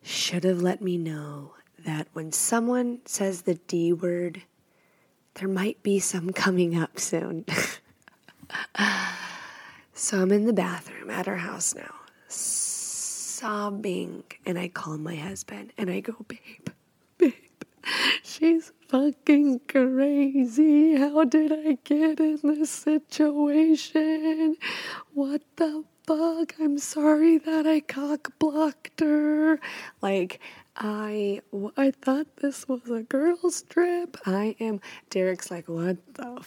should 0.02 0.44
have 0.44 0.62
let 0.62 0.80
me 0.80 0.96
know 0.96 1.54
that 1.84 2.06
when 2.12 2.30
someone 2.30 3.00
says 3.04 3.42
the 3.42 3.54
D 3.54 3.92
word, 3.92 4.42
there 5.34 5.48
might 5.48 5.82
be 5.82 5.98
some 5.98 6.30
coming 6.30 6.78
up 6.78 7.00
soon. 7.00 7.44
so 9.94 10.22
I'm 10.22 10.30
in 10.30 10.46
the 10.46 10.52
bathroom 10.52 11.10
at 11.10 11.26
our 11.26 11.36
house 11.36 11.74
now, 11.74 11.94
sobbing. 12.28 14.22
And 14.46 14.58
I 14.58 14.68
call 14.68 14.98
my 14.98 15.16
husband 15.16 15.72
and 15.76 15.90
I 15.90 15.98
go, 16.00 16.14
babe, 16.28 16.68
She's 18.22 18.72
fucking 18.88 19.60
crazy. 19.68 20.96
How 20.96 21.24
did 21.24 21.52
I 21.52 21.78
get 21.84 22.20
in 22.20 22.38
this 22.42 22.70
situation? 22.70 24.56
What 25.12 25.42
the 25.56 25.84
fuck? 26.06 26.54
I'm 26.60 26.78
sorry 26.78 27.38
that 27.38 27.66
I 27.66 27.80
cock 27.80 28.32
blocked 28.38 29.00
her. 29.00 29.60
Like, 30.02 30.40
I 30.76 31.40
I 31.76 31.92
thought 31.92 32.36
this 32.36 32.68
was 32.68 32.90
a 32.90 33.02
girl's 33.02 33.62
trip. 33.62 34.16
I 34.26 34.56
am. 34.60 34.80
Derek's 35.10 35.50
like, 35.50 35.68
what 35.68 35.98
the 36.14 36.40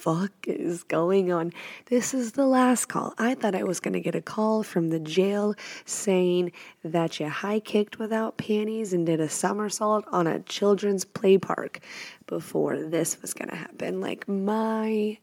fuck 0.00 0.32
is 0.46 0.82
going 0.82 1.30
on? 1.30 1.52
This 1.86 2.14
is 2.14 2.32
the 2.32 2.46
last 2.46 2.86
call. 2.86 3.12
I 3.18 3.34
thought 3.34 3.54
I 3.54 3.64
was 3.64 3.80
going 3.80 3.92
to 3.92 4.00
get 4.00 4.14
a 4.14 4.22
call 4.22 4.62
from 4.62 4.88
the 4.88 4.98
jail 4.98 5.54
saying 5.84 6.52
that 6.82 7.20
you 7.20 7.28
high 7.28 7.60
kicked 7.60 7.98
without 7.98 8.38
panties 8.38 8.94
and 8.94 9.04
did 9.04 9.20
a 9.20 9.28
somersault 9.28 10.06
on 10.10 10.26
a 10.26 10.40
children's 10.40 11.04
play 11.04 11.36
park 11.36 11.80
before 12.26 12.78
this 12.78 13.20
was 13.20 13.34
going 13.34 13.50
to 13.50 13.56
happen. 13.56 14.00
Like, 14.00 14.26
my 14.26 15.18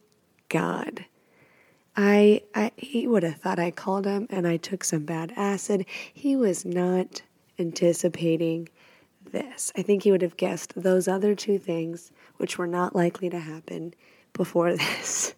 God. 0.47 1.05
I, 1.95 2.43
I 2.53 2.71
he 2.77 3.07
would 3.07 3.23
have 3.23 3.37
thought 3.37 3.57
I 3.57 3.71
called 3.71 4.05
him 4.05 4.27
and 4.29 4.47
I 4.47 4.57
took 4.57 4.83
some 4.83 5.05
bad 5.05 5.33
acid. 5.35 5.87
He 6.13 6.35
was 6.35 6.65
not 6.65 7.23
anticipating 7.57 8.69
this. 9.31 9.71
I 9.75 9.81
think 9.81 10.03
he 10.03 10.11
would 10.11 10.21
have 10.21 10.37
guessed 10.37 10.73
those 10.75 11.07
other 11.07 11.33
two 11.33 11.57
things, 11.57 12.11
which 12.35 12.59
were 12.59 12.67
not 12.67 12.95
likely 12.95 13.31
to 13.31 13.39
happen 13.39 13.95
before 14.37 14.73
this. 14.77 15.33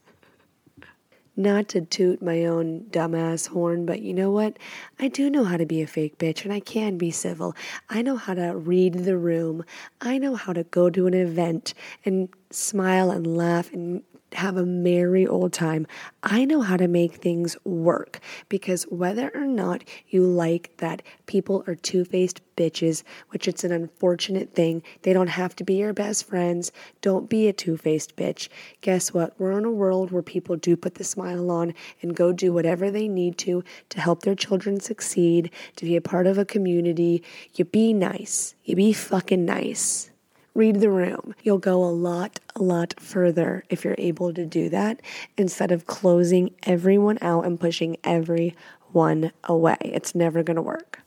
Not 1.35 1.69
to 1.69 1.79
toot 1.79 2.21
my 2.21 2.43
own 2.43 2.81
dumbass 2.89 3.47
horn, 3.47 3.85
but 3.85 4.01
you 4.01 4.13
know 4.13 4.29
what? 4.29 4.59
I 4.99 5.07
do 5.07 5.29
know 5.29 5.45
how 5.45 5.55
to 5.55 5.65
be 5.65 5.81
a 5.81 5.87
fake 5.87 6.17
bitch 6.17 6.43
and 6.43 6.51
I 6.51 6.59
can 6.59 6.97
be 6.97 7.11
civil. 7.11 7.55
I 7.89 8.01
know 8.01 8.17
how 8.17 8.33
to 8.33 8.57
read 8.57 8.93
the 8.93 9.17
room. 9.17 9.63
I 10.01 10.17
know 10.17 10.35
how 10.35 10.51
to 10.51 10.65
go 10.65 10.89
to 10.89 11.07
an 11.07 11.13
event 11.13 11.73
and 12.03 12.27
smile 12.51 13.09
and 13.09 13.25
laugh 13.25 13.71
and 13.71 14.03
have 14.33 14.57
a 14.57 14.65
merry 14.65 15.25
old 15.25 15.53
time. 15.53 15.87
I 16.23 16.45
know 16.45 16.61
how 16.61 16.77
to 16.77 16.87
make 16.87 17.15
things 17.15 17.57
work 17.63 18.19
because 18.47 18.83
whether 18.83 19.31
or 19.33 19.45
not 19.45 19.83
you 20.07 20.23
like 20.23 20.75
that 20.77 21.01
people 21.25 21.63
are 21.67 21.75
two 21.75 22.05
faced 22.05 22.41
bitches, 22.55 23.03
which 23.29 23.47
it's 23.47 23.63
an 23.63 23.71
unfortunate 23.71 24.53
thing, 24.53 24.83
they 25.03 25.13
don't 25.13 25.27
have 25.27 25.55
to 25.55 25.63
be 25.63 25.75
your 25.75 25.93
best 25.93 26.27
friends. 26.27 26.71
Don't 27.01 27.29
be 27.29 27.47
a 27.47 27.53
two 27.53 27.77
faced 27.77 28.15
bitch. 28.15 28.49
Guess 28.81 29.13
what? 29.13 29.33
We're 29.39 29.57
in 29.57 29.65
a 29.65 29.71
world 29.71 30.11
where 30.11 30.21
people 30.21 30.57
do 30.57 30.75
put 30.75 30.95
the 30.95 31.03
smile 31.03 31.49
on 31.49 31.73
and 32.01 32.15
go 32.15 32.31
do 32.31 32.51
whatever 32.51 32.91
they 32.91 33.07
need 33.07 33.37
to 33.39 33.63
to 33.89 34.01
help 34.01 34.21
their 34.21 34.35
children 34.35 34.79
succeed, 34.79 35.51
to 35.77 35.85
be 35.85 35.95
a 35.95 36.01
part 36.01 36.27
of 36.27 36.37
a 36.37 36.45
community. 36.45 37.23
You 37.55 37.65
be 37.65 37.93
nice. 37.93 38.55
You 38.63 38.75
be 38.75 38.93
fucking 38.93 39.45
nice 39.45 40.08
read 40.53 40.79
the 40.79 40.89
room. 40.89 41.35
You'll 41.43 41.57
go 41.57 41.83
a 41.83 41.91
lot, 41.91 42.39
a 42.55 42.61
lot 42.61 42.93
further 42.99 43.63
if 43.69 43.83
you're 43.83 43.95
able 43.97 44.33
to 44.33 44.45
do 44.45 44.69
that 44.69 45.01
instead 45.37 45.71
of 45.71 45.85
closing 45.85 46.51
everyone 46.63 47.17
out 47.21 47.45
and 47.45 47.59
pushing 47.59 47.97
everyone 48.03 49.31
away. 49.43 49.77
It's 49.81 50.15
never 50.15 50.43
going 50.43 50.55
to 50.55 50.61
work. 50.61 50.99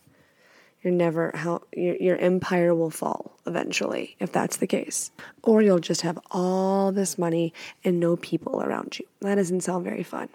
You're 0.82 0.92
never 0.92 1.30
how 1.34 1.62
your, 1.72 1.96
your 1.96 2.16
empire 2.16 2.74
will 2.74 2.90
fall 2.90 3.38
eventually 3.46 4.16
if 4.18 4.32
that's 4.32 4.56
the 4.56 4.66
case. 4.66 5.12
Or 5.42 5.62
you'll 5.62 5.78
just 5.78 6.00
have 6.00 6.18
all 6.30 6.90
this 6.90 7.16
money 7.16 7.54
and 7.84 8.00
no 8.00 8.16
people 8.16 8.60
around 8.62 8.98
you. 8.98 9.06
That 9.20 9.36
doesn't 9.36 9.60
sound 9.60 9.84
very 9.84 10.02
fun. 10.02 10.28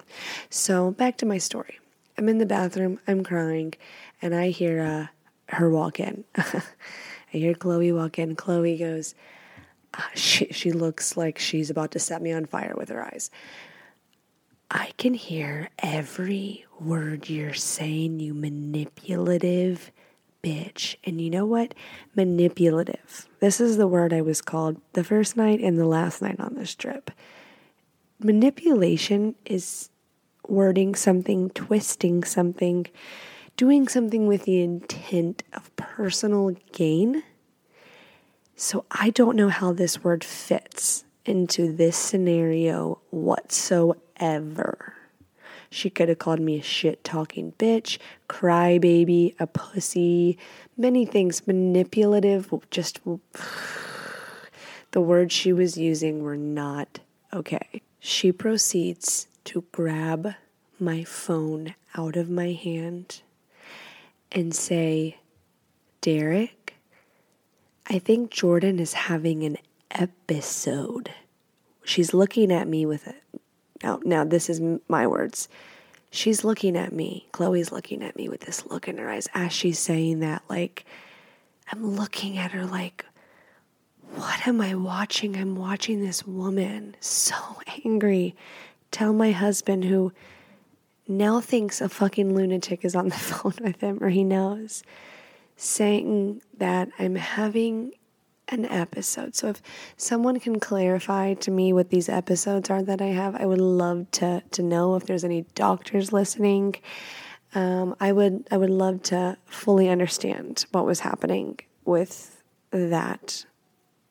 So 0.49 0.91
back 0.91 1.18
to 1.18 1.26
my 1.26 1.38
story. 1.38 1.80
I'm 2.18 2.30
in 2.30 2.38
the 2.38 2.45
bathroom, 2.45 2.99
I'm 3.08 3.24
crying, 3.24 3.74
and 4.22 4.34
I 4.34 4.49
hear 4.49 4.82
uh, 4.82 5.55
her 5.55 5.70
walk 5.70 5.99
in. 5.99 6.24
I 7.38 7.39
hear 7.39 7.53
Chloe 7.53 7.91
walk 7.91 8.17
in. 8.17 8.35
Chloe 8.35 8.77
goes, 8.77 9.13
uh, 9.93 10.01
she, 10.15 10.47
she 10.47 10.71
looks 10.71 11.15
like 11.15 11.38
she's 11.38 11.69
about 11.69 11.91
to 11.91 11.99
set 11.99 12.19
me 12.19 12.31
on 12.31 12.45
fire 12.45 12.73
with 12.75 12.89
her 12.89 13.05
eyes. 13.05 13.29
I 14.71 14.91
can 14.97 15.13
hear 15.13 15.69
every 15.77 16.65
word 16.79 17.29
you're 17.29 17.53
saying, 17.53 18.19
you 18.19 18.33
manipulative 18.33 19.91
bitch. 20.43 20.95
And 21.03 21.21
you 21.21 21.29
know 21.29 21.45
what? 21.45 21.75
Manipulative. 22.15 23.27
This 23.39 23.61
is 23.61 23.77
the 23.77 23.88
word 23.88 24.13
I 24.13 24.21
was 24.21 24.41
called 24.41 24.81
the 24.93 25.03
first 25.03 25.38
night 25.38 25.59
and 25.59 25.77
the 25.77 25.85
last 25.85 26.23
night 26.23 26.39
on 26.39 26.55
this 26.55 26.73
trip. 26.73 27.11
Manipulation 28.19 29.35
is 29.45 29.91
wording 30.47 30.95
something, 30.95 31.51
twisting 31.51 32.23
something, 32.23 32.88
doing 33.57 33.88
something 33.88 34.27
with 34.27 34.43
the 34.43 34.61
intent 34.61 35.43
of 35.53 35.75
personal 35.75 36.51
gain. 36.71 37.23
So 38.60 38.86
I 38.89 39.12
don't 39.12 39.36
know 39.36 39.49
how 39.49 39.72
this 39.72 40.03
word 40.03 40.24
fits 40.24 41.05
into 41.26 41.72
this 41.72 41.95
scenario 41.95 42.99
whatsoever. 43.12 44.95
She 45.70 45.91
could 45.91 46.10
have 46.10 46.18
called 46.18 46.39
me 46.39 46.58
a 46.58 46.64
shit 46.64 47.03
talking 47.03 47.51
bitch, 47.60 47.99
crybaby, 48.28 49.36
a 49.39 49.45
pussy, 49.45 50.39
many 50.76 51.05
things, 51.05 51.45
manipulative, 51.45 52.51
just 52.72 52.99
the 54.91 55.01
words 55.01 55.36
she 55.36 55.53
was 55.53 55.78
using 55.78 56.24
were 56.24 56.36
not 56.36 56.99
okay. 57.32 57.84
She 57.99 58.32
proceeds 58.32 59.28
to 59.45 59.66
grab 59.72 60.34
my 60.80 61.03
phone 61.03 61.76
out 61.95 62.16
of 62.16 62.28
my 62.28 62.53
hand 62.53 63.22
and 64.32 64.55
say, 64.55 65.18
Derek, 66.01 66.57
I 67.89 67.99
think 67.99 68.31
Jordyn 68.31 68.79
is 68.79 68.93
having 68.93 69.43
an 69.43 69.57
episode. 69.91 71.11
She's 71.83 72.13
looking 72.13 72.51
at 72.51 72.67
me 72.67 72.85
with 72.85 73.07
it. 73.07 73.23
Now, 73.81 73.99
now 74.03 74.23
this 74.23 74.49
is 74.49 74.61
my 74.89 75.07
words. 75.07 75.47
She's 76.11 76.43
looking 76.43 76.75
at 76.75 76.91
me. 76.91 77.27
Chloe's 77.31 77.71
looking 77.71 78.03
at 78.03 78.15
me 78.15 78.27
with 78.27 78.41
this 78.41 78.65
look 78.65 78.88
in 78.88 78.97
her 78.97 79.09
eyes 79.09 79.27
as 79.33 79.53
she's 79.53 79.79
saying 79.79 80.19
that. 80.19 80.43
Like, 80.49 80.85
I'm 81.71 81.95
looking 81.95 82.38
at 82.38 82.51
her 82.51 82.65
like, 82.65 83.05
what 84.15 84.47
am 84.47 84.61
I 84.61 84.75
watching? 84.75 85.35
I'm 85.38 85.55
watching 85.55 86.01
this 86.01 86.25
woman 86.25 86.95
so 86.99 87.35
angry 87.85 88.35
tell 88.91 89.13
my 89.13 89.31
husband, 89.31 89.85
who 89.85 90.11
now 91.07 91.39
thinks 91.39 91.81
a 91.81 91.89
fucking 91.89 92.35
lunatic 92.35 92.83
is 92.83 92.95
on 92.95 93.09
the 93.09 93.15
phone 93.15 93.53
with 93.61 93.79
him, 93.81 93.99
or 94.01 94.09
he 94.09 94.23
knows, 94.23 94.83
saying 95.58 96.41
that 96.58 96.89
I'm 96.97 97.16
having 97.16 97.91
an 98.49 98.66
episode. 98.66 99.36
So 99.36 99.49
if 99.49 99.62
someone 99.97 100.39
can 100.39 100.60
clarify 100.60 101.34
to 101.34 101.51
me 101.51 101.74
what 101.74 101.89
these 101.89 102.08
episodes 102.08 102.70
are 102.70 102.82
that 102.84 103.01
I 103.01 103.08
have, 103.08 103.36
I 103.36 103.45
would 103.45 103.60
love 103.60 104.10
to 104.12 104.41
to 104.51 104.64
know 104.64 104.95
if 104.95 105.05
there's 105.05 105.24
any 105.24 105.41
doctors 105.55 106.14
listening. 106.14 106.76
Um, 107.53 107.95
I 107.99 108.12
would 108.12 108.47
I 108.51 108.58
would 108.58 108.70
love 108.70 109.03
to 109.03 109.38
fully 109.45 109.89
understand 109.89 110.66
what 110.72 110.86
was 110.86 111.01
happening 111.01 111.60
with 111.84 112.43
that 112.72 113.45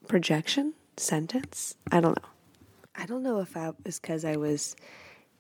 projection 0.09 0.75
sentence. 0.97 1.77
I 1.91 2.01
don't 2.01 2.21
know. 2.23 2.29
I 2.95 3.07
don't 3.07 3.23
know 3.23 3.41
if 3.41 3.55
that 3.55 3.75
was 3.85 4.01
because 4.01 4.25
I 4.25 4.37
was 4.37 4.77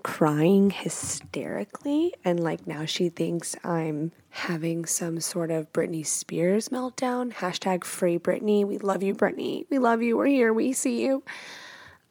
crying 0.06 0.70
hysterically 0.70 2.14
and 2.24 2.38
like 2.38 2.64
now 2.64 2.84
she 2.84 3.08
thinks 3.08 3.56
I'm 3.64 4.12
having 4.30 4.86
some 4.86 5.18
sort 5.18 5.50
of 5.50 5.72
Britney 5.72 6.06
Spears 6.06 6.68
meltdown. 6.68 7.32
Hashtag 7.32 7.82
free 7.82 8.16
Britney. 8.16 8.64
We 8.64 8.78
love 8.78 9.02
you, 9.02 9.16
Britney. 9.16 9.66
We 9.68 9.80
love 9.80 10.02
you. 10.02 10.16
We're 10.16 10.26
here. 10.26 10.52
We 10.52 10.74
see 10.74 11.04
you. 11.04 11.24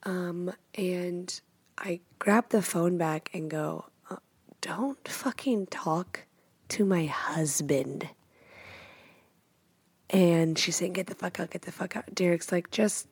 Um, 0.03 0.51
and 0.77 1.39
I 1.77 2.01
grab 2.19 2.49
the 2.49 2.61
phone 2.61 2.97
back 2.97 3.29
and 3.33 3.49
go, 3.49 3.85
uh, 4.09 4.17
don't 4.59 5.07
fucking 5.07 5.67
talk 5.67 6.25
to 6.67 6.83
my 6.83 7.05
husband. 7.05 8.09
And 10.09 10.59
she's 10.59 10.75
saying, 10.75 10.93
get 10.93 11.07
the 11.07 11.15
fuck 11.15 11.39
out, 11.39 11.51
get 11.51 11.61
the 11.61 11.71
fuck 11.71 11.95
out. 11.95 12.13
Derek's 12.13 12.51
like, 12.51 12.71
just 12.71 13.07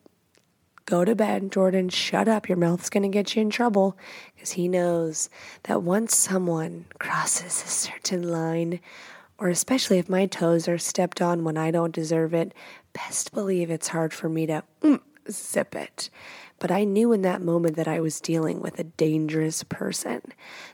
go 0.86 1.04
to 1.04 1.14
bed, 1.14 1.50
Jordyn, 1.50 1.90
shut 1.90 2.28
up. 2.28 2.48
Your 2.48 2.58
mouth's 2.58 2.90
going 2.90 3.02
to 3.02 3.08
get 3.08 3.34
you 3.34 3.42
in 3.42 3.50
trouble 3.50 3.96
because 4.34 4.52
he 4.52 4.68
knows 4.68 5.28
that 5.64 5.82
once 5.82 6.14
someone 6.14 6.86
crosses 6.98 7.62
a 7.62 7.68
certain 7.68 8.22
line, 8.22 8.80
or 9.38 9.48
especially 9.48 9.98
if 9.98 10.08
my 10.08 10.26
toes 10.26 10.68
are 10.68 10.78
stepped 10.78 11.20
on 11.20 11.44
when 11.44 11.56
I 11.56 11.70
don't 11.70 11.94
deserve 11.94 12.34
it, 12.34 12.52
best 12.92 13.32
believe 13.32 13.70
it's 13.70 13.88
hard 13.88 14.12
for 14.12 14.28
me 14.28 14.46
to 14.46 14.62
mm, 14.82 15.00
zip 15.30 15.74
it. 15.74 16.10
But 16.58 16.70
I 16.70 16.84
knew 16.84 17.12
in 17.12 17.22
that 17.22 17.42
moment 17.42 17.76
that 17.76 17.88
I 17.88 18.00
was 18.00 18.20
dealing 18.20 18.60
with 18.60 18.78
a 18.78 18.84
dangerous 18.84 19.62
person. 19.64 20.22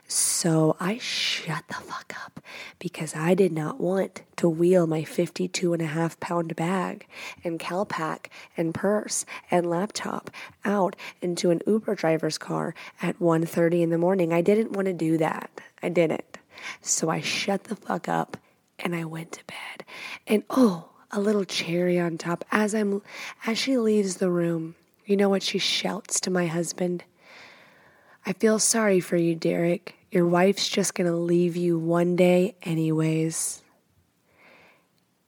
So 0.07 0.77
I 0.79 0.97
shut 0.99 1.63
the 1.67 1.73
fuck 1.75 2.13
up 2.23 2.39
because 2.79 3.15
I 3.15 3.33
did 3.33 3.51
not 3.51 3.79
want 3.79 4.21
to 4.37 4.47
wheel 4.47 4.87
my 4.87 5.03
52 5.03 5.73
and 5.73 5.81
a 5.81 5.87
half 5.87 6.19
pound 6.19 6.55
bag 6.55 7.07
and 7.43 7.59
Calpak 7.59 8.27
and 8.55 8.73
purse 8.73 9.25
and 9.49 9.69
laptop 9.69 10.29
out 10.63 10.95
into 11.21 11.49
an 11.49 11.61
Uber 11.67 11.95
driver's 11.95 12.37
car 12.37 12.73
at 13.01 13.19
1:30 13.19 13.81
in 13.81 13.89
the 13.89 13.97
morning. 13.97 14.31
I 14.31 14.41
didn't 14.41 14.71
want 14.71 14.85
to 14.85 14.93
do 14.93 15.17
that. 15.17 15.49
I 15.83 15.89
didn't. 15.89 16.37
So 16.81 17.09
I 17.09 17.21
shut 17.21 17.65
the 17.65 17.75
fuck 17.75 18.07
up 18.07 18.37
and 18.79 18.95
I 18.95 19.05
went 19.05 19.31
to 19.33 19.45
bed. 19.45 19.85
And 20.27 20.43
oh, 20.49 20.89
a 21.11 21.19
little 21.19 21.45
cherry 21.45 21.99
on 21.99 22.17
top 22.17 22.45
as 22.51 22.73
I'm 22.73 23.01
as 23.45 23.57
she 23.57 23.77
leaves 23.77 24.17
the 24.17 24.29
room. 24.29 24.75
You 25.11 25.17
know 25.17 25.27
what 25.27 25.43
she 25.43 25.57
shouts 25.57 26.21
to 26.21 26.31
my 26.31 26.47
husband? 26.47 27.03
I 28.25 28.31
feel 28.31 28.59
sorry 28.59 29.01
for 29.01 29.17
you, 29.17 29.35
Derek. 29.35 29.97
Your 30.09 30.25
wife's 30.25 30.69
just 30.69 30.95
going 30.95 31.11
to 31.11 31.17
leave 31.17 31.57
you 31.57 31.77
one 31.77 32.15
day, 32.15 32.55
anyways. 32.63 33.61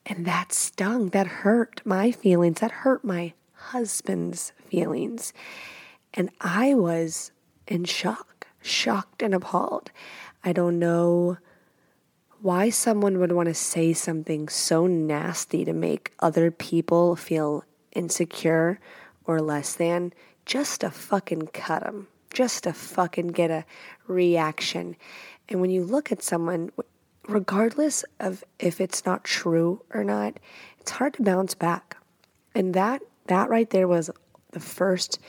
And 0.06 0.26
that 0.26 0.54
stung. 0.54 1.10
That 1.10 1.28
hurt 1.28 1.82
my 1.84 2.14
feelings. 2.14 2.62
That 2.62 2.72
hurt 2.72 3.04
my 3.04 3.34
husband's 3.56 4.54
feelings. 4.70 5.34
And 6.14 6.30
I 6.40 6.76
was 6.76 7.34
in 7.68 7.84
shock, 7.84 8.48
shocked 8.62 9.22
and 9.22 9.36
appalled. 9.36 9.92
I 10.46 10.54
don't 10.54 10.80
know 10.80 11.40
why 12.42 12.70
someone 12.70 13.20
would 13.20 13.34
want 13.34 13.50
to 13.50 13.54
say 13.54 13.92
something 13.92 14.48
so 14.48 14.88
nasty 14.88 15.66
to 15.66 15.74
make 15.74 16.14
other 16.22 16.52
people 16.52 17.18
feel 17.18 17.66
insecure 17.92 18.80
or 19.26 19.42
less 19.42 19.74
than 19.74 20.14
just 20.46 20.82
to 20.82 20.90
fucking 20.90 21.48
cut 21.48 21.84
them, 21.84 22.08
just 22.34 22.64
to 22.64 22.74
fucking 22.74 23.28
get 23.28 23.52
a 23.52 23.66
reaction. 24.08 24.96
And 25.50 25.62
when 25.62 25.70
you 25.70 25.84
look 25.84 26.12
at 26.12 26.22
someone, 26.22 26.72
regardless 27.28 28.04
of 28.20 28.44
if 28.60 28.82
it's 28.82 29.06
not 29.06 29.24
true 29.24 29.82
or 29.94 30.04
not, 30.04 30.40
it's 30.80 30.92
hard 30.92 31.14
to 31.16 31.24
bounce 31.24 31.56
back. 31.56 31.98
And 32.54 32.74
that 32.74 33.02
that 33.28 33.50
right 33.50 33.70
there 33.70 33.88
was 33.88 34.10
the 34.52 34.60
first 34.60 35.20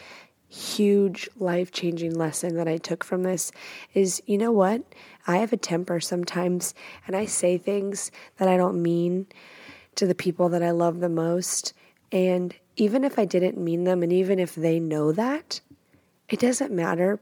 huge 0.49 1.28
life-changing 1.38 2.14
lesson 2.14 2.57
that 2.57 2.68
I 2.68 2.76
took 2.76 3.03
from 3.03 3.22
this 3.22 3.51
is 3.92 4.22
you 4.26 4.38
know 4.38 4.53
what? 4.53 4.82
I 5.26 5.38
have 5.38 5.53
a 5.53 5.57
temper 5.57 6.01
sometimes 6.01 6.74
and 7.07 7.16
I 7.16 7.26
say 7.26 7.59
things 7.59 8.11
that 8.36 8.49
I 8.49 8.57
don't 8.57 8.82
mean 8.82 9.26
to 9.97 10.07
the 10.07 10.14
people 10.14 10.49
that 10.51 10.62
I 10.62 10.70
love 10.70 11.01
the 11.01 11.09
most 11.09 11.72
and 12.15 12.55
even 12.77 13.03
if 13.03 13.19
I 13.19 13.25
didn't 13.25 13.59
mean 13.59 13.83
them, 13.83 14.05
and 14.05 14.12
even 14.12 14.39
if 14.39 14.55
they 14.55 14.79
know 14.79 15.11
that, 15.12 15.61
it 16.29 16.39
doesn't 16.39 16.73
matter 16.73 17.19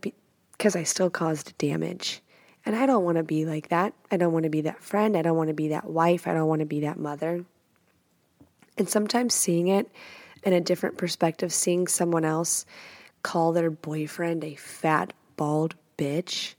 because 0.53 0.77
I 0.77 0.83
still 0.83 1.09
caused 1.09 1.57
damage. 1.57 2.21
And 2.67 2.77
I 2.77 2.85
don't 2.85 3.03
want 3.03 3.17
to 3.17 3.25
be 3.25 3.47
like 3.47 3.71
that. 3.71 3.95
I 4.11 4.19
don't 4.19 4.35
want 4.35 4.45
to 4.45 4.51
be 4.51 4.61
that 4.61 4.83
friend. 4.83 5.17
I 5.17 5.23
don't 5.23 5.37
want 5.37 5.49
to 5.49 5.55
be 5.55 5.69
that 5.69 5.89
wife. 5.91 6.29
I 6.29 6.35
don't 6.35 6.47
want 6.47 6.61
to 6.61 6.67
be 6.67 6.81
that 6.81 6.99
mother. 6.99 7.45
And 8.77 8.89
sometimes 8.89 9.33
seeing 9.33 9.69
it 9.69 9.91
in 10.43 10.53
a 10.53 10.61
different 10.61 10.99
perspective, 10.99 11.55
seeing 11.55 11.87
someone 11.87 12.27
else 12.27 12.67
call 13.23 13.53
their 13.53 13.71
boyfriend 13.71 14.45
a 14.45 14.57
fat, 14.57 15.15
bald 15.37 15.75
bitch, 15.97 16.55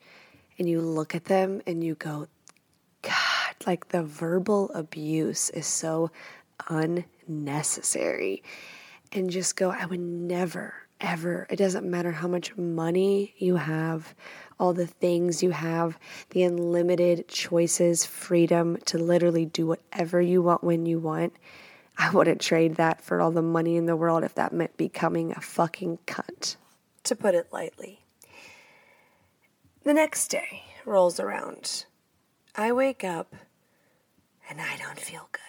and 0.58 0.68
you 0.68 0.82
look 0.82 1.14
at 1.14 1.26
them 1.26 1.62
and 1.68 1.84
you 1.84 1.96
go, 1.96 2.28
God, 3.04 3.56
like 3.68 3.90
the 3.90 4.04
verbal 4.04 4.72
abuse 4.74 5.52
is 5.52 5.68
so 5.68 6.10
unnecessary 6.68 8.44
and 9.12 9.30
just 9.30 9.56
go, 9.56 9.70
I 9.70 9.86
would 9.86 10.00
never, 10.00 10.74
ever, 11.00 11.46
it 11.50 11.58
doesn't 11.58 11.90
matter 11.90 12.12
how 12.12 12.28
much 12.28 12.58
money 12.58 13.34
you 13.38 13.58
have, 13.58 14.16
all 14.60 14.74
the 14.74 14.88
things 14.88 15.44
you 15.44 15.52
have, 15.52 15.98
the 16.32 16.44
unlimited 16.44 17.28
choices, 17.28 18.06
freedom 18.06 18.78
to 18.86 18.98
literally 18.98 19.46
do 19.46 19.68
whatever 19.68 20.22
you 20.22 20.42
want 20.42 20.64
when 20.64 20.86
you 20.86 21.00
want. 21.00 21.34
I 21.98 22.10
wouldn't 22.10 22.42
trade 22.42 22.76
that 22.76 23.02
for 23.02 23.22
all 23.22 23.32
the 23.32 23.42
money 23.42 23.76
in 23.76 23.86
the 23.86 23.96
world 23.96 24.24
if 24.24 24.34
that 24.36 24.54
meant 24.54 24.78
becoming 24.78 25.32
a 25.32 25.42
fucking 25.42 26.00
cunt, 26.08 26.56
to 27.04 27.16
put 27.16 27.36
it 27.36 27.48
lightly. 27.52 28.00
The 29.84 29.94
next 29.94 30.30
day 30.30 30.64
rolls 30.86 31.20
around. 31.20 31.86
I 32.56 32.72
wake 32.72 33.04
up 33.04 33.36
and 34.50 34.60
I 34.60 34.78
don't 34.78 35.00
feel 35.00 35.28
good 35.32 35.42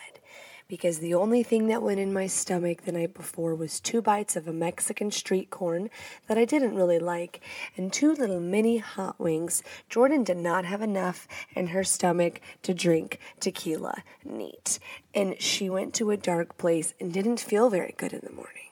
because 0.69 0.99
the 0.99 1.15
only 1.15 1.43
thing 1.43 1.67
that 1.67 1.83
went 1.83 2.01
in 2.01 2.13
my 2.13 2.27
stomach 2.27 2.83
the 2.83 2.93
night 2.93 3.15
before 3.15 3.55
was 3.55 3.81
two 3.81 4.01
bites 4.01 4.37
of 4.37 4.49
a 4.49 4.53
Mexican 4.53 5.11
street 5.11 5.51
corn 5.51 5.91
that 6.27 6.39
I 6.39 6.45
didn't 6.45 6.75
really 6.75 6.99
like 6.99 7.41
and 7.77 7.93
two 7.93 8.13
little 8.13 8.41
mini 8.41 8.79
hot 8.79 9.19
wings. 9.19 9.63
Jordyn 9.91 10.25
did 10.25 10.39
not 10.39 10.65
have 10.65 10.83
enough 10.83 11.29
in 11.55 11.69
her 11.69 11.85
stomach 11.85 12.41
to 12.63 12.75
drink 12.75 13.19
tequila 13.41 14.03
neat, 14.25 14.79
and 15.15 15.41
she 15.41 15.69
went 15.69 15.95
to 15.95 16.11
a 16.11 16.17
dark 16.17 16.57
place 16.57 16.95
and 17.01 17.13
didn't 17.13 17.41
feel 17.41 17.71
very 17.71 17.95
good 17.97 18.13
in 18.13 18.21
the 18.23 18.33
morning. 18.33 18.65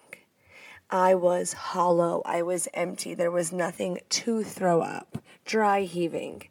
I 0.93 1.15
was 1.15 1.55
hollow. 1.55 2.21
I 2.27 2.43
was 2.43 2.69
empty. 2.75 3.15
There 3.15 3.31
was 3.31 3.51
nothing 3.51 4.01
to 4.11 4.43
throw 4.43 4.83
up, 4.83 5.17
dry 5.47 5.83
heaving. 5.83 6.43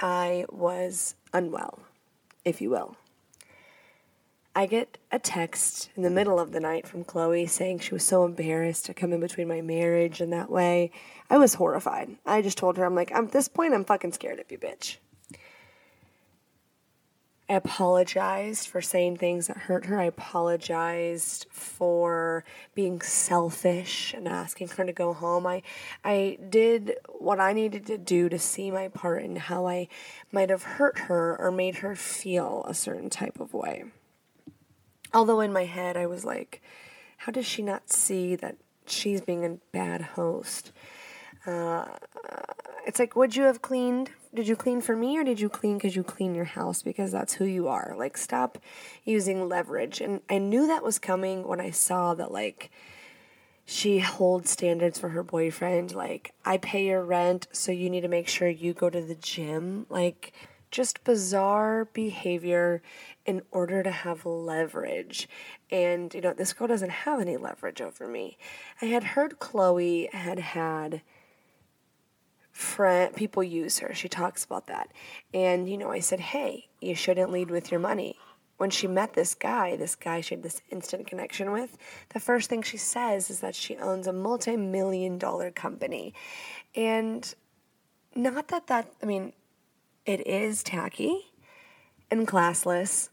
I 0.00 0.46
was 0.50 1.14
unwell, 1.34 1.78
if 2.42 2.62
you 2.62 2.70
will. 2.70 2.96
I 4.54 4.66
get 4.66 4.98
a 5.10 5.18
text 5.18 5.88
in 5.96 6.02
the 6.02 6.10
middle 6.10 6.38
of 6.38 6.52
the 6.52 6.60
night 6.60 6.86
from 6.86 7.04
Chloe 7.04 7.46
saying 7.46 7.78
she 7.78 7.94
was 7.94 8.04
so 8.04 8.24
embarrassed 8.26 8.84
to 8.86 8.94
come 8.94 9.12
in 9.14 9.20
between 9.20 9.48
my 9.48 9.62
marriage 9.62 10.20
in 10.20 10.28
that 10.30 10.50
way. 10.50 10.90
I 11.30 11.38
was 11.38 11.54
horrified. 11.54 12.16
I 12.26 12.42
just 12.42 12.58
told 12.58 12.76
her, 12.76 12.84
I'm 12.84 12.94
like, 12.94 13.10
at 13.12 13.32
this 13.32 13.48
point, 13.48 13.72
I'm 13.72 13.84
fucking 13.84 14.12
scared 14.12 14.40
of 14.40 14.52
you, 14.52 14.58
bitch. 14.58 14.98
I 17.48 17.54
apologized 17.54 18.68
for 18.68 18.82
saying 18.82 19.16
things 19.16 19.46
that 19.46 19.56
hurt 19.56 19.86
her. 19.86 19.98
I 19.98 20.04
apologized 20.04 21.46
for 21.50 22.44
being 22.74 23.00
selfish 23.00 24.14
and 24.14 24.28
asking 24.28 24.68
her 24.68 24.84
to 24.84 24.92
go 24.92 25.12
home. 25.12 25.46
I 25.46 25.62
I 26.04 26.38
did 26.48 26.96
what 27.08 27.40
I 27.40 27.52
needed 27.52 27.86
to 27.86 27.98
do 27.98 28.28
to 28.28 28.38
see 28.38 28.70
my 28.70 28.88
part 28.88 29.22
in 29.22 29.36
how 29.36 29.66
I 29.66 29.88
might 30.30 30.50
have 30.50 30.62
hurt 30.62 31.00
her 31.00 31.38
or 31.38 31.50
made 31.50 31.76
her 31.76 31.96
feel 31.96 32.64
a 32.66 32.74
certain 32.74 33.10
type 33.10 33.40
of 33.40 33.52
way. 33.52 33.84
Although 35.14 35.40
in 35.40 35.52
my 35.52 35.64
head 35.64 35.96
I 35.96 36.06
was 36.06 36.24
like, 36.24 36.62
how 37.18 37.32
does 37.32 37.46
she 37.46 37.62
not 37.62 37.90
see 37.90 38.34
that 38.36 38.56
she's 38.86 39.20
being 39.20 39.44
a 39.44 39.58
bad 39.72 40.02
host? 40.02 40.72
Uh, 41.46 41.86
it's 42.86 42.98
like, 42.98 43.14
would 43.16 43.36
you 43.36 43.44
have 43.44 43.62
cleaned? 43.62 44.10
Did 44.34 44.48
you 44.48 44.56
clean 44.56 44.80
for 44.80 44.96
me 44.96 45.18
or 45.18 45.24
did 45.24 45.40
you 45.40 45.48
clean 45.48 45.76
because 45.76 45.94
you 45.94 46.02
clean 46.02 46.34
your 46.34 46.46
house 46.46 46.82
because 46.82 47.12
that's 47.12 47.34
who 47.34 47.44
you 47.44 47.68
are? 47.68 47.94
Like, 47.96 48.16
stop 48.16 48.58
using 49.04 49.48
leverage. 49.48 50.00
And 50.00 50.20
I 50.30 50.38
knew 50.38 50.66
that 50.66 50.82
was 50.82 50.98
coming 50.98 51.46
when 51.46 51.60
I 51.60 51.70
saw 51.70 52.14
that, 52.14 52.32
like, 52.32 52.70
she 53.64 54.00
holds 54.00 54.50
standards 54.50 54.98
for 54.98 55.10
her 55.10 55.22
boyfriend. 55.22 55.94
Like, 55.94 56.32
I 56.44 56.56
pay 56.56 56.86
your 56.86 57.04
rent, 57.04 57.46
so 57.52 57.72
you 57.72 57.90
need 57.90 58.00
to 58.00 58.08
make 58.08 58.28
sure 58.28 58.48
you 58.48 58.72
go 58.72 58.90
to 58.90 59.00
the 59.00 59.14
gym. 59.14 59.86
Like, 59.88 60.32
just 60.70 61.04
bizarre 61.04 61.84
behavior 61.92 62.82
in 63.24 63.42
order 63.50 63.82
to 63.82 63.90
have 63.90 64.26
leverage. 64.26 65.28
And, 65.70 66.12
you 66.12 66.20
know, 66.20 66.32
this 66.32 66.52
girl 66.52 66.68
doesn't 66.68 66.90
have 66.90 67.20
any 67.20 67.36
leverage 67.36 67.80
over 67.80 68.08
me. 68.08 68.36
I 68.80 68.86
had 68.86 69.04
heard 69.04 69.38
Chloe 69.38 70.08
had 70.12 70.38
had 70.38 71.02
friend 72.52 73.14
people 73.16 73.42
use 73.42 73.78
her. 73.78 73.94
She 73.94 74.08
talks 74.08 74.44
about 74.44 74.66
that. 74.66 74.92
And 75.32 75.68
you 75.68 75.78
know, 75.78 75.90
I 75.90 76.00
said, 76.00 76.20
"Hey, 76.20 76.68
you 76.80 76.94
shouldn't 76.94 77.32
lead 77.32 77.50
with 77.50 77.70
your 77.70 77.80
money." 77.80 78.16
When 78.58 78.70
she 78.70 78.86
met 78.86 79.14
this 79.14 79.34
guy, 79.34 79.74
this 79.74 79.96
guy 79.96 80.20
she 80.20 80.36
had 80.36 80.44
this 80.44 80.60
instant 80.70 81.06
connection 81.06 81.50
with, 81.50 81.76
the 82.10 82.20
first 82.20 82.48
thing 82.48 82.62
she 82.62 82.76
says 82.76 83.28
is 83.28 83.40
that 83.40 83.56
she 83.56 83.76
owns 83.78 84.06
a 84.06 84.12
multi-million 84.12 85.18
dollar 85.18 85.50
company. 85.50 86.14
And 86.76 87.34
not 88.14 88.48
that 88.48 88.68
that, 88.68 88.92
I 89.02 89.06
mean, 89.06 89.32
it 90.06 90.24
is 90.26 90.62
tacky 90.62 91.32
and 92.10 92.28
classless 92.28 93.08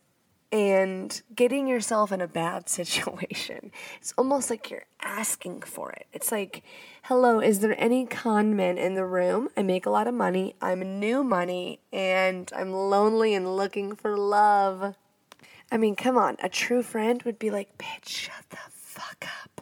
and 0.51 1.21
getting 1.35 1.67
yourself 1.67 2.11
in 2.11 2.21
a 2.21 2.27
bad 2.27 2.69
situation. 2.69 3.71
It's 3.99 4.13
almost 4.17 4.49
like 4.49 4.69
you're 4.69 4.85
asking 5.01 5.61
for 5.61 5.91
it. 5.91 6.07
It's 6.13 6.31
like, 6.31 6.63
hello, 7.03 7.39
is 7.39 7.59
there 7.59 7.75
any 7.77 8.05
con 8.05 8.55
men 8.55 8.77
in 8.77 8.95
the 8.95 9.05
room? 9.05 9.49
I 9.55 9.63
make 9.63 9.85
a 9.85 9.89
lot 9.89 10.07
of 10.07 10.13
money, 10.13 10.55
I'm 10.61 10.99
new 10.99 11.23
money, 11.23 11.79
and 11.91 12.51
I'm 12.55 12.71
lonely 12.71 13.33
and 13.33 13.55
looking 13.55 13.95
for 13.95 14.17
love. 14.17 14.95
I 15.71 15.77
mean, 15.77 15.95
come 15.95 16.17
on, 16.17 16.37
a 16.41 16.49
true 16.49 16.81
friend 16.81 17.21
would 17.23 17.37
be 17.37 17.51
like, 17.51 17.77
bitch, 17.77 18.07
shut 18.07 18.49
the 18.49 18.57
fuck 18.71 19.25
up. 19.43 19.61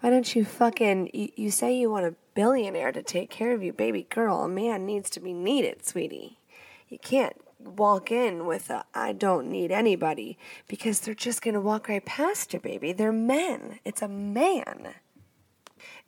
Why 0.00 0.10
don't 0.10 0.34
you 0.34 0.44
fucking, 0.44 1.10
you, 1.14 1.28
you 1.36 1.50
say 1.52 1.76
you 1.76 1.88
want 1.88 2.06
a 2.06 2.14
billionaire 2.34 2.90
to 2.90 3.02
take 3.02 3.30
care 3.30 3.52
of 3.52 3.62
you, 3.62 3.72
baby 3.72 4.06
girl. 4.10 4.42
A 4.42 4.48
man 4.48 4.84
needs 4.84 5.08
to 5.10 5.20
be 5.20 5.32
needed, 5.32 5.86
sweetie. 5.86 6.38
You 6.88 6.98
can't 6.98 7.36
walk 7.66 8.10
in 8.10 8.46
with 8.46 8.70
a 8.70 8.84
I 8.94 9.12
don't 9.12 9.50
need 9.50 9.70
anybody 9.70 10.38
because 10.68 11.00
they're 11.00 11.14
just 11.14 11.42
going 11.42 11.54
to 11.54 11.60
walk 11.60 11.88
right 11.88 12.04
past 12.04 12.52
you, 12.52 12.60
baby. 12.60 12.92
They're 12.92 13.12
men. 13.12 13.80
It's 13.84 14.02
a 14.02 14.08
man. 14.08 14.94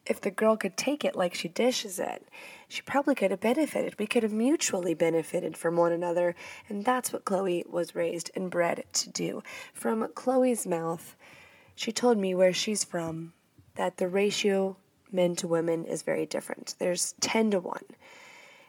If 0.07 0.20
the 0.20 0.30
girl 0.30 0.57
could 0.57 0.76
take 0.76 1.05
it 1.05 1.16
like 1.16 1.34
she 1.34 1.48
dishes 1.48 1.98
it, 1.98 2.28
she 2.68 2.82
probably 2.82 3.14
could 3.14 3.30
have 3.30 3.40
benefited. 3.40 3.98
We 3.98 4.07
could 4.07 4.22
have 4.22 4.32
mutually 4.32 4.92
benefited 4.92 5.57
from 5.57 5.76
one 5.76 5.92
another, 5.92 6.34
and 6.68 6.84
that's 6.84 7.12
what 7.12 7.24
Chloe 7.24 7.64
was 7.70 7.94
raised 7.94 8.30
and 8.34 8.50
bred 8.50 8.84
to 8.92 9.09
do. 9.09 9.42
From 9.72 10.07
Chloe's 10.14 10.66
mouth, 10.66 11.16
she 11.74 11.90
told 11.90 12.18
me 12.18 12.34
where 12.34 12.52
she's 12.52 12.84
from 12.84 13.32
that 13.76 13.96
the 13.96 14.09
ratio 14.09 14.76
men 15.11 15.36
to 15.36 15.48
women 15.48 15.84
is 15.84 16.02
very 16.02 16.26
different. 16.26 16.74
There's 16.78 17.14
10 17.20 17.52
to 17.52 17.61
1 17.61 17.80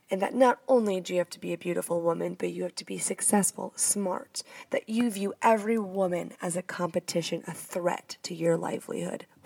and 0.09 0.21
that 0.21 0.35
not 0.35 0.59
only 0.67 1.01
do 1.01 1.13
you 1.13 1.19
have 1.19 1.29
to 1.31 1.39
be 1.39 1.53
a 1.53 1.57
beautiful 1.57 2.01
woman, 2.01 2.35
but 2.37 2.51
you 2.51 2.63
have 2.63 2.75
to 2.75 2.85
be 2.85 2.97
successful, 2.97 3.73
smart, 3.75 4.43
that 4.69 4.87
you 4.87 5.09
view 5.09 5.33
every 5.41 5.77
woman 5.77 6.33
as 6.41 6.55
a 6.55 6.61
competition, 6.61 7.43
a 7.47 7.53
threat 7.53 8.17
to 8.23 8.35
your 8.35 8.57
livelihood. 8.57 9.25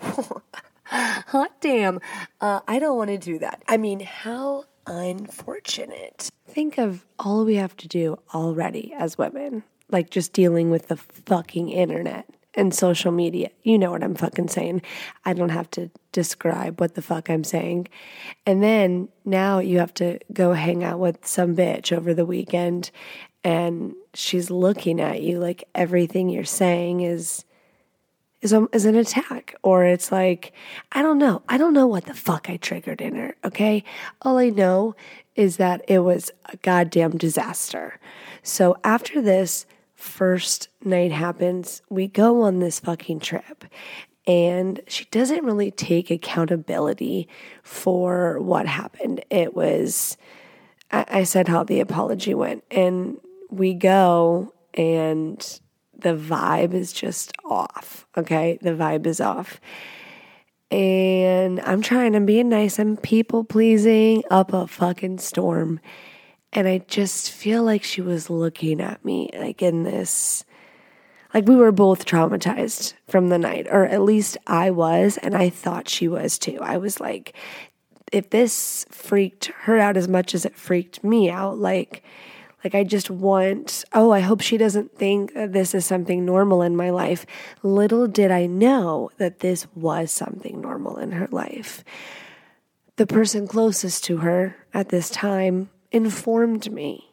Hot 0.84 1.52
damn. 1.60 2.00
Uh, 2.40 2.60
I 2.66 2.78
don't 2.78 2.96
want 2.96 3.10
to 3.10 3.18
do 3.18 3.38
that. 3.38 3.62
I 3.68 3.76
mean, 3.76 4.00
how 4.00 4.64
unfortunate. 4.86 6.28
Think 6.48 6.78
of 6.78 7.06
all 7.18 7.44
we 7.44 7.54
have 7.56 7.76
to 7.78 7.88
do 7.88 8.18
already 8.34 8.92
as 8.98 9.16
women, 9.16 9.62
like 9.90 10.10
just 10.10 10.32
dealing 10.32 10.70
with 10.70 10.88
the 10.88 10.96
fucking 10.96 11.68
internet 11.68 12.26
and 12.54 12.74
social 12.74 13.12
media. 13.12 13.50
You 13.62 13.78
know 13.78 13.90
what 13.90 14.02
I'm 14.02 14.14
fucking 14.14 14.48
saying. 14.48 14.82
I 15.24 15.34
don't 15.34 15.50
have 15.50 15.70
to 15.72 15.90
describe 16.12 16.80
what 16.80 16.94
the 16.94 17.02
fuck 17.02 17.30
I'm 17.30 17.44
saying. 17.44 17.88
And 18.44 18.62
then 18.62 19.08
now 19.24 19.58
you 19.60 19.78
have 19.78 19.94
to 19.94 20.18
go 20.32 20.52
hang 20.52 20.82
out 20.82 20.98
with 20.98 21.26
some 21.26 21.54
bitch 21.54 21.96
over 21.96 22.12
the 22.12 22.26
weekend 22.26 22.90
and 23.44 23.94
she's 24.14 24.50
looking 24.50 25.00
at 25.00 25.22
you 25.22 25.38
like 25.38 25.64
everything 25.74 26.28
you're 26.28 26.44
saying 26.44 27.00
is 27.00 27.44
is, 28.42 28.54
a, 28.54 28.66
is 28.72 28.86
an 28.86 28.94
attack 28.94 29.54
or 29.62 29.84
it's 29.84 30.10
like 30.10 30.52
I 30.92 31.02
don't 31.02 31.18
know. 31.18 31.42
I 31.48 31.58
don't 31.58 31.74
know 31.74 31.86
what 31.86 32.06
the 32.06 32.14
fuck 32.14 32.48
I 32.48 32.56
triggered 32.56 33.00
in 33.00 33.14
her, 33.14 33.36
okay? 33.44 33.84
All 34.22 34.38
I 34.38 34.48
know 34.48 34.96
is 35.36 35.58
that 35.58 35.82
it 35.88 36.00
was 36.00 36.30
a 36.46 36.56
goddamn 36.58 37.16
disaster. 37.16 37.98
So 38.42 38.76
after 38.82 39.20
this, 39.20 39.66
first 40.00 40.68
night 40.82 41.12
happens, 41.12 41.82
we 41.90 42.08
go 42.08 42.42
on 42.42 42.58
this 42.58 42.80
fucking 42.80 43.20
trip. 43.20 43.64
And 44.26 44.80
she 44.86 45.06
doesn't 45.06 45.44
really 45.44 45.70
take 45.70 46.10
accountability 46.10 47.28
for 47.62 48.40
what 48.40 48.66
happened. 48.66 49.24
It 49.30 49.54
was, 49.54 50.16
I, 50.90 51.04
I 51.08 51.22
said 51.24 51.48
how 51.48 51.64
the 51.64 51.80
apology 51.80 52.34
went. 52.34 52.64
And 52.70 53.18
we 53.50 53.74
go, 53.74 54.52
and 54.74 55.60
the 55.98 56.14
vibe 56.14 56.74
is 56.74 56.92
just 56.92 57.32
off. 57.44 58.06
Okay. 58.16 58.58
The 58.62 58.70
vibe 58.70 59.06
is 59.06 59.20
off. 59.20 59.60
And 60.70 61.60
I'm 61.60 61.82
trying 61.82 62.12
to 62.12 62.20
be 62.20 62.44
nice 62.44 62.78
and 62.78 63.02
people 63.02 63.42
pleasing 63.42 64.22
up 64.30 64.52
a 64.52 64.66
fucking 64.68 65.18
storm. 65.18 65.80
And 66.52 66.66
I 66.66 66.78
just 66.88 67.30
feel 67.30 67.62
like 67.62 67.84
she 67.84 68.00
was 68.00 68.28
looking 68.28 68.80
at 68.80 69.04
me 69.04 69.30
like 69.34 69.62
in 69.62 69.84
this, 69.84 70.44
like 71.32 71.46
we 71.46 71.54
were 71.54 71.72
both 71.72 72.04
traumatized 72.04 72.94
from 73.08 73.28
the 73.28 73.38
night, 73.38 73.68
or 73.70 73.86
at 73.86 74.02
least 74.02 74.36
I 74.46 74.70
was, 74.70 75.16
and 75.18 75.36
I 75.36 75.48
thought 75.48 75.88
she 75.88 76.08
was 76.08 76.38
too. 76.38 76.58
I 76.60 76.76
was 76.76 76.98
like, 77.00 77.34
if 78.10 78.30
this 78.30 78.84
freaked 78.90 79.46
her 79.62 79.78
out 79.78 79.96
as 79.96 80.08
much 80.08 80.34
as 80.34 80.44
it 80.44 80.56
freaked 80.56 81.04
me 81.04 81.30
out, 81.30 81.58
like, 81.58 82.02
like 82.64 82.74
I 82.74 82.82
just 82.82 83.10
want, 83.10 83.84
oh, 83.92 84.10
I 84.10 84.20
hope 84.20 84.40
she 84.40 84.58
doesn't 84.58 84.96
think 84.98 85.32
this 85.34 85.72
is 85.72 85.86
something 85.86 86.24
normal 86.24 86.62
in 86.62 86.74
my 86.76 86.90
life. 86.90 87.24
Little 87.62 88.08
did 88.08 88.32
I 88.32 88.46
know 88.46 89.10
that 89.18 89.38
this 89.38 89.68
was 89.76 90.10
something 90.10 90.60
normal 90.60 90.96
in 90.96 91.12
her 91.12 91.28
life. 91.30 91.84
The 92.96 93.06
person 93.06 93.46
closest 93.46 94.02
to 94.04 94.18
her 94.18 94.56
at 94.74 94.88
this 94.88 95.08
time 95.08 95.70
informed 95.92 96.70
me. 96.72 97.10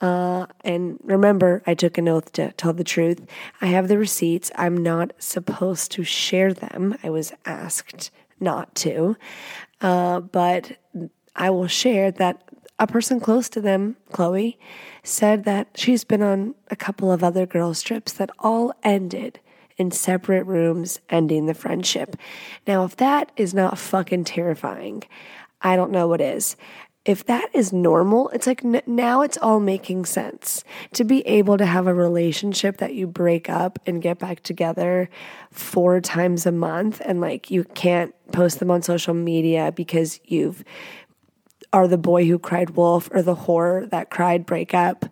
Uh, 0.00 0.46
and 0.64 0.98
remember, 1.02 1.62
I 1.66 1.74
took 1.74 1.96
an 1.98 2.08
oath 2.08 2.32
to 2.32 2.52
tell 2.52 2.72
the 2.72 2.84
truth. 2.84 3.24
I 3.60 3.66
have 3.66 3.88
the 3.88 3.98
receipts. 3.98 4.50
I'm 4.56 4.76
not 4.76 5.12
supposed 5.18 5.92
to 5.92 6.04
share 6.04 6.52
them. 6.52 6.96
I 7.02 7.10
was 7.10 7.32
asked 7.46 8.10
not 8.40 8.74
to. 8.76 9.16
Uh, 9.80 10.20
but 10.20 10.78
I 11.34 11.50
will 11.50 11.68
share 11.68 12.10
that 12.12 12.42
a 12.78 12.86
person 12.86 13.20
close 13.20 13.48
to 13.50 13.60
them, 13.60 13.96
Chloe, 14.12 14.58
said 15.02 15.44
that 15.44 15.68
she's 15.74 16.04
been 16.04 16.22
on 16.22 16.54
a 16.70 16.76
couple 16.76 17.12
of 17.12 17.22
other 17.22 17.46
girls' 17.46 17.82
trips 17.82 18.12
that 18.14 18.30
all 18.38 18.72
ended 18.82 19.40
in 19.76 19.90
separate 19.90 20.44
rooms, 20.44 21.00
ending 21.08 21.46
the 21.46 21.54
friendship. 21.54 22.16
Now, 22.66 22.84
if 22.84 22.96
that 22.96 23.32
is 23.36 23.54
not 23.54 23.78
fucking 23.78 24.24
terrifying, 24.24 25.04
I 25.62 25.76
don't 25.76 25.90
know 25.90 26.08
what 26.08 26.20
is 26.20 26.56
if 27.04 27.26
that 27.26 27.50
is 27.52 27.72
normal, 27.72 28.30
it's 28.30 28.46
like 28.46 28.64
n- 28.64 28.82
now 28.86 29.20
it's 29.22 29.36
all 29.38 29.60
making 29.60 30.06
sense. 30.06 30.64
To 30.94 31.04
be 31.04 31.20
able 31.26 31.58
to 31.58 31.66
have 31.66 31.86
a 31.86 31.94
relationship 31.94 32.78
that 32.78 32.94
you 32.94 33.06
break 33.06 33.50
up 33.50 33.78
and 33.86 34.00
get 34.00 34.18
back 34.18 34.42
together 34.42 35.10
four 35.50 36.00
times 36.00 36.46
a 36.46 36.52
month 36.52 37.02
and 37.04 37.20
like 37.20 37.50
you 37.50 37.64
can't 37.64 38.14
post 38.32 38.58
them 38.58 38.70
on 38.70 38.82
social 38.82 39.14
media 39.14 39.72
because 39.72 40.18
you've 40.24 40.64
are 41.72 41.88
the 41.88 41.98
boy 41.98 42.24
who 42.26 42.38
cried 42.38 42.70
wolf 42.70 43.10
or 43.12 43.20
the 43.20 43.34
whore 43.34 43.90
that 43.90 44.08
cried 44.08 44.46
breakup 44.46 45.04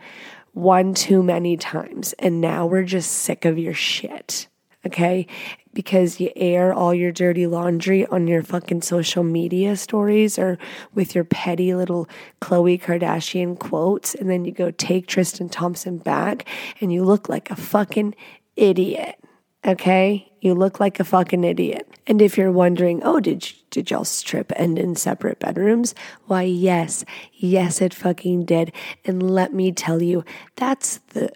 one 0.52 0.94
too 0.94 1.22
many 1.22 1.56
times. 1.56 2.12
And 2.18 2.40
now 2.40 2.66
we're 2.66 2.84
just 2.84 3.10
sick 3.10 3.44
of 3.44 3.58
your 3.58 3.74
shit. 3.74 4.46
Okay. 4.84 5.26
Because 5.72 6.20
you 6.20 6.30
air 6.36 6.72
all 6.74 6.92
your 6.92 7.12
dirty 7.12 7.46
laundry 7.46 8.04
on 8.06 8.26
your 8.26 8.42
fucking 8.42 8.82
social 8.82 9.22
media 9.22 9.76
stories 9.76 10.38
or 10.38 10.58
with 10.94 11.14
your 11.14 11.24
petty 11.24 11.74
little 11.74 12.08
Khloe 12.40 12.80
Kardashian 12.80 13.58
quotes. 13.58 14.14
And 14.14 14.28
then 14.28 14.44
you 14.44 14.52
go 14.52 14.70
take 14.72 15.06
Tristan 15.06 15.48
Thompson 15.48 15.98
back 15.98 16.46
and 16.80 16.92
you 16.92 17.04
look 17.04 17.28
like 17.28 17.50
a 17.50 17.56
fucking 17.56 18.14
idiot. 18.56 19.16
Okay? 19.64 20.30
You 20.40 20.54
look 20.54 20.80
like 20.80 20.98
a 20.98 21.04
fucking 21.04 21.44
idiot. 21.44 21.88
And 22.06 22.20
if 22.20 22.36
you're 22.36 22.50
wondering, 22.50 23.02
oh, 23.04 23.20
did 23.20 23.52
did 23.70 23.90
y'all's 23.90 24.20
trip 24.22 24.52
end 24.56 24.78
in 24.78 24.96
separate 24.96 25.38
bedrooms? 25.38 25.94
Why, 26.26 26.42
yes, 26.42 27.04
yes, 27.32 27.80
it 27.80 27.94
fucking 27.94 28.44
did. 28.44 28.72
And 29.04 29.30
let 29.30 29.54
me 29.54 29.70
tell 29.70 30.02
you, 30.02 30.24
that's 30.56 30.98
the 31.14 31.30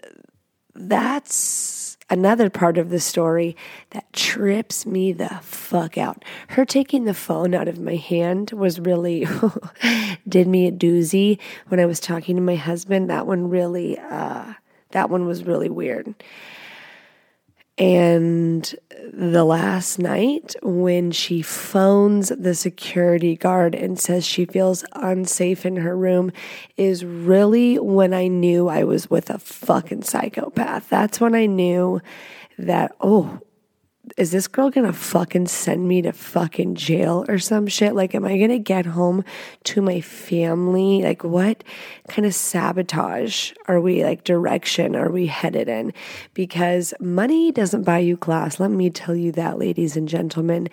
that's 0.75 1.86
another 2.09 2.49
part 2.49 2.77
of 2.77 2.89
the 2.89 2.99
story 2.99 3.55
that 3.91 4.11
trips 4.13 4.85
me 4.85 5.11
the 5.11 5.39
fuck 5.41 5.97
out. 5.97 6.23
Her 6.49 6.65
taking 6.65 7.05
the 7.05 7.13
phone 7.13 7.53
out 7.53 7.67
of 7.67 7.79
my 7.79 7.95
hand 7.95 8.51
was 8.51 8.79
really 8.79 9.27
did 10.27 10.47
me 10.47 10.67
a 10.67 10.71
doozy 10.71 11.39
when 11.67 11.79
I 11.79 11.85
was 11.85 11.99
talking 11.99 12.35
to 12.35 12.41
my 12.41 12.55
husband. 12.55 13.09
That 13.09 13.27
one 13.27 13.49
really 13.49 13.97
uh 13.99 14.53
that 14.91 15.09
one 15.09 15.25
was 15.25 15.43
really 15.43 15.69
weird. 15.69 16.15
And 17.77 18.73
the 19.13 19.43
last 19.43 19.99
night, 19.99 20.55
when 20.63 21.11
she 21.11 21.43
phones 21.43 22.29
the 22.29 22.55
security 22.55 23.35
guard 23.35 23.75
and 23.75 23.99
says 23.99 24.25
she 24.25 24.45
feels 24.45 24.83
unsafe 24.93 25.63
in 25.65 25.75
her 25.77 25.95
room, 25.95 26.31
is 26.75 27.05
really 27.05 27.77
when 27.77 28.13
I 28.13 28.27
knew 28.27 28.67
I 28.67 28.83
was 28.83 29.11
with 29.11 29.29
a 29.29 29.37
fucking 29.37 30.03
psychopath. 30.03 30.89
That's 30.89 31.19
when 31.19 31.35
I 31.35 31.45
knew 31.45 32.01
that, 32.57 32.95
oh, 32.99 33.41
is 34.17 34.31
this 34.31 34.47
girl 34.47 34.71
gonna 34.71 34.91
fucking 34.91 35.45
send 35.45 35.87
me 35.87 36.01
to 36.01 36.11
fucking 36.11 36.73
jail 36.73 37.23
or 37.29 37.37
some 37.37 37.67
shit? 37.67 37.93
Like, 37.93 38.15
am 38.15 38.25
I 38.25 38.39
gonna 38.39 38.57
get 38.57 38.87
home 38.87 39.23
to 39.65 39.81
my 39.81 40.01
family? 40.01 41.03
Like, 41.03 41.23
what 41.23 41.63
kind 42.07 42.25
of 42.25 42.33
sabotage 42.33 43.53
are 43.67 43.79
we, 43.79 44.03
like, 44.03 44.23
direction 44.23 44.95
are 44.95 45.11
we 45.11 45.27
headed 45.27 45.69
in? 45.69 45.93
Because 46.33 46.95
money 46.99 47.51
doesn't 47.51 47.83
buy 47.83 47.99
you 47.99 48.17
class. 48.17 48.59
Let 48.59 48.71
me 48.71 48.89
tell 48.89 49.15
you 49.15 49.31
that, 49.33 49.59
ladies 49.59 49.95
and 49.95 50.07
gentlemen. 50.07 50.67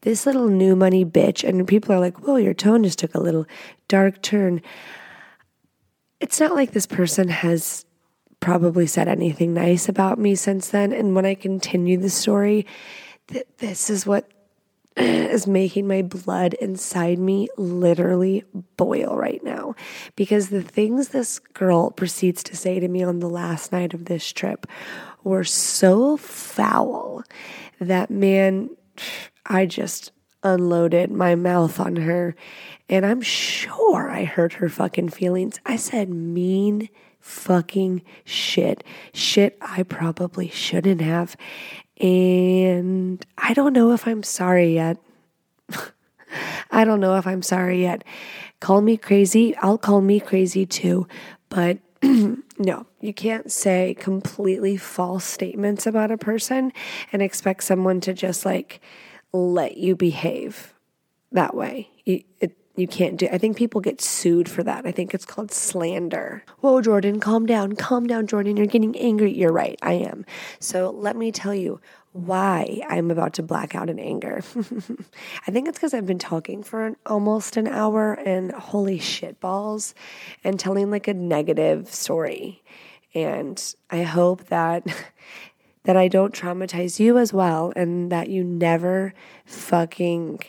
This 0.00 0.26
little 0.26 0.48
new 0.48 0.74
money 0.74 1.04
bitch, 1.04 1.48
and 1.48 1.68
people 1.68 1.94
are 1.94 2.00
like, 2.00 2.18
whoa, 2.26 2.36
your 2.36 2.54
tone 2.54 2.82
just 2.82 2.98
took 2.98 3.14
a 3.14 3.20
little 3.20 3.46
dark 3.86 4.20
turn. 4.20 4.62
It's 6.18 6.40
not 6.40 6.56
like 6.56 6.72
this 6.72 6.86
person 6.86 7.28
has 7.28 7.84
probably 8.40 8.86
said 8.86 9.06
anything 9.06 9.54
nice 9.54 9.88
about 9.88 10.18
me 10.18 10.34
since 10.34 10.70
then. 10.70 10.92
And 10.92 11.14
when 11.14 11.26
I 11.26 11.34
continue 11.34 11.98
the 11.98 12.10
story, 12.10 12.66
th- 13.28 13.46
this 13.58 13.90
is 13.90 14.06
what 14.06 14.30
is 14.96 15.46
making 15.46 15.86
my 15.86 16.02
blood 16.02 16.54
inside 16.54 17.18
me 17.18 17.48
literally 17.56 18.44
boil 18.76 19.16
right 19.16 19.42
now. 19.44 19.74
Because 20.16 20.48
the 20.48 20.62
things 20.62 21.08
this 21.08 21.38
girl 21.38 21.90
proceeds 21.90 22.42
to 22.44 22.56
say 22.56 22.80
to 22.80 22.88
me 22.88 23.02
on 23.02 23.20
the 23.20 23.28
last 23.28 23.72
night 23.72 23.94
of 23.94 24.06
this 24.06 24.32
trip 24.32 24.66
were 25.22 25.44
so 25.44 26.16
foul 26.16 27.22
that, 27.78 28.10
man, 28.10 28.70
I 29.46 29.66
just 29.66 30.12
unloaded 30.42 31.10
my 31.10 31.34
mouth 31.34 31.78
on 31.78 31.96
her. 31.96 32.34
And 32.88 33.04
I'm 33.04 33.20
sure 33.20 34.10
I 34.10 34.24
hurt 34.24 34.54
her 34.54 34.68
fucking 34.68 35.10
feelings. 35.10 35.60
I 35.66 35.76
said 35.76 36.08
mean 36.08 36.88
fucking 37.20 38.02
shit. 38.24 38.84
Shit 39.12 39.56
I 39.60 39.82
probably 39.82 40.48
shouldn't 40.48 41.00
have. 41.00 41.36
And 42.00 43.24
I 43.38 43.54
don't 43.54 43.72
know 43.72 43.92
if 43.92 44.06
I'm 44.06 44.22
sorry 44.22 44.74
yet. 44.74 44.96
I 46.70 46.84
don't 46.84 47.00
know 47.00 47.16
if 47.16 47.26
I'm 47.26 47.42
sorry 47.42 47.82
yet. 47.82 48.04
Call 48.60 48.80
me 48.80 48.96
crazy. 48.96 49.56
I'll 49.56 49.78
call 49.78 50.00
me 50.00 50.20
crazy 50.20 50.66
too. 50.66 51.06
But 51.48 51.78
no, 52.02 52.86
you 53.00 53.12
can't 53.12 53.50
say 53.50 53.94
completely 53.98 54.76
false 54.76 55.24
statements 55.24 55.86
about 55.86 56.10
a 56.10 56.18
person 56.18 56.72
and 57.12 57.20
expect 57.20 57.64
someone 57.64 58.00
to 58.02 58.14
just 58.14 58.44
like 58.44 58.80
let 59.32 59.76
you 59.76 59.96
behave 59.96 60.74
that 61.32 61.54
way. 61.54 61.88
it, 62.06 62.56
you 62.76 62.86
can't 62.86 63.16
do. 63.16 63.28
I 63.30 63.38
think 63.38 63.56
people 63.56 63.80
get 63.80 64.00
sued 64.00 64.48
for 64.48 64.62
that. 64.62 64.86
I 64.86 64.92
think 64.92 65.12
it's 65.12 65.24
called 65.24 65.50
slander. 65.50 66.44
Whoa, 66.60 66.80
Jordyn, 66.80 67.20
calm 67.20 67.44
down. 67.44 67.74
Calm 67.74 68.06
down, 68.06 68.26
Jordyn. 68.26 68.56
You're 68.56 68.66
getting 68.66 68.96
angry. 68.96 69.32
You're 69.32 69.52
right. 69.52 69.78
I 69.82 69.94
am. 69.94 70.24
So 70.60 70.90
let 70.90 71.16
me 71.16 71.32
tell 71.32 71.54
you 71.54 71.80
why 72.12 72.80
I'm 72.88 73.10
about 73.10 73.34
to 73.34 73.42
black 73.42 73.74
out 73.74 73.90
in 73.90 73.98
anger. 73.98 74.42
I 74.56 75.50
think 75.50 75.68
it's 75.68 75.78
because 75.78 75.94
I've 75.94 76.06
been 76.06 76.18
talking 76.18 76.62
for 76.62 76.86
an, 76.86 76.96
almost 77.06 77.56
an 77.56 77.68
hour 77.68 78.14
and 78.14 78.52
holy 78.52 78.98
shit 78.98 79.40
balls 79.40 79.94
and 80.42 80.58
telling 80.58 80.90
like 80.90 81.06
a 81.06 81.14
negative 81.14 81.92
story. 81.92 82.62
And 83.14 83.62
I 83.90 84.02
hope 84.02 84.46
that 84.46 84.86
that 85.84 85.96
I 85.96 86.08
don't 86.08 86.34
traumatize 86.34 87.00
you 87.00 87.16
as 87.18 87.32
well 87.32 87.72
and 87.74 88.12
that 88.12 88.28
you 88.28 88.44
never 88.44 89.14
fucking 89.46 90.40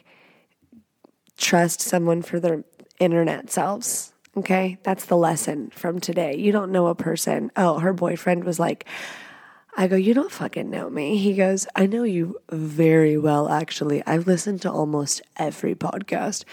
trust 1.41 1.81
someone 1.81 2.21
for 2.21 2.39
their 2.39 2.63
internet 2.99 3.51
selves. 3.51 4.13
Okay. 4.37 4.77
That's 4.83 5.05
the 5.05 5.17
lesson 5.17 5.71
from 5.71 5.99
today. 5.99 6.37
You 6.37 6.53
don't 6.53 6.71
know 6.71 6.87
a 6.87 6.95
person. 6.95 7.51
Oh, 7.57 7.79
her 7.79 7.91
boyfriend 7.91 8.45
was 8.45 8.59
like, 8.59 8.85
I 9.75 9.87
go, 9.87 9.95
You 9.95 10.13
don't 10.13 10.31
fucking 10.31 10.69
know 10.69 10.89
me. 10.89 11.17
He 11.17 11.33
goes, 11.33 11.65
I 11.75 11.85
know 11.85 12.03
you 12.03 12.37
very 12.49 13.17
well, 13.17 13.49
actually. 13.49 14.05
I've 14.05 14.27
listened 14.27 14.61
to 14.63 14.71
almost 14.71 15.21
every 15.37 15.75
podcast. 15.75 16.43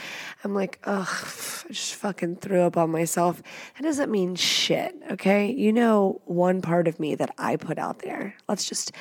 I'm 0.42 0.54
like, 0.54 0.78
Ugh, 0.84 1.06
I 1.08 1.72
just 1.72 1.94
fucking 1.96 2.36
threw 2.36 2.62
up 2.62 2.76
on 2.76 2.90
myself. 2.90 3.42
That 3.76 3.82
doesn't 3.82 4.10
mean 4.10 4.34
shit, 4.36 4.94
okay? 5.12 5.50
You 5.50 5.72
know, 5.72 6.20
one 6.24 6.62
part 6.62 6.88
of 6.88 6.98
me 6.98 7.14
that 7.16 7.34
I 7.38 7.56
put 7.56 7.78
out 7.78 8.00
there. 8.00 8.34
Let's 8.48 8.64
just 8.64 8.92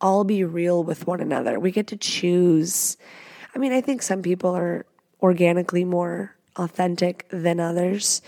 all 0.00 0.24
be 0.24 0.44
real 0.44 0.82
with 0.82 1.06
one 1.06 1.20
another. 1.20 1.60
We 1.60 1.70
get 1.70 1.86
to 1.88 1.96
choose. 1.96 2.96
I 3.54 3.58
mean, 3.58 3.72
I 3.72 3.80
think 3.80 4.02
some 4.02 4.22
people 4.22 4.54
are 4.54 4.84
organically 5.22 5.84
more 5.84 6.34
authentic 6.56 7.26
than 7.30 7.60
others. 7.60 8.22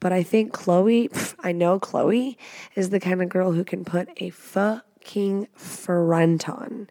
But 0.00 0.12
I 0.12 0.22
think 0.22 0.52
Chloe, 0.52 1.10
I 1.40 1.52
know 1.52 1.78
Chloe 1.78 2.38
is 2.74 2.90
the 2.90 3.00
kind 3.00 3.22
of 3.22 3.28
girl 3.28 3.52
who 3.52 3.64
can 3.64 3.84
put 3.84 4.08
a 4.16 4.30
fucking 4.30 5.48
front 5.54 6.48
on. 6.48 6.88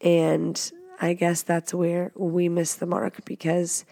And 0.00 0.72
I 1.00 1.14
guess 1.14 1.42
that's 1.42 1.72
where 1.72 2.12
we 2.14 2.48
miss 2.48 2.74
the 2.74 2.86
mark 2.86 3.24
because 3.24 3.84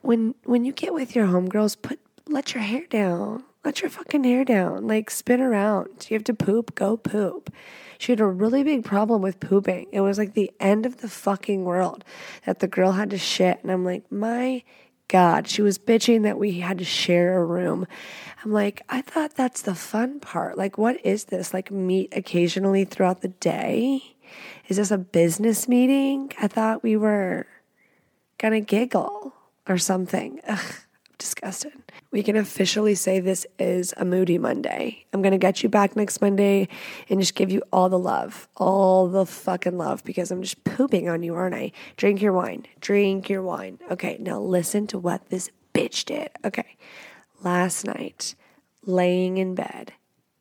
when 0.00 0.34
when 0.44 0.64
you 0.64 0.72
get 0.72 0.94
with 0.94 1.14
your 1.14 1.26
homegirls, 1.26 1.80
put 1.80 2.00
let 2.26 2.54
your 2.54 2.62
hair 2.62 2.86
down. 2.88 3.44
Let 3.64 3.80
your 3.80 3.90
fucking 3.90 4.24
hair 4.24 4.44
down. 4.44 4.86
Like 4.86 5.10
spin 5.10 5.40
around. 5.40 6.06
You 6.08 6.14
have 6.14 6.24
to 6.24 6.34
poop, 6.34 6.74
go 6.74 6.96
poop. 6.96 7.52
She 8.04 8.12
had 8.12 8.20
a 8.20 8.26
really 8.26 8.62
big 8.62 8.84
problem 8.84 9.22
with 9.22 9.40
pooping. 9.40 9.86
It 9.90 10.02
was 10.02 10.18
like 10.18 10.34
the 10.34 10.52
end 10.60 10.84
of 10.84 10.98
the 10.98 11.08
fucking 11.08 11.64
world 11.64 12.04
that 12.44 12.58
the 12.58 12.68
girl 12.68 12.92
had 12.92 13.08
to 13.08 13.16
shit. 13.16 13.60
And 13.62 13.72
I'm 13.72 13.82
like, 13.82 14.12
my 14.12 14.62
God, 15.08 15.48
she 15.48 15.62
was 15.62 15.78
bitching 15.78 16.22
that 16.24 16.38
we 16.38 16.60
had 16.60 16.76
to 16.76 16.84
share 16.84 17.38
a 17.38 17.44
room. 17.46 17.86
I'm 18.44 18.52
like, 18.52 18.82
I 18.90 19.00
thought 19.00 19.36
that's 19.36 19.62
the 19.62 19.74
fun 19.74 20.20
part. 20.20 20.58
Like, 20.58 20.76
what 20.76 21.02
is 21.02 21.24
this? 21.24 21.54
Like, 21.54 21.70
meet 21.70 22.14
occasionally 22.14 22.84
throughout 22.84 23.22
the 23.22 23.28
day? 23.28 24.02
Is 24.68 24.76
this 24.76 24.90
a 24.90 24.98
business 24.98 25.66
meeting? 25.66 26.30
I 26.38 26.46
thought 26.46 26.82
we 26.82 26.98
were 26.98 27.46
gonna 28.36 28.60
giggle 28.60 29.32
or 29.66 29.78
something. 29.78 30.42
Ugh 30.46 30.83
disgusted. 31.24 31.72
We 32.10 32.22
can 32.22 32.36
officially 32.36 32.94
say 32.94 33.18
this 33.18 33.46
is 33.58 33.94
a 33.96 34.04
moody 34.04 34.36
Monday. 34.36 35.06
I'm 35.10 35.22
going 35.22 35.32
to 35.32 35.38
get 35.38 35.62
you 35.62 35.70
back 35.70 35.96
next 35.96 36.20
Monday 36.20 36.68
and 37.08 37.18
just 37.18 37.34
give 37.34 37.50
you 37.50 37.62
all 37.72 37.88
the 37.88 37.98
love, 37.98 38.46
all 38.58 39.08
the 39.08 39.24
fucking 39.24 39.78
love 39.78 40.04
because 40.04 40.30
I'm 40.30 40.42
just 40.42 40.62
pooping 40.64 41.08
on 41.08 41.22
you, 41.22 41.34
aren't 41.34 41.54
I? 41.54 41.72
Drink 41.96 42.20
your 42.20 42.34
wine. 42.34 42.66
Drink 42.82 43.30
your 43.30 43.42
wine. 43.42 43.78
Okay, 43.90 44.18
now 44.20 44.38
listen 44.38 44.86
to 44.88 44.98
what 44.98 45.30
this 45.30 45.48
bitch 45.72 46.04
did. 46.04 46.28
Okay. 46.44 46.76
Last 47.42 47.86
night, 47.86 48.34
laying 48.84 49.38
in 49.38 49.54
bed, 49.54 49.94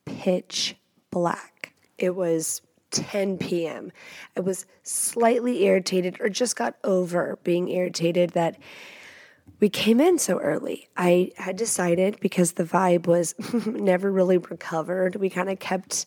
pitch 0.04 0.76
black. 1.12 1.72
It 1.98 2.14
was 2.14 2.62
10 2.92 3.38
p.m. 3.38 3.94
I 4.36 4.42
was 4.42 4.66
slightly 4.84 5.64
irritated 5.64 6.18
or 6.20 6.28
just 6.28 6.58
got 6.58 6.76
over 6.84 7.40
being 7.46 7.70
irritated 7.70 8.32
that 8.32 8.58
we 9.60 9.70
came 9.70 10.02
in 10.02 10.20
so 10.20 10.40
early. 10.40 10.90
I 10.98 11.32
had 11.38 11.56
decided 11.56 12.20
because 12.20 12.54
the 12.54 12.66
vibe 12.66 13.08
was 13.08 13.34
never 13.66 14.12
really 14.12 14.38
recovered. 14.38 15.16
We 15.16 15.30
kind 15.30 15.50
of 15.50 15.60
kept 15.60 16.06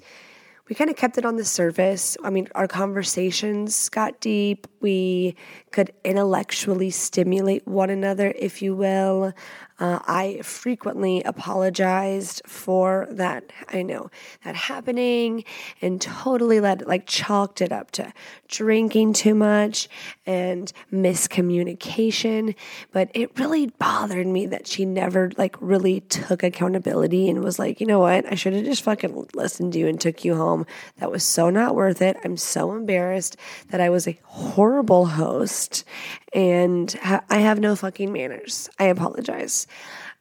we 0.69 0.75
kind 0.75 0.91
of 0.91 0.97
kept 0.97 1.17
it 1.17 1.25
on 1.25 1.37
the 1.37 1.45
surface. 1.45 2.17
I 2.25 2.31
mean, 2.31 2.49
our 2.57 2.67
conversations 2.67 3.89
got 3.89 4.21
deep. 4.21 4.67
We 4.81 5.37
could 5.71 5.93
intellectually 6.05 6.91
stimulate 6.91 7.67
one 7.69 7.89
another, 7.89 8.35
if 8.37 8.63
you 8.63 8.75
will. 8.75 9.33
Uh, 9.79 9.99
I 10.07 10.41
frequently 10.43 11.23
apologized 11.23 12.41
for 12.47 13.07
that, 13.11 13.53
I 13.69 13.83
know, 13.83 14.11
that 14.43 14.57
happening 14.57 15.45
and 15.83 16.01
totally 16.01 16.61
let 16.61 16.89
like 16.89 17.07
chalked 17.07 17.61
it 17.61 17.73
up 17.73 17.91
to 17.93 18.13
drinking 18.49 19.13
too 19.13 19.35
much 19.35 19.89
and 20.25 20.73
miscommunication. 20.91 22.55
But 22.93 23.11
it 23.13 23.39
really 23.39 23.67
bothered 23.67 24.27
me 24.27 24.47
that 24.47 24.67
she 24.67 24.87
never 24.87 25.31
like 25.37 25.57
really 25.61 26.01
took 26.01 26.43
accountability 26.43 27.29
and 27.29 27.45
was 27.45 27.59
like, 27.59 27.79
you 27.79 27.87
know 27.87 28.01
what, 28.01 28.25
I 28.33 28.35
should 28.35 28.55
have 28.55 28.65
just 28.65 28.83
fucking 28.83 29.29
listened 29.35 29.75
to 29.75 29.79
you 29.79 29.89
and 29.89 30.01
took 30.01 30.25
you 30.25 30.37
home. 30.37 30.65
That 30.99 31.11
was 31.11 31.23
so 31.23 31.51
not 31.51 31.75
worth 31.75 32.01
it. 32.01 32.17
I'm 32.25 32.39
so 32.39 32.73
embarrassed 32.73 33.37
that 33.69 33.83
I 33.83 33.91
was 33.91 34.09
a 34.09 34.19
horrible 34.25 35.05
host 35.07 35.85
and 36.33 36.93
ha- 36.93 37.25
I 37.31 37.39
have 37.39 37.61
no 37.61 37.77
fucking 37.77 38.13
manners. 38.13 38.69
I 38.79 38.85
apologize. 38.85 39.66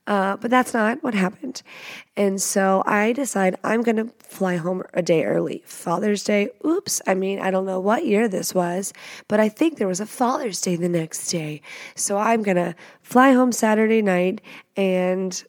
Uh, 0.07 0.37
but 0.37 0.51
that's 0.51 0.73
not 0.73 1.01
what 1.03 1.15
happened. 1.15 1.63
And 2.15 2.39
so 2.39 2.83
I 2.85 3.11
decide 3.11 3.57
I'm 3.63 3.81
going 3.81 3.95
to 3.95 4.11
fly 4.19 4.57
home 4.57 4.83
a 4.93 5.01
day 5.01 5.25
early. 5.25 5.63
Father's 5.65 6.23
Day, 6.23 6.49
oops. 6.63 7.01
I 7.07 7.15
mean, 7.15 7.39
I 7.39 7.49
don't 7.49 7.65
know 7.65 7.79
what 7.79 8.05
year 8.05 8.27
this 8.27 8.53
was, 8.53 8.93
but 9.27 9.39
I 9.39 9.49
think 9.49 9.77
there 9.77 9.87
was 9.87 9.99
a 9.99 10.05
Father's 10.05 10.61
Day 10.61 10.75
the 10.75 10.89
next 10.89 11.31
day. 11.31 11.61
So 11.95 12.17
I'm 12.17 12.43
going 12.43 12.57
to 12.57 12.75
fly 13.01 13.31
home 13.33 13.51
Saturday 13.51 14.03
night 14.03 14.41
and 14.77 15.43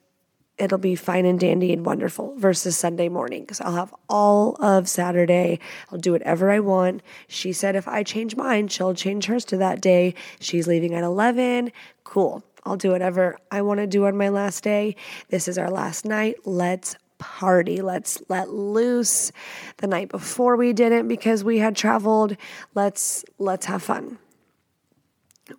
it'll 0.59 0.78
be 0.78 0.94
fine 0.94 1.26
and 1.26 1.38
dandy 1.38 1.72
and 1.72 1.84
wonderful 1.84 2.34
versus 2.38 2.78
Sunday 2.78 3.11
morning 3.11 3.42
because 3.42 3.61
I'll 3.61 3.74
have 3.74 3.94
all 4.09 4.57
of 4.64 4.88
Saturday. 4.88 5.59
I'll 5.92 5.99
do 5.99 6.12
whatever 6.12 6.51
I 6.51 6.61
want. 6.61 7.03
She 7.28 7.53
said 7.53 7.76
if 7.76 7.86
I 7.86 8.03
change 8.03 8.36
mine, 8.36 8.68
she'll 8.68 8.94
change 8.94 9.26
hers 9.26 9.44
to 9.47 9.59
that 9.59 9.82
day. 9.82 10.14
She's 10.40 10.66
leaving 10.66 10.94
at 10.94 11.05
11. 11.05 11.72
Cool. 12.05 12.42
I'll 12.67 12.77
do 12.77 12.91
whatever 12.91 13.39
I 13.51 13.62
want 13.62 13.79
to 13.79 13.87
do 13.87 14.07
on 14.07 14.17
my 14.17 14.29
last 14.29 14.62
day. 14.64 14.97
This 15.29 15.49
is 15.49 15.57
our 15.57 15.71
last 15.71 16.05
night. 16.05 16.37
Let's 16.45 16.97
party. 17.19 17.81
Let's 17.81 18.23
let 18.29 18.51
loose. 18.51 19.33
The 19.79 19.87
night 19.87 20.11
before 20.11 20.57
we 20.57 20.73
didn't 20.73 21.09
because 21.09 21.43
we 21.45 21.59
had 21.59 21.77
traveled. 21.77 22.37
Let's 22.75 23.25
let's 23.39 23.67
have 23.67 23.83
fun. 23.83 24.19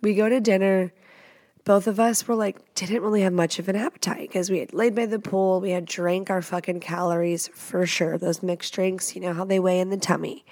We 0.02 0.14
go 0.14 0.28
to 0.28 0.40
dinner 0.40 0.92
both 1.68 1.86
of 1.86 2.00
us 2.00 2.26
were 2.26 2.34
like, 2.34 2.74
didn't 2.74 3.02
really 3.02 3.20
have 3.20 3.32
much 3.34 3.58
of 3.58 3.68
an 3.68 3.76
appetite 3.76 4.22
because 4.22 4.48
we 4.48 4.58
had 4.58 4.72
laid 4.72 4.94
by 4.94 5.04
the 5.04 5.18
pool. 5.18 5.60
We 5.60 5.68
had 5.68 5.84
drank 5.84 6.30
our 6.30 6.40
fucking 6.40 6.80
calories 6.80 7.48
for 7.48 7.84
sure. 7.84 8.16
Those 8.16 8.42
mixed 8.42 8.72
drinks, 8.72 9.14
you 9.14 9.20
know 9.20 9.34
how 9.34 9.44
they 9.44 9.60
weigh 9.60 9.78
in 9.78 9.90
the 9.90 9.98
tummy. 9.98 10.46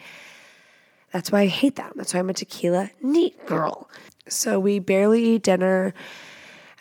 That's 1.12 1.32
why 1.32 1.40
I 1.40 1.46
hate 1.46 1.76
them. 1.76 1.92
That's 1.96 2.12
why 2.12 2.20
I'm 2.20 2.28
a 2.28 2.34
tequila 2.34 2.90
neat 3.00 3.46
girl. 3.46 3.88
So 4.28 4.60
we 4.60 4.78
barely 4.78 5.24
eat 5.24 5.44
dinner 5.44 5.94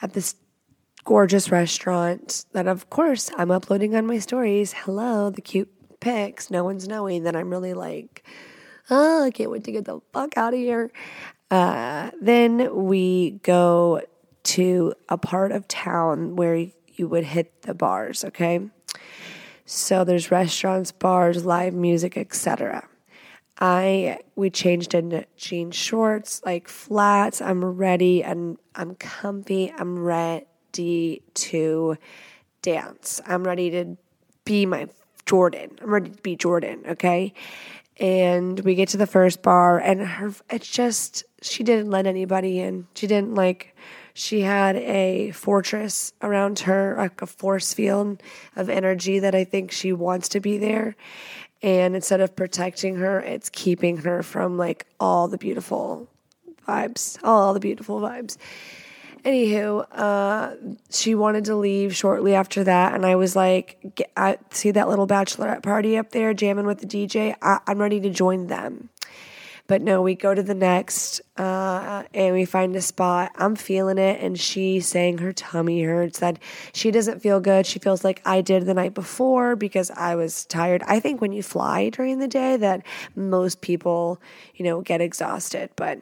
at 0.02 0.14
this 0.14 0.36
gorgeous 1.04 1.52
restaurant 1.52 2.46
that, 2.54 2.68
of 2.68 2.90
course, 2.90 3.30
I'm 3.38 3.52
uploading 3.52 3.96
on 3.96 4.06
my 4.06 4.20
stories. 4.20 4.74
Hello, 4.74 5.30
the 5.30 5.42
cute 5.42 5.72
pics. 6.00 6.50
No 6.52 6.64
one's 6.64 6.88
knowing 6.88 7.24
that 7.24 7.36
I'm 7.36 7.50
really 7.50 7.74
like, 7.74 8.24
oh, 8.90 9.24
I 9.24 9.32
can't 9.32 9.52
wait 9.52 9.64
to 9.66 9.72
get 9.72 9.86
the 9.86 10.00
fuck 10.14 10.38
out 10.38 10.54
of 10.54 10.60
here. 10.60 10.92
Uh, 11.52 12.12
then 12.22 12.86
we 12.86 13.40
go 13.44 14.02
to 14.44 14.94
a 15.10 15.18
part 15.18 15.52
of 15.52 15.68
town 15.68 16.36
where 16.36 16.68
you 16.94 17.08
would 17.08 17.24
hit 17.24 17.64
the 17.64 17.74
bars, 17.74 18.24
okay? 18.26 18.62
So 19.66 20.04
there's 20.04 20.32
restaurants, 20.32 20.92
bars, 20.92 21.46
live 21.46 21.74
music, 21.74 22.18
etc. 22.18 22.88
I 23.60 24.20
we 24.36 24.50
changed 24.50 24.94
into 24.94 25.26
jean 25.38 25.72
shorts, 25.72 26.42
like 26.46 26.68
flats. 26.68 27.42
I'm 27.42 27.64
ready 27.64 28.24
and 28.24 28.58
I'm 28.76 28.96
comfy. 28.96 29.72
I'm 29.78 29.98
ready 29.98 31.22
to 31.34 31.98
dance. 32.62 33.22
I'm 33.26 33.44
ready 33.44 33.70
to 33.72 33.98
be 34.44 34.66
my 34.66 34.88
Jordyn. 35.26 35.82
I'm 35.82 35.90
ready 35.94 36.10
to 36.10 36.22
be 36.22 36.36
Jordyn, 36.36 36.86
okay? 36.90 37.34
And 37.98 38.60
we 38.60 38.76
get 38.76 38.90
to 38.90 38.98
the 38.98 39.08
first 39.08 39.42
bar 39.42 39.80
and 39.80 40.02
her 40.02 40.34
it's 40.50 40.70
just 40.70 41.24
she 41.42 41.64
didn't 41.64 41.90
let 41.90 42.08
anybody 42.08 42.60
in. 42.60 42.88
She 42.94 43.08
didn't 43.08 43.36
like 43.36 43.76
she 44.18 44.42
had 44.42 44.78
a 44.78 45.32
fortress 45.32 46.14
around 46.22 46.60
her, 46.60 46.96
like 46.98 47.22
a 47.22 47.28
force 47.28 47.74
field 47.74 48.24
of 48.56 48.70
energy 48.70 49.20
that 49.20 49.36
I 49.36 49.44
think 49.44 49.72
she 49.72 49.92
wants 49.92 50.30
to 50.30 50.40
be 50.40 50.58
there. 50.58 50.96
And 51.66 51.96
instead 51.96 52.22
of 52.22 52.36
protecting 52.36 52.98
her, 52.98 53.20
it's 53.20 53.50
keeping 53.50 53.98
her 53.98 54.22
from 54.22 54.56
like 54.56 54.86
all 55.00 55.28
the 55.28 55.40
beautiful 55.40 56.08
vibes, 56.68 57.18
all 57.24 57.56
the 57.56 57.60
beautiful 57.60 58.00
vibes. 58.00 58.38
Anywho, 59.24 59.84
uh, 59.92 60.54
she 60.92 61.16
wanted 61.16 61.46
to 61.46 61.56
leave 61.56 61.96
shortly 61.96 62.36
after 62.36 62.64
that, 62.66 62.94
and 62.94 63.04
I 63.04 63.16
was 63.16 63.36
like, 63.36 64.08
I 64.16 64.38
see 64.52 64.70
that 64.70 64.88
little 64.88 65.08
bachelorette 65.08 65.64
party 65.64 65.98
up 65.98 66.12
there 66.12 66.36
jamming 66.36 66.68
with 66.68 66.82
the 66.82 66.86
DJ. 66.86 67.36
I, 67.42 67.58
I'm 67.66 67.80
ready 67.80 68.00
to 68.02 68.12
join 68.12 68.46
them. 68.46 68.90
But 69.68 69.82
no, 69.82 70.02
we 70.02 70.14
go 70.14 70.34
to 70.34 70.44
the 70.44 70.54
next 70.54 71.22
uh, 71.38 72.04
and 72.14 72.36
we 72.36 72.46
find 72.46 72.76
a 72.76 72.82
spot. 72.82 73.32
I'm 73.36 73.56
feeling 73.56 73.98
it, 73.98 74.22
and 74.22 74.40
she's 74.40 74.88
saying 74.88 75.18
her 75.18 75.34
tummy 75.34 75.82
hurts, 75.82 76.20
that 76.20 76.38
she 76.74 76.92
doesn't 76.92 77.22
feel 77.22 77.40
good. 77.40 77.66
She 77.66 77.80
feels 77.80 78.04
like 78.04 78.22
I 78.26 78.42
did 78.42 78.66
the 78.66 78.74
night 78.76 78.94
before 78.94 79.56
because 79.56 79.90
I 79.92 80.16
was 80.16 80.46
tired. 80.46 80.84
I 80.88 81.00
think 81.00 81.20
when 81.20 81.34
you 81.34 81.42
fly 81.42 81.90
during 81.90 82.20
the 82.20 82.28
day, 82.28 82.58
that 82.58 82.86
most 83.16 83.62
people, 83.62 84.22
you 84.56 84.66
know, 84.66 84.82
get 84.82 85.02
exhausted. 85.02 85.72
But 85.76 86.02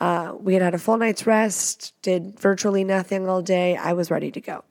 uh, 0.00 0.34
we 0.40 0.54
had 0.54 0.62
had 0.62 0.74
a 0.74 0.78
full 0.78 0.96
night's 0.96 1.26
rest, 1.26 1.92
did 2.02 2.38
virtually 2.40 2.82
nothing 2.82 3.28
all 3.28 3.42
day. 3.42 3.76
I 3.76 3.92
was 3.92 4.10
ready 4.10 4.30
to 4.30 4.40
go 4.40 4.64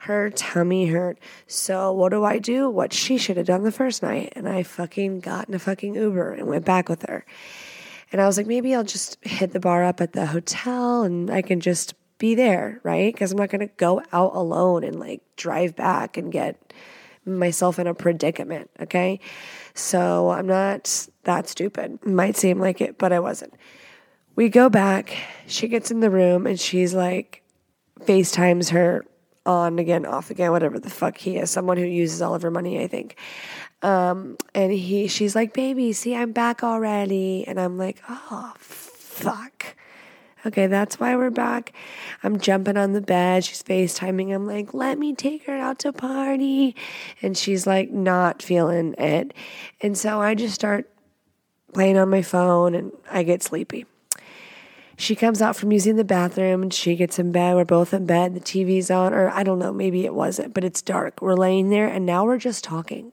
her 0.00 0.30
tummy 0.30 0.86
hurt. 0.86 1.18
So 1.48 1.92
what 1.92 2.10
do 2.10 2.22
I 2.24 2.38
do? 2.38 2.70
What 2.70 2.92
she 2.92 3.18
should 3.18 3.36
have 3.36 3.46
done 3.46 3.64
the 3.64 3.72
first 3.72 4.02
night. 4.02 4.32
And 4.36 4.48
I 4.48 4.62
fucking 4.62 5.20
got 5.20 5.48
in 5.48 5.54
a 5.54 5.58
fucking 5.58 5.94
Uber 5.94 6.34
and 6.34 6.46
went 6.46 6.64
back 6.64 6.88
with 6.88 7.02
her. 7.02 7.24
And 8.12 8.20
I 8.20 8.26
was 8.26 8.36
like, 8.36 8.46
maybe 8.46 8.74
I'll 8.74 8.84
just 8.84 9.22
hit 9.24 9.52
the 9.52 9.60
bar 9.60 9.84
up 9.84 10.00
at 10.00 10.12
the 10.12 10.26
hotel 10.26 11.02
and 11.02 11.30
I 11.30 11.42
can 11.42 11.60
just 11.60 11.94
be 12.18 12.34
there, 12.34 12.80
right? 12.82 13.12
Because 13.12 13.32
I'm 13.32 13.38
not 13.38 13.50
going 13.50 13.66
to 13.66 13.74
go 13.76 14.02
out 14.12 14.34
alone 14.34 14.84
and 14.84 14.98
like 14.98 15.22
drive 15.36 15.76
back 15.76 16.16
and 16.16 16.32
get 16.32 16.72
myself 17.24 17.78
in 17.78 17.86
a 17.86 17.94
predicament, 17.94 18.70
okay? 18.80 19.20
So 19.74 20.30
I'm 20.30 20.46
not 20.46 21.08
that 21.24 21.48
stupid. 21.48 22.04
Might 22.06 22.36
seem 22.36 22.60
like 22.60 22.80
it, 22.80 22.96
but 22.98 23.12
I 23.12 23.20
wasn't. 23.20 23.54
We 24.36 24.48
go 24.48 24.68
back. 24.68 25.16
She 25.46 25.66
gets 25.68 25.90
in 25.90 26.00
the 26.00 26.10
room 26.10 26.46
and 26.46 26.58
she's 26.58 26.94
like, 26.94 27.42
FaceTimes 28.00 28.70
her 28.70 29.04
on 29.44 29.78
again, 29.78 30.04
off 30.04 30.30
again, 30.30 30.50
whatever 30.50 30.78
the 30.78 30.90
fuck 30.90 31.16
he 31.16 31.36
is. 31.36 31.50
Someone 31.50 31.76
who 31.76 31.84
uses 31.84 32.20
all 32.20 32.34
of 32.34 32.42
her 32.42 32.50
money, 32.50 32.82
I 32.82 32.86
think. 32.86 33.16
Um, 33.82 34.36
and 34.54 34.72
he, 34.72 35.06
she's 35.08 35.34
like, 35.34 35.52
baby, 35.52 35.92
see, 35.92 36.14
I'm 36.14 36.32
back 36.32 36.62
already. 36.64 37.44
And 37.46 37.60
I'm 37.60 37.78
like, 37.78 38.02
oh, 38.08 38.54
fuck. 38.58 39.76
Okay, 40.44 40.68
that's 40.68 41.00
why 41.00 41.16
we're 41.16 41.30
back. 41.30 41.72
I'm 42.22 42.38
jumping 42.38 42.76
on 42.76 42.92
the 42.92 43.00
bed. 43.00 43.44
She's 43.44 43.62
FaceTiming. 43.64 44.32
I'm 44.32 44.46
like, 44.46 44.72
let 44.72 44.96
me 44.96 45.14
take 45.14 45.46
her 45.46 45.56
out 45.56 45.80
to 45.80 45.92
party. 45.92 46.76
And 47.20 47.36
she's 47.36 47.66
like, 47.66 47.90
not 47.90 48.42
feeling 48.42 48.94
it. 48.96 49.34
And 49.80 49.98
so 49.98 50.20
I 50.20 50.34
just 50.36 50.54
start 50.54 50.88
playing 51.74 51.98
on 51.98 52.08
my 52.08 52.22
phone 52.22 52.74
and 52.74 52.92
I 53.10 53.24
get 53.24 53.42
sleepy. 53.42 53.86
She 54.96 55.14
comes 55.14 55.42
out 55.42 55.56
from 55.56 55.72
using 55.72 55.96
the 55.96 56.04
bathroom 56.04 56.62
and 56.62 56.72
she 56.72 56.96
gets 56.96 57.18
in 57.18 57.32
bed. 57.32 57.54
We're 57.54 57.64
both 57.64 57.92
in 57.92 58.06
bed. 58.06 58.34
The 58.34 58.40
TV's 58.40 58.90
on, 58.90 59.12
or 59.12 59.28
I 59.30 59.42
don't 59.42 59.58
know, 59.58 59.72
maybe 59.72 60.06
it 60.06 60.14
wasn't, 60.14 60.54
but 60.54 60.64
it's 60.64 60.80
dark. 60.80 61.20
We're 61.20 61.34
laying 61.34 61.70
there 61.70 61.88
and 61.88 62.06
now 62.06 62.24
we're 62.24 62.38
just 62.38 62.64
talking. 62.64 63.12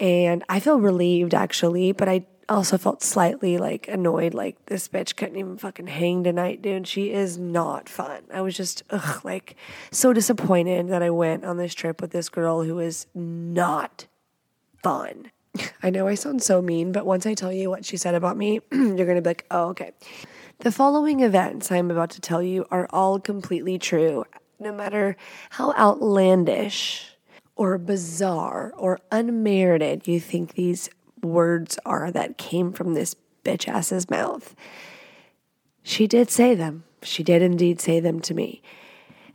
And 0.00 0.42
I 0.48 0.60
feel 0.60 0.80
relieved 0.80 1.34
actually, 1.34 1.92
but 1.92 2.08
I 2.08 2.26
also 2.48 2.78
felt 2.78 3.02
slightly 3.02 3.58
like 3.58 3.86
annoyed. 3.86 4.32
Like 4.34 4.66
this 4.66 4.88
bitch 4.88 5.14
couldn't 5.14 5.36
even 5.36 5.58
fucking 5.58 5.86
hang 5.86 6.24
tonight, 6.24 6.62
dude. 6.62 6.88
She 6.88 7.12
is 7.12 7.38
not 7.38 7.88
fun. 7.88 8.22
I 8.32 8.40
was 8.40 8.56
just 8.56 8.82
ugh, 8.90 9.24
like 9.24 9.56
so 9.90 10.12
disappointed 10.12 10.88
that 10.88 11.02
I 11.02 11.10
went 11.10 11.44
on 11.44 11.58
this 11.58 11.74
trip 11.74 12.00
with 12.00 12.10
this 12.10 12.30
girl 12.30 12.62
who 12.62 12.78
is 12.78 13.06
not 13.14 14.06
fun. 14.82 15.30
I 15.82 15.90
know 15.90 16.08
I 16.08 16.14
sound 16.14 16.42
so 16.42 16.62
mean, 16.62 16.92
but 16.92 17.04
once 17.06 17.26
I 17.26 17.34
tell 17.34 17.52
you 17.52 17.68
what 17.68 17.84
she 17.84 17.98
said 17.98 18.14
about 18.14 18.38
me, 18.38 18.60
you're 18.72 19.06
gonna 19.06 19.22
be 19.22 19.30
like, 19.30 19.46
oh, 19.50 19.68
okay. 19.68 19.92
The 20.60 20.72
following 20.72 21.20
events 21.20 21.70
I'm 21.70 21.90
about 21.90 22.10
to 22.10 22.20
tell 22.20 22.42
you 22.42 22.66
are 22.70 22.86
all 22.90 23.20
completely 23.20 23.78
true, 23.78 24.24
no 24.58 24.72
matter 24.72 25.16
how 25.50 25.72
outlandish 25.72 27.09
or 27.60 27.76
bizarre 27.76 28.72
or 28.78 28.98
unmerited 29.12 30.08
you 30.08 30.18
think 30.18 30.54
these 30.54 30.88
words 31.22 31.78
are 31.84 32.10
that 32.10 32.38
came 32.38 32.72
from 32.72 32.94
this 32.94 33.14
bitch 33.44 33.68
ass's 33.68 34.08
mouth. 34.08 34.56
She 35.82 36.06
did 36.06 36.30
say 36.30 36.54
them. 36.54 36.84
She 37.02 37.22
did 37.22 37.42
indeed 37.42 37.78
say 37.78 38.00
them 38.00 38.20
to 38.20 38.32
me. 38.32 38.62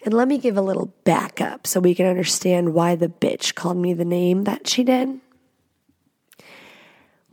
And 0.04 0.12
let 0.12 0.28
me 0.28 0.40
give 0.40 0.58
a 0.58 0.62
little 0.62 0.92
backup 1.04 1.68
so 1.68 1.80
we 1.80 1.94
can 1.94 2.08
understand 2.08 2.74
why 2.74 2.96
the 2.96 3.10
bitch 3.10 3.54
called 3.54 3.78
me 3.78 3.94
the 3.94 4.04
name 4.04 4.46
that 4.46 4.68
she 4.68 4.84
did. 4.84 5.20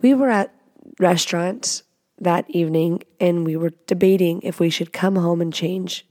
We 0.02 0.12
were 0.12 0.28
at 0.28 0.54
restaurant 0.98 1.84
that 2.20 2.44
evening 2.50 3.02
and 3.18 3.46
we 3.46 3.56
were 3.56 3.72
debating 3.86 4.42
if 4.42 4.60
we 4.60 4.68
should 4.68 4.92
come 4.92 5.16
home 5.16 5.40
and 5.40 5.54
change 5.54 6.06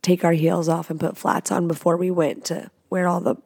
take 0.00 0.24
our 0.24 0.32
heels 0.32 0.68
off 0.68 0.90
and 0.90 1.00
put 1.00 1.16
flats 1.16 1.50
on 1.50 1.66
before 1.66 1.96
we 1.96 2.12
went 2.12 2.44
to 2.44 2.70
where 2.88 3.08
all 3.08 3.20
the 3.20 3.36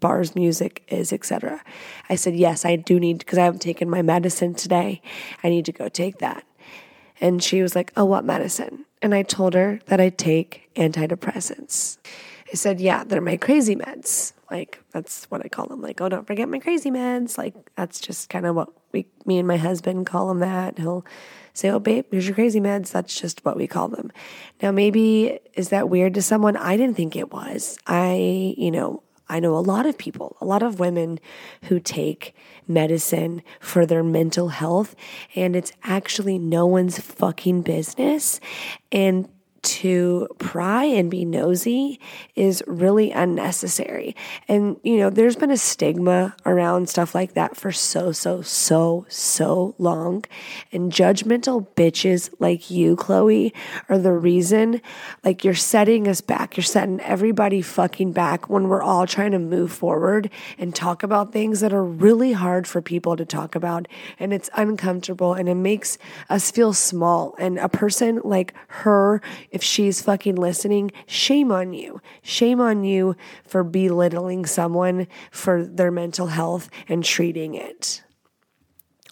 bars 0.00 0.34
music 0.34 0.82
is 0.88 1.12
etc 1.12 1.62
i 2.08 2.14
said 2.14 2.34
yes 2.34 2.64
i 2.64 2.76
do 2.76 3.00
need 3.00 3.18
because 3.18 3.38
i 3.38 3.44
haven't 3.44 3.60
taken 3.60 3.88
my 3.88 4.02
medicine 4.02 4.54
today. 4.54 5.00
I 5.42 5.48
need 5.48 5.64
to 5.66 5.72
go 5.72 5.88
take 5.88 6.18
that. 6.18 6.44
And 7.20 7.42
she 7.42 7.62
was 7.62 7.74
like 7.74 7.92
oh 7.96 8.04
what 8.04 8.24
medicine? 8.24 8.86
And 9.02 9.14
i 9.14 9.22
told 9.22 9.54
her 9.54 9.80
that 9.86 10.00
i 10.00 10.08
take 10.08 10.70
antidepressants. 10.76 11.98
I 12.52 12.56
said 12.56 12.80
yeah 12.80 13.04
they're 13.04 13.20
my 13.20 13.36
crazy 13.36 13.76
meds. 13.76 14.32
Like 14.50 14.82
that's 14.92 15.24
what 15.26 15.44
i 15.44 15.48
call 15.48 15.66
them. 15.66 15.80
Like 15.80 16.00
oh 16.00 16.08
don't 16.08 16.26
forget 16.26 16.48
my 16.48 16.58
crazy 16.58 16.90
meds. 16.90 17.38
Like 17.38 17.54
that's 17.76 18.00
just 18.00 18.28
kind 18.28 18.46
of 18.46 18.54
what 18.54 18.68
we 18.92 19.06
me 19.24 19.38
and 19.38 19.48
my 19.48 19.56
husband 19.56 20.06
call 20.06 20.28
them 20.28 20.40
that. 20.40 20.78
He'll 20.78 21.04
say, 21.52 21.70
Oh, 21.70 21.78
babe, 21.78 22.06
here's 22.10 22.26
your 22.26 22.34
crazy 22.34 22.60
meds. 22.60 22.90
That's 22.90 23.20
just 23.20 23.44
what 23.44 23.56
we 23.56 23.66
call 23.66 23.88
them. 23.88 24.10
Now, 24.62 24.70
maybe 24.70 25.38
is 25.54 25.70
that 25.70 25.88
weird 25.88 26.14
to 26.14 26.22
someone? 26.22 26.56
I 26.56 26.76
didn't 26.76 26.96
think 26.96 27.16
it 27.16 27.32
was. 27.32 27.78
I, 27.86 28.54
you 28.56 28.70
know, 28.70 29.02
I 29.28 29.38
know 29.38 29.56
a 29.56 29.60
lot 29.60 29.86
of 29.86 29.96
people, 29.96 30.36
a 30.40 30.44
lot 30.44 30.62
of 30.62 30.80
women 30.80 31.20
who 31.64 31.78
take 31.78 32.34
medicine 32.66 33.42
for 33.60 33.86
their 33.86 34.02
mental 34.02 34.48
health, 34.48 34.96
and 35.36 35.54
it's 35.54 35.72
actually 35.84 36.36
no 36.36 36.66
one's 36.66 36.98
fucking 36.98 37.62
business. 37.62 38.40
And 38.90 39.28
to 39.62 40.28
pry 40.38 40.84
and 40.84 41.10
be 41.10 41.24
nosy 41.24 42.00
is 42.34 42.62
really 42.66 43.10
unnecessary. 43.10 44.16
And, 44.48 44.76
you 44.82 44.96
know, 44.98 45.10
there's 45.10 45.36
been 45.36 45.50
a 45.50 45.56
stigma 45.56 46.34
around 46.46 46.88
stuff 46.88 47.14
like 47.14 47.34
that 47.34 47.56
for 47.56 47.70
so, 47.72 48.12
so, 48.12 48.42
so, 48.42 49.06
so 49.08 49.74
long. 49.78 50.24
And 50.72 50.90
judgmental 50.90 51.66
bitches 51.76 52.30
like 52.38 52.70
you, 52.70 52.96
Chloe, 52.96 53.52
are 53.88 53.98
the 53.98 54.12
reason, 54.12 54.80
like, 55.24 55.44
you're 55.44 55.54
setting 55.54 56.08
us 56.08 56.20
back. 56.20 56.56
You're 56.56 56.64
setting 56.64 57.00
everybody 57.00 57.60
fucking 57.60 58.12
back 58.12 58.48
when 58.48 58.68
we're 58.68 58.82
all 58.82 59.06
trying 59.06 59.32
to 59.32 59.38
move 59.38 59.72
forward 59.72 60.30
and 60.58 60.74
talk 60.74 61.02
about 61.02 61.32
things 61.32 61.60
that 61.60 61.72
are 61.72 61.84
really 61.84 62.32
hard 62.32 62.66
for 62.66 62.80
people 62.80 63.16
to 63.16 63.24
talk 63.24 63.54
about. 63.54 63.88
And 64.18 64.32
it's 64.32 64.48
uncomfortable 64.54 65.34
and 65.34 65.48
it 65.48 65.54
makes 65.54 65.98
us 66.28 66.50
feel 66.50 66.72
small. 66.72 67.34
And 67.38 67.58
a 67.58 67.68
person 67.68 68.20
like 68.24 68.54
her, 68.68 69.20
if 69.50 69.62
she's 69.62 70.00
fucking 70.02 70.36
listening, 70.36 70.92
shame 71.06 71.50
on 71.50 71.72
you. 71.72 72.00
Shame 72.22 72.60
on 72.60 72.84
you 72.84 73.16
for 73.44 73.64
belittling 73.64 74.46
someone 74.46 75.08
for 75.30 75.64
their 75.64 75.90
mental 75.90 76.28
health 76.28 76.70
and 76.88 77.04
treating 77.04 77.54
it. 77.54 78.02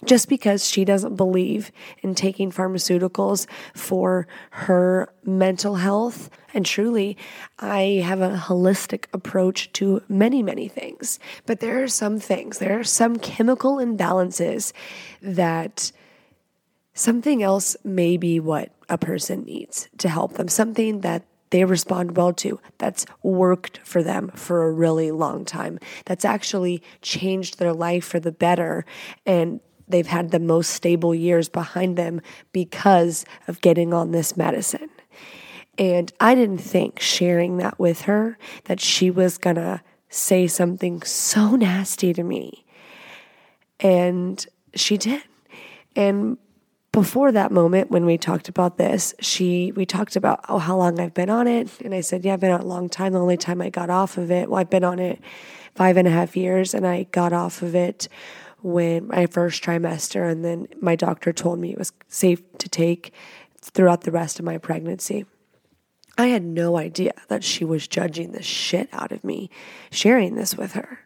Just 0.04 0.28
because 0.28 0.64
she 0.64 0.84
doesn't 0.84 1.16
believe 1.16 1.72
in 2.02 2.14
taking 2.14 2.52
pharmaceuticals 2.52 3.48
for 3.74 4.28
her 4.50 5.12
mental 5.24 5.74
health. 5.74 6.30
And 6.54 6.64
truly, 6.64 7.16
I 7.58 8.02
have 8.04 8.20
a 8.20 8.36
holistic 8.36 9.06
approach 9.12 9.72
to 9.72 10.02
many, 10.08 10.40
many 10.40 10.68
things. 10.68 11.18
But 11.46 11.58
there 11.58 11.82
are 11.82 11.88
some 11.88 12.20
things, 12.20 12.58
there 12.58 12.78
are 12.78 12.84
some 12.84 13.18
chemical 13.18 13.78
imbalances 13.78 14.72
that 15.20 15.90
something 16.98 17.44
else 17.44 17.76
may 17.84 18.16
be 18.16 18.40
what 18.40 18.72
a 18.88 18.98
person 18.98 19.44
needs 19.44 19.88
to 19.98 20.08
help 20.08 20.32
them, 20.34 20.48
something 20.48 21.00
that 21.02 21.24
they 21.50 21.64
respond 21.64 22.16
well 22.16 22.32
to, 22.32 22.60
that's 22.78 23.06
worked 23.22 23.78
for 23.84 24.02
them 24.02 24.30
for 24.34 24.64
a 24.64 24.72
really 24.72 25.10
long 25.12 25.44
time, 25.44 25.78
that's 26.06 26.24
actually 26.24 26.82
changed 27.00 27.58
their 27.58 27.72
life 27.72 28.04
for 28.04 28.18
the 28.18 28.32
better. 28.32 28.84
And 29.24 29.60
they've 29.86 30.08
had 30.08 30.32
the 30.32 30.40
most 30.40 30.70
stable 30.70 31.14
years 31.14 31.48
behind 31.48 31.96
them 31.96 32.20
because 32.52 33.24
of 33.46 33.60
getting 33.60 33.94
on 33.94 34.10
this 34.10 34.36
medicine. 34.36 34.90
And 35.78 36.12
I 36.18 36.34
didn't 36.34 36.58
think 36.58 36.98
sharing 36.98 37.58
that 37.58 37.78
with 37.78 38.02
her 38.02 38.36
that 38.64 38.80
she 38.80 39.10
was 39.10 39.38
gonna 39.38 39.82
say 40.08 40.48
something 40.48 41.02
so 41.02 41.54
nasty 41.54 42.12
to 42.12 42.24
me. 42.24 42.66
And 43.78 44.44
she 44.74 44.96
did. 44.96 45.22
And 45.94 46.38
before 46.92 47.32
that 47.32 47.52
moment 47.52 47.90
when 47.90 48.06
we 48.06 48.18
talked 48.18 48.48
about 48.48 48.78
this, 48.78 49.14
she 49.20 49.72
we 49.72 49.84
talked 49.84 50.16
about 50.16 50.44
oh 50.48 50.58
how 50.58 50.76
long 50.76 50.98
I've 51.00 51.14
been 51.14 51.30
on 51.30 51.46
it, 51.46 51.80
and 51.80 51.94
I 51.94 52.00
said 52.00 52.24
yeah 52.24 52.34
I've 52.34 52.40
been 52.40 52.50
on 52.50 52.60
a 52.60 52.66
long 52.66 52.88
time. 52.88 53.12
The 53.12 53.20
only 53.20 53.36
time 53.36 53.60
I 53.60 53.70
got 53.70 53.90
off 53.90 54.18
of 54.18 54.30
it, 54.30 54.48
well 54.48 54.60
I've 54.60 54.70
been 54.70 54.84
on 54.84 54.98
it 54.98 55.20
five 55.74 55.96
and 55.96 56.08
a 56.08 56.10
half 56.10 56.36
years, 56.36 56.74
and 56.74 56.86
I 56.86 57.04
got 57.04 57.32
off 57.32 57.62
of 57.62 57.74
it 57.74 58.08
when 58.60 59.06
my 59.06 59.26
first 59.26 59.62
trimester, 59.62 60.30
and 60.30 60.44
then 60.44 60.68
my 60.80 60.96
doctor 60.96 61.32
told 61.32 61.58
me 61.58 61.72
it 61.72 61.78
was 61.78 61.92
safe 62.08 62.42
to 62.58 62.68
take 62.68 63.12
throughout 63.60 64.02
the 64.02 64.10
rest 64.10 64.38
of 64.38 64.44
my 64.44 64.58
pregnancy. 64.58 65.26
I 66.16 66.28
had 66.28 66.42
no 66.42 66.76
idea 66.76 67.12
that 67.28 67.44
she 67.44 67.64
was 67.64 67.86
judging 67.86 68.32
the 68.32 68.42
shit 68.42 68.88
out 68.92 69.12
of 69.12 69.22
me 69.22 69.50
sharing 69.92 70.34
this 70.34 70.56
with 70.56 70.72
her. 70.72 71.00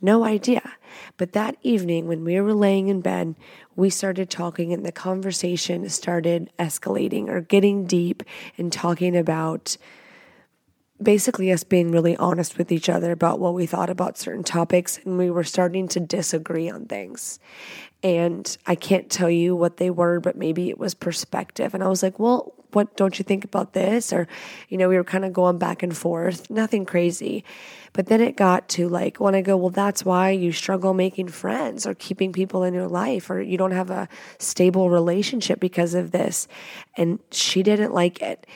No 0.00 0.24
idea. 0.24 0.72
But 1.16 1.32
that 1.32 1.56
evening, 1.62 2.06
when 2.06 2.24
we 2.24 2.40
were 2.40 2.54
laying 2.54 2.88
in 2.88 3.00
bed, 3.00 3.34
we 3.76 3.90
started 3.90 4.30
talking, 4.30 4.72
and 4.72 4.84
the 4.84 4.92
conversation 4.92 5.88
started 5.88 6.50
escalating 6.58 7.28
or 7.28 7.40
getting 7.40 7.86
deep 7.86 8.22
and 8.56 8.72
talking 8.72 9.16
about 9.16 9.76
basically 11.00 11.52
us 11.52 11.62
being 11.62 11.92
really 11.92 12.16
honest 12.16 12.58
with 12.58 12.72
each 12.72 12.88
other 12.88 13.12
about 13.12 13.38
what 13.38 13.54
we 13.54 13.66
thought 13.66 13.90
about 13.90 14.18
certain 14.18 14.42
topics. 14.42 14.98
And 15.04 15.16
we 15.16 15.30
were 15.30 15.44
starting 15.44 15.86
to 15.88 16.00
disagree 16.00 16.68
on 16.68 16.86
things. 16.86 17.38
And 18.02 18.56
I 18.66 18.74
can't 18.74 19.10
tell 19.10 19.30
you 19.30 19.54
what 19.54 19.76
they 19.76 19.90
were, 19.90 20.20
but 20.20 20.36
maybe 20.36 20.70
it 20.70 20.78
was 20.78 20.94
perspective. 20.94 21.74
And 21.74 21.84
I 21.84 21.88
was 21.88 22.02
like, 22.02 22.18
well, 22.18 22.52
what 22.72 22.96
don't 22.96 23.18
you 23.18 23.24
think 23.24 23.44
about 23.44 23.72
this? 23.72 24.12
Or, 24.12 24.28
you 24.68 24.78
know, 24.78 24.88
we 24.88 24.96
were 24.96 25.04
kind 25.04 25.24
of 25.24 25.32
going 25.32 25.58
back 25.58 25.82
and 25.82 25.96
forth, 25.96 26.50
nothing 26.50 26.84
crazy. 26.84 27.44
But 27.92 28.06
then 28.06 28.20
it 28.20 28.36
got 28.36 28.68
to 28.70 28.88
like 28.88 29.18
when 29.18 29.34
I 29.34 29.40
go, 29.40 29.56
well, 29.56 29.70
that's 29.70 30.04
why 30.04 30.30
you 30.30 30.52
struggle 30.52 30.94
making 30.94 31.28
friends 31.28 31.86
or 31.86 31.94
keeping 31.94 32.32
people 32.32 32.62
in 32.62 32.74
your 32.74 32.86
life, 32.86 33.30
or 33.30 33.40
you 33.40 33.56
don't 33.56 33.72
have 33.72 33.90
a 33.90 34.08
stable 34.38 34.90
relationship 34.90 35.58
because 35.58 35.94
of 35.94 36.10
this. 36.10 36.46
And 36.96 37.18
she 37.30 37.62
didn't 37.62 37.94
like 37.94 38.20
it. 38.20 38.46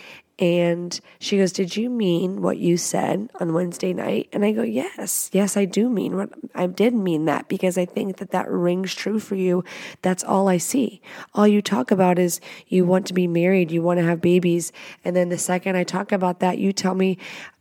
And 0.43 1.01
she 1.21 1.39
goes, 1.39 1.53
Did 1.53 1.77
you 1.77 1.89
mean 1.89 2.43
what 2.43 2.59
you 2.59 2.77
said 2.77 3.31
on 3.39 3.55
Wednesday 3.55 3.93
night? 3.93 4.29
And 4.33 4.45
I 4.45 4.51
go, 4.51 4.63
Yes, 4.63 5.31
yes, 5.33 5.57
I 5.57 5.67
do 5.67 5.89
mean 5.89 6.17
what 6.17 6.31
I 6.53 6.67
did 6.67 6.95
mean 6.95 7.27
that 7.27 7.47
because 7.47 7.79
I 7.79 7.85
think 7.85 8.17
that 8.17 8.33
that 8.33 8.51
rings 8.51 8.93
true 8.93 9.21
for 9.21 9.37
you. 9.37 9.63
That's 10.03 10.25
all 10.25 10.49
I 10.49 10.57
see. 10.57 11.01
All 11.33 11.47
you 11.47 11.63
talk 11.63 11.93
about 11.93 12.19
is 12.19 12.41
you 12.67 12.85
want 12.85 13.07
to 13.07 13.15
be 13.15 13.29
married, 13.29 13.71
you 13.71 13.83
want 13.83 14.01
to 14.01 14.05
have 14.05 14.21
babies. 14.21 14.73
And 15.05 15.15
then 15.15 15.29
the 15.29 15.39
second 15.39 15.77
I 15.77 15.85
talk 15.85 16.11
about 16.11 16.41
that, 16.41 16.59
you 16.59 16.73
tell 16.73 16.97
me, 16.97 17.19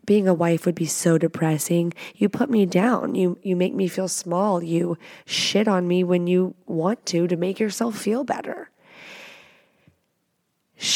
being 0.07 0.27
a 0.27 0.33
wife 0.33 0.65
would 0.65 0.73
be 0.73 0.87
so 0.87 1.19
depressing. 1.19 1.93
You 2.15 2.29
put 2.29 2.49
me 2.49 2.65
down. 2.65 3.13
You 3.13 3.37
you 3.43 3.55
make 3.55 3.75
me 3.75 3.87
feel 3.87 4.07
small. 4.07 4.63
You 4.63 4.97
shit 5.25 5.67
on 5.67 5.87
me 5.87 6.03
when 6.03 6.25
you 6.25 6.55
want 6.65 7.05
to 7.07 7.27
to 7.27 7.37
make 7.37 7.59
yourself 7.59 7.95
feel 7.95 8.23
better. 8.23 8.70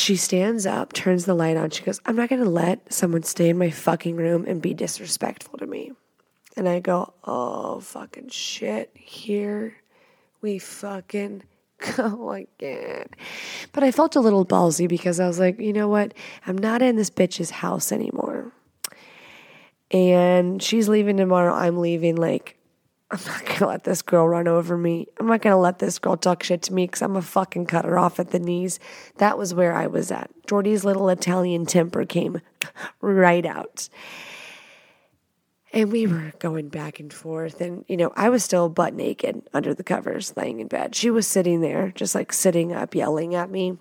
She 0.05 0.17
stands 0.17 0.67
up, 0.67 0.93
turns 0.93 1.25
the 1.25 1.33
light 1.33 1.57
on. 1.57 1.71
She 1.71 1.81
goes, 1.81 1.99
I'm 2.05 2.15
not 2.15 2.29
going 2.29 2.43
to 2.43 2.47
let 2.47 2.93
someone 2.93 3.23
stay 3.23 3.49
in 3.49 3.57
my 3.57 3.71
fucking 3.71 4.15
room 4.15 4.45
and 4.47 4.61
be 4.61 4.71
disrespectful 4.71 5.57
to 5.57 5.65
me. 5.65 5.93
And 6.55 6.69
I 6.69 6.79
go, 6.79 7.15
Oh, 7.23 7.79
fucking 7.79 8.29
shit. 8.29 8.91
Here 8.93 9.77
we 10.43 10.59
fucking 10.59 11.41
go 11.97 12.33
again. 12.33 13.07
But 13.71 13.83
I 13.83 13.89
felt 13.89 14.15
a 14.15 14.19
little 14.19 14.45
ballsy 14.45 14.87
because 14.87 15.19
I 15.19 15.25
was 15.25 15.39
like, 15.39 15.59
you 15.59 15.73
know 15.73 15.87
what? 15.87 16.13
I'm 16.45 16.59
not 16.59 16.83
in 16.83 16.97
this 16.97 17.09
bitch's 17.09 17.49
house 17.49 17.91
anymore. 17.91 18.51
And 19.89 20.61
she's 20.61 20.87
leaving 20.87 21.17
tomorrow. 21.17 21.51
I'm 21.51 21.79
leaving 21.79 22.15
like 22.15 22.54
I'm 23.15 23.31
not 23.31 23.45
gonna 23.45 23.67
let 23.67 23.85
this 23.85 24.01
girl 24.01 24.27
run 24.27 24.47
over 24.47 24.77
me. 24.77 25.07
I'm 25.19 25.27
not 25.27 25.41
gonna 25.41 25.57
let 25.57 25.79
this 25.79 25.99
girl 25.99 26.17
talk 26.17 26.43
shit 26.43 26.63
to 26.63 26.73
me 26.73 26.85
because 26.85 27.01
I'm 27.01 27.13
gonna 27.13 27.21
fucking 27.21 27.67
cut 27.67 27.85
her 27.85 27.97
off 27.97 28.19
at 28.19 28.31
the 28.31 28.39
knees. 28.39 28.77
That 29.19 29.37
was 29.37 29.53
where 29.53 29.73
I 29.73 29.87
was 29.87 30.11
at. 30.11 30.29
Jordy's 30.47 30.83
little 30.83 31.07
Italian 31.07 31.65
temper 31.65 32.05
came 32.05 32.41
right 32.99 33.45
out. 33.45 33.87
And 35.71 35.93
we 35.93 36.07
were 36.07 36.33
going 36.39 36.67
back 36.67 36.99
and 36.99 37.11
forth. 37.13 37.61
And, 37.61 37.85
you 37.87 37.95
know, 37.95 38.11
I 38.15 38.29
was 38.29 38.43
still 38.43 38.67
butt 38.67 38.93
naked 38.93 39.41
under 39.53 39.73
the 39.73 39.83
covers, 39.83 40.33
laying 40.35 40.59
in 40.59 40.67
bed. 40.67 40.93
She 40.95 41.09
was 41.09 41.25
sitting 41.25 41.61
there, 41.61 41.91
just 41.95 42.15
like 42.15 42.33
sitting 42.33 42.73
up, 42.73 42.95
yelling 42.95 43.35
at 43.35 43.49
me 43.49 43.77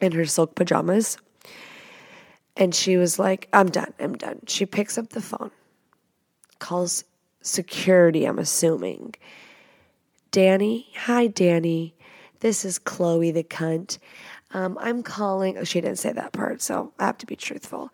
in 0.00 0.12
her 0.12 0.24
silk 0.24 0.54
pajamas. 0.54 1.18
And 2.56 2.74
she 2.74 2.96
was 2.96 3.18
like, 3.18 3.48
I'm 3.52 3.70
done. 3.70 3.92
I'm 3.98 4.14
done. 4.14 4.40
She 4.46 4.66
picks 4.66 4.96
up 4.96 5.10
the 5.10 5.22
phone, 5.22 5.50
calls 6.58 7.04
security, 7.42 8.24
I'm 8.24 8.38
assuming. 8.38 9.14
Danny, 10.30 10.88
hi, 10.96 11.26
Danny. 11.26 11.94
This 12.40 12.64
is 12.64 12.78
Chloe 12.78 13.30
the 13.30 13.44
cunt. 13.44 13.98
Um, 14.52 14.78
I'm 14.80 15.02
calling. 15.02 15.58
Oh, 15.58 15.64
she 15.64 15.80
didn't 15.80 15.98
say 15.98 16.12
that 16.12 16.32
part, 16.32 16.62
so 16.62 16.92
I 16.98 17.06
have 17.06 17.18
to 17.18 17.26
be 17.26 17.36
truthful. 17.36 17.90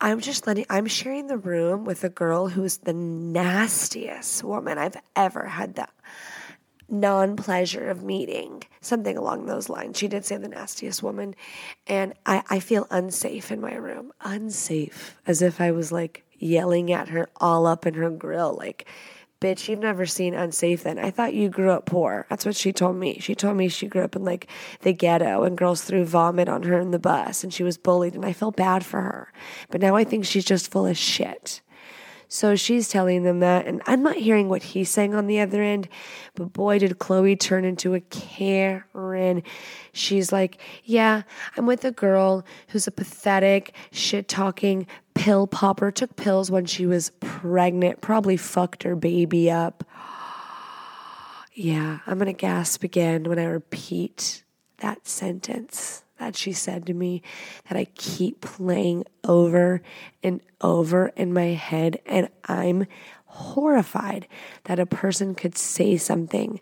I'm 0.00 0.20
just 0.20 0.46
letting, 0.46 0.64
I'm 0.70 0.86
sharing 0.86 1.26
the 1.26 1.36
room 1.36 1.84
with 1.84 2.04
a 2.04 2.08
girl 2.08 2.48
who's 2.48 2.78
the 2.78 2.94
nastiest 2.94 4.42
woman 4.42 4.78
I've 4.78 4.96
ever 5.14 5.46
had 5.46 5.74
the 5.74 5.88
non 6.90 7.36
pleasure 7.36 7.88
of 7.88 8.02
meeting. 8.02 8.62
something 8.82 9.16
along 9.16 9.46
those 9.46 9.68
lines. 9.68 9.98
She 9.98 10.08
did 10.08 10.24
say 10.24 10.36
the 10.36 10.48
nastiest 10.48 11.02
woman. 11.02 11.34
And 11.86 12.14
I, 12.24 12.42
I 12.48 12.60
feel 12.60 12.86
unsafe 12.90 13.52
in 13.52 13.60
my 13.60 13.74
room. 13.74 14.12
Unsafe. 14.22 15.16
As 15.26 15.42
if 15.42 15.60
I 15.60 15.70
was 15.70 15.92
like 15.92 16.24
yelling 16.38 16.92
at 16.92 17.08
her 17.10 17.28
all 17.36 17.66
up 17.66 17.86
in 17.86 17.94
her 17.94 18.10
grill. 18.10 18.56
Like, 18.56 18.86
bitch, 19.40 19.68
you've 19.68 19.78
never 19.78 20.06
seen 20.06 20.34
unsafe 20.34 20.82
then. 20.82 20.98
I 20.98 21.10
thought 21.10 21.34
you 21.34 21.48
grew 21.48 21.70
up 21.70 21.86
poor. 21.86 22.26
That's 22.28 22.44
what 22.44 22.56
she 22.56 22.72
told 22.72 22.96
me. 22.96 23.18
She 23.20 23.34
told 23.34 23.56
me 23.56 23.68
she 23.68 23.86
grew 23.86 24.02
up 24.02 24.16
in 24.16 24.24
like 24.24 24.48
the 24.80 24.92
ghetto 24.92 25.44
and 25.44 25.56
girls 25.56 25.82
threw 25.82 26.04
vomit 26.04 26.48
on 26.48 26.62
her 26.64 26.78
in 26.78 26.90
the 26.90 26.98
bus 26.98 27.44
and 27.44 27.52
she 27.52 27.62
was 27.62 27.78
bullied 27.78 28.14
and 28.14 28.24
I 28.24 28.32
felt 28.32 28.56
bad 28.56 28.84
for 28.84 29.00
her. 29.00 29.32
But 29.70 29.80
now 29.80 29.96
I 29.96 30.04
think 30.04 30.24
she's 30.24 30.44
just 30.44 30.70
full 30.70 30.86
of 30.86 30.96
shit. 30.96 31.60
So 32.32 32.54
she's 32.54 32.88
telling 32.88 33.24
them 33.24 33.40
that, 33.40 33.66
and 33.66 33.82
I'm 33.86 34.04
not 34.04 34.14
hearing 34.14 34.48
what 34.48 34.62
he's 34.62 34.88
saying 34.88 35.16
on 35.16 35.26
the 35.26 35.40
other 35.40 35.60
end, 35.62 35.88
but 36.36 36.52
boy, 36.52 36.78
did 36.78 37.00
Chloe 37.00 37.34
turn 37.34 37.64
into 37.64 37.92
a 37.92 38.00
Karen. 38.00 39.42
She's 39.92 40.30
like, 40.30 40.58
Yeah, 40.84 41.22
I'm 41.56 41.66
with 41.66 41.84
a 41.84 41.90
girl 41.90 42.46
who's 42.68 42.86
a 42.86 42.92
pathetic, 42.92 43.74
shit 43.90 44.28
talking 44.28 44.86
pill 45.14 45.48
popper, 45.48 45.90
took 45.90 46.14
pills 46.14 46.52
when 46.52 46.66
she 46.66 46.86
was 46.86 47.10
pregnant, 47.18 48.00
probably 48.00 48.36
fucked 48.36 48.84
her 48.84 48.94
baby 48.94 49.50
up. 49.50 49.84
Yeah, 51.52 51.98
I'm 52.06 52.16
gonna 52.16 52.32
gasp 52.32 52.84
again 52.84 53.24
when 53.24 53.38
I 53.38 53.44
repeat 53.44 54.44
that 54.78 55.06
sentence 55.06 56.04
that 56.20 56.36
she 56.36 56.52
said 56.52 56.86
to 56.86 56.94
me 56.94 57.22
that 57.68 57.76
I 57.76 57.86
keep 57.96 58.42
playing 58.42 59.04
over 59.24 59.82
and 60.22 60.40
over 60.60 61.08
in 61.16 61.32
my 61.32 61.46
head. 61.46 62.00
And 62.06 62.28
I'm 62.44 62.86
horrified 63.24 64.28
that 64.64 64.78
a 64.78 64.86
person 64.86 65.34
could 65.34 65.56
say 65.56 65.96
something 65.96 66.60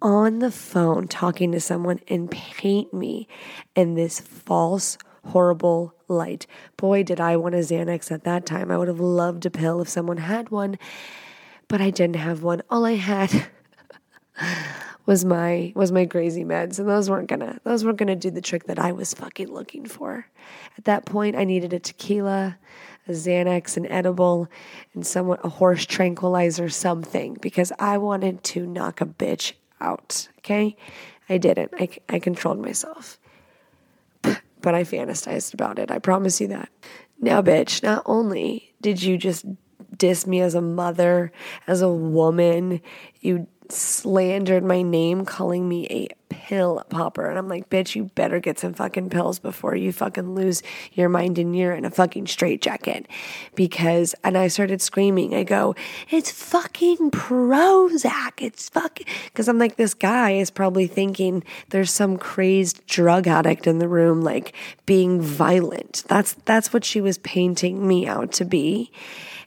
on 0.00 0.38
the 0.38 0.50
phone 0.50 1.06
talking 1.06 1.52
to 1.52 1.60
someone 1.60 2.00
and 2.08 2.30
paint 2.30 2.94
me 2.94 3.28
in 3.74 3.94
this 3.94 4.20
false, 4.20 4.96
horrible 5.26 5.94
light. 6.08 6.46
Boy, 6.76 7.02
did 7.02 7.20
I 7.20 7.36
want 7.36 7.54
a 7.54 7.58
Xanax 7.58 8.10
at 8.10 8.24
that 8.24 8.46
time. 8.46 8.70
I 8.70 8.78
would 8.78 8.88
have 8.88 9.00
loved 9.00 9.44
a 9.44 9.50
pill 9.50 9.82
if 9.82 9.88
someone 9.88 10.16
had 10.18 10.50
one, 10.50 10.78
but 11.68 11.80
I 11.82 11.90
didn't 11.90 12.16
have 12.16 12.42
one. 12.42 12.62
All 12.70 12.86
I 12.86 12.94
had 12.94 13.48
was 15.08 15.24
my 15.24 15.72
was 15.74 15.90
my 15.90 16.04
crazy 16.04 16.44
meds 16.44 16.78
and 16.78 16.86
those 16.86 17.08
weren't 17.08 17.30
gonna 17.30 17.58
those 17.64 17.82
weren't 17.82 17.96
gonna 17.96 18.14
do 18.14 18.30
the 18.30 18.42
trick 18.42 18.64
that 18.64 18.78
I 18.78 18.92
was 18.92 19.14
fucking 19.14 19.50
looking 19.50 19.86
for. 19.86 20.26
At 20.76 20.84
that 20.84 21.06
point 21.06 21.34
I 21.34 21.44
needed 21.44 21.72
a 21.72 21.78
tequila, 21.78 22.58
a 23.08 23.12
Xanax, 23.12 23.78
an 23.78 23.86
edible, 23.86 24.48
and 24.92 25.06
somewhat 25.06 25.42
a 25.42 25.48
horse 25.48 25.86
tranquilizer, 25.86 26.68
something, 26.68 27.38
because 27.40 27.72
I 27.78 27.96
wanted 27.96 28.44
to 28.44 28.66
knock 28.66 29.00
a 29.00 29.06
bitch 29.06 29.54
out. 29.80 30.28
Okay? 30.40 30.76
I 31.30 31.38
didn't. 31.38 31.72
I, 31.78 31.88
I 32.10 32.18
controlled 32.18 32.60
myself. 32.60 33.18
But 34.22 34.74
I 34.74 34.82
fantasized 34.84 35.54
about 35.54 35.78
it. 35.78 35.90
I 35.90 36.00
promise 36.00 36.38
you 36.38 36.48
that. 36.48 36.68
Now, 37.18 37.40
bitch, 37.40 37.82
not 37.82 38.02
only 38.04 38.74
did 38.82 39.02
you 39.02 39.16
just 39.16 39.46
diss 39.96 40.26
me 40.26 40.40
as 40.40 40.54
a 40.54 40.60
mother, 40.60 41.32
as 41.66 41.80
a 41.80 41.88
woman, 41.88 42.82
you 43.20 43.46
slandered 43.72 44.64
my 44.64 44.82
name 44.82 45.24
calling 45.24 45.68
me 45.68 45.86
a 45.90 46.08
pill 46.30 46.84
popper. 46.88 47.28
And 47.28 47.38
I'm 47.38 47.48
like, 47.48 47.68
bitch, 47.68 47.94
you 47.94 48.04
better 48.04 48.40
get 48.40 48.58
some 48.58 48.74
fucking 48.74 49.10
pills 49.10 49.38
before 49.38 49.74
you 49.76 49.92
fucking 49.92 50.34
lose 50.34 50.62
your 50.92 51.08
mind 51.08 51.38
and 51.38 51.56
you're 51.56 51.72
in 51.74 51.84
a 51.84 51.90
fucking 51.90 52.26
straitjacket. 52.26 53.06
Because, 53.54 54.14
and 54.24 54.38
I 54.38 54.48
started 54.48 54.80
screaming. 54.80 55.34
I 55.34 55.44
go, 55.44 55.74
it's 56.10 56.30
fucking 56.30 57.10
Prozac. 57.10 58.32
It's 58.38 58.68
fucking, 58.68 59.06
because 59.24 59.48
I'm 59.48 59.58
like, 59.58 59.76
this 59.76 59.94
guy 59.94 60.32
is 60.32 60.50
probably 60.50 60.86
thinking 60.86 61.44
there's 61.70 61.90
some 61.90 62.16
crazed 62.16 62.86
drug 62.86 63.26
addict 63.26 63.66
in 63.66 63.78
the 63.78 63.88
room, 63.88 64.22
like 64.22 64.54
being 64.86 65.20
violent. 65.20 66.04
That's, 66.08 66.34
that's 66.44 66.72
what 66.72 66.84
she 66.84 67.00
was 67.00 67.18
painting 67.18 67.86
me 67.86 68.06
out 68.06 68.32
to 68.32 68.44
be. 68.44 68.90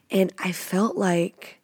And 0.09 0.33
I 0.39 0.51
felt 0.51 0.97
like, 0.97 1.60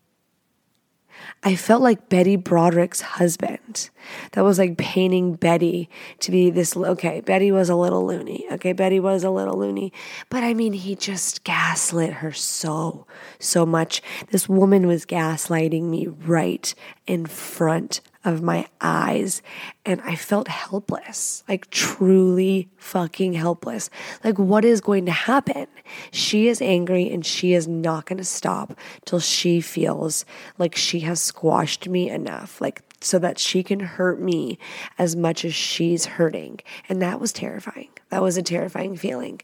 I 1.44 1.56
felt 1.56 1.82
like 1.82 2.10
Betty 2.10 2.36
Broderick's 2.36 3.02
husband. 3.02 3.90
That 4.32 4.44
was 4.44 4.58
like 4.58 4.78
painting 4.78 5.36
Betty 5.36 5.90
to 6.20 6.32
be 6.32 6.50
this. 6.50 6.76
Okay, 6.76 7.22
Betty 7.22 7.52
was 7.52 7.70
a 7.70 7.76
little 7.76 8.06
loony. 8.06 8.46
Okay, 8.52 8.74
Betty 8.74 9.00
was 9.00 9.24
a 9.24 9.30
little 9.30 9.58
loony. 9.58 9.94
But 10.30 10.44
I 10.44 10.54
mean, 10.54 10.74
he 10.74 10.96
just 10.96 11.44
gaslit 11.44 12.14
her 12.14 12.32
so, 12.32 13.06
so 13.40 13.66
much. 13.66 14.02
This 14.32 14.50
woman 14.50 14.88
was 14.88 15.06
gaslighting 15.06 15.84
me 15.84 16.08
right 16.08 16.74
in 17.06 17.26
front 17.26 18.02
of 18.28 18.42
my 18.42 18.68
eyes 18.82 19.42
and 19.86 20.02
I 20.02 20.16
felt 20.16 20.50
helpless, 20.50 21.46
like 21.48 21.70
truly 21.70 22.68
fucking 22.76 23.34
helpless. 23.34 23.90
Like, 24.22 24.38
what 24.38 24.66
is 24.66 24.82
going 24.82 25.06
to 25.06 25.14
happen? 25.14 25.68
She 26.12 26.50
is 26.50 26.62
angry 26.62 27.10
and 27.10 27.26
she 27.26 27.54
is 27.54 27.70
not 27.70 28.06
going 28.06 28.18
to 28.18 28.26
stop 28.26 28.78
till 29.06 29.22
she 29.22 29.62
feels 29.62 30.26
like 30.58 30.76
she 30.76 31.00
has 31.02 31.22
squashed 31.22 31.88
me 31.88 32.10
enough, 32.10 32.60
like 32.60 32.82
so 33.00 33.18
that 33.20 33.40
she 33.40 33.64
can 33.64 33.80
hurt 33.80 34.20
me 34.20 34.60
as 35.00 35.16
much 35.16 35.46
as 35.46 35.56
she's 35.56 36.06
hurting. 36.06 36.60
And 36.90 37.02
that 37.02 37.22
was 37.22 37.32
terrifying. 37.32 37.90
That 38.10 38.22
was 38.22 38.36
a 38.36 38.44
terrifying 38.44 38.98
feeling. 38.98 39.40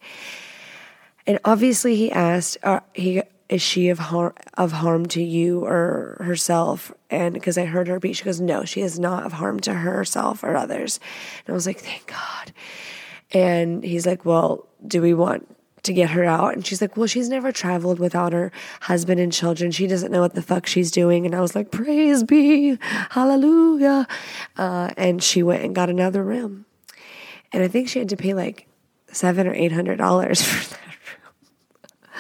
And 1.26 1.40
obviously, 1.46 1.96
he 1.96 2.12
asked, 2.12 2.58
uh, 2.64 2.82
he 2.94 3.22
is 3.54 3.62
she 3.62 3.90
of 3.90 4.00
harm 4.00 4.34
of 4.56 4.72
harm 4.72 5.06
to 5.06 5.22
you 5.22 5.64
or 5.64 6.18
herself? 6.20 6.92
And 7.12 7.36
because 7.36 7.56
I 7.56 7.66
heard 7.66 7.88
her 7.88 8.00
beat, 8.00 8.16
she 8.16 8.24
goes, 8.24 8.42
no, 8.42 8.66
she 8.66 8.82
is 8.82 8.98
not 8.98 9.28
of 9.28 9.34
harm 9.34 9.60
to 9.62 9.76
herself 9.76 10.44
or 10.44 10.56
others. 10.56 11.00
And 11.46 11.54
I 11.54 11.56
was 11.56 11.68
like, 11.68 11.78
thank 11.78 12.08
God. 12.08 12.52
And 13.32 13.84
he's 13.84 14.08
like, 14.08 14.26
well, 14.26 14.68
do 14.88 15.04
we 15.04 15.14
want 15.14 15.56
to 15.84 15.94
get 15.94 16.10
her 16.10 16.24
out? 16.24 16.56
And 16.56 16.66
she's 16.66 16.82
like, 16.82 16.98
well, 16.98 17.06
she's 17.06 17.30
never 17.30 17.52
traveled 17.52 18.00
without 18.00 18.34
her 18.34 18.52
husband 18.82 19.20
and 19.20 19.32
children. 19.32 19.70
She 19.70 19.86
doesn't 19.86 20.12
know 20.12 20.22
what 20.22 20.34
the 20.34 20.42
fuck 20.42 20.66
she's 20.66 20.90
doing. 20.90 21.28
And 21.28 21.36
I 21.36 21.42
was 21.42 21.54
like, 21.54 21.70
praise 21.70 22.24
be, 22.24 22.80
hallelujah. 23.12 24.08
Uh, 24.58 24.90
and 24.98 25.22
she 25.22 25.44
went 25.44 25.64
and 25.64 25.76
got 25.76 25.92
another 25.92 26.24
room. 26.24 26.66
And 27.52 27.62
I 27.62 27.68
think 27.68 27.88
she 27.88 28.00
had 28.00 28.10
to 28.10 28.18
pay 28.18 28.34
like 28.34 28.68
seven 29.12 29.46
or 29.46 29.54
eight 29.54 29.72
hundred 29.72 29.98
dollars 30.00 30.42
for 30.46 30.74
that 30.74 30.80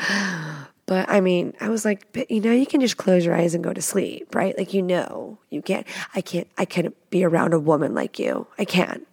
room. 0.09 0.42
But 0.85 1.09
I 1.09 1.21
mean, 1.21 1.53
I 1.61 1.69
was 1.69 1.85
like, 1.85 2.11
but 2.11 2.29
you 2.29 2.41
know, 2.41 2.51
you 2.51 2.65
can 2.65 2.81
just 2.81 2.97
close 2.97 3.25
your 3.25 3.35
eyes 3.35 3.55
and 3.55 3.63
go 3.63 3.73
to 3.73 3.81
sleep, 3.81 4.35
right? 4.35 4.57
Like, 4.57 4.73
you 4.73 4.81
know, 4.81 5.37
you 5.49 5.61
can't, 5.61 5.87
I 6.13 6.21
can't, 6.21 6.47
I 6.57 6.65
can't 6.65 6.93
be 7.09 7.23
around 7.23 7.53
a 7.53 7.59
woman 7.59 7.93
like 7.93 8.19
you. 8.19 8.47
I 8.57 8.65
can't. 8.65 9.07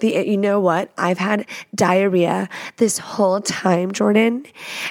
The, 0.00 0.14
eh, 0.14 0.22
you 0.22 0.36
know 0.36 0.60
what? 0.60 0.92
I've 0.98 1.18
had 1.18 1.46
diarrhea 1.74 2.48
this 2.76 2.98
whole 2.98 3.40
time, 3.40 3.90
Jordyn, 3.92 4.46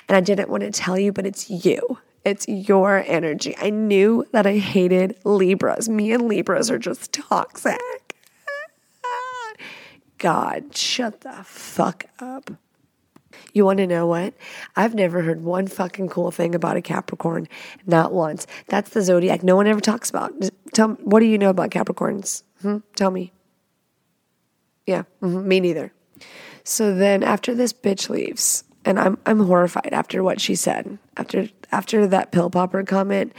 and 0.07 0.17
I 0.17 0.21
didn't 0.21 0.49
want 0.49 0.63
to 0.63 0.71
tell 0.71 0.97
you, 0.97 1.11
but 1.11 1.25
it's 1.25 1.49
you. 1.49 1.99
It's 2.25 2.47
your 2.47 3.05
energy. 3.07 3.55
I 3.57 3.69
knew 3.69 4.25
that 4.33 4.45
I 4.45 4.57
hated 4.57 5.17
Libras. 5.23 5.87
Me 5.87 6.11
and 6.11 6.27
Libras 6.27 6.69
are 6.69 6.79
just 6.79 7.13
toxic. 7.13 7.79
God, 10.17 10.75
shut 10.75 11.21
the 11.21 11.43
fuck 11.45 12.05
up. 12.19 12.51
You 13.57 13.65
want 13.65 13.79
to 13.79 13.87
know 13.87 14.05
what? 14.05 14.35
I've 14.75 14.93
never 14.93 15.23
heard 15.23 15.43
one 15.43 15.65
fucking 15.65 16.09
cool 16.09 16.29
thing 16.29 16.53
about 16.53 16.77
a 16.77 16.81
Capricorn, 16.81 17.47
not 17.87 18.13
once. 18.13 18.45
That's 18.67 18.91
the 18.91 19.01
zodiac 19.01 19.41
no 19.41 19.55
one 19.55 19.65
ever 19.65 19.81
talks 19.81 20.11
about. 20.11 20.31
tell 20.75 20.89
what 20.89 21.21
do 21.21 21.25
you 21.25 21.39
know 21.39 21.49
about 21.49 21.71
Capricorns? 21.71 22.43
Hmm? 22.61 22.77
Tell 22.95 23.09
me. 23.09 23.33
Yeah, 24.85 25.05
mm-hmm, 25.23 25.47
me 25.47 25.59
neither. 25.59 25.91
So 26.63 26.93
then 26.93 27.23
after 27.23 27.55
this 27.55 27.73
bitch 27.73 28.09
leaves, 28.09 28.63
and 28.85 28.99
I'm 28.99 29.17
I'm 29.25 29.39
horrified 29.39 29.89
after 29.91 30.21
what 30.21 30.39
she 30.39 30.53
said. 30.53 30.99
After 31.17 31.49
after 31.71 32.05
that 32.05 32.31
pill 32.31 32.51
popper 32.51 32.83
comment, 32.83 33.33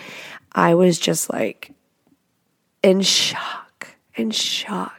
I 0.50 0.74
was 0.74 0.98
just 0.98 1.30
like 1.32 1.70
in 2.82 3.02
shock, 3.02 3.94
in 4.16 4.32
shock 4.32 4.97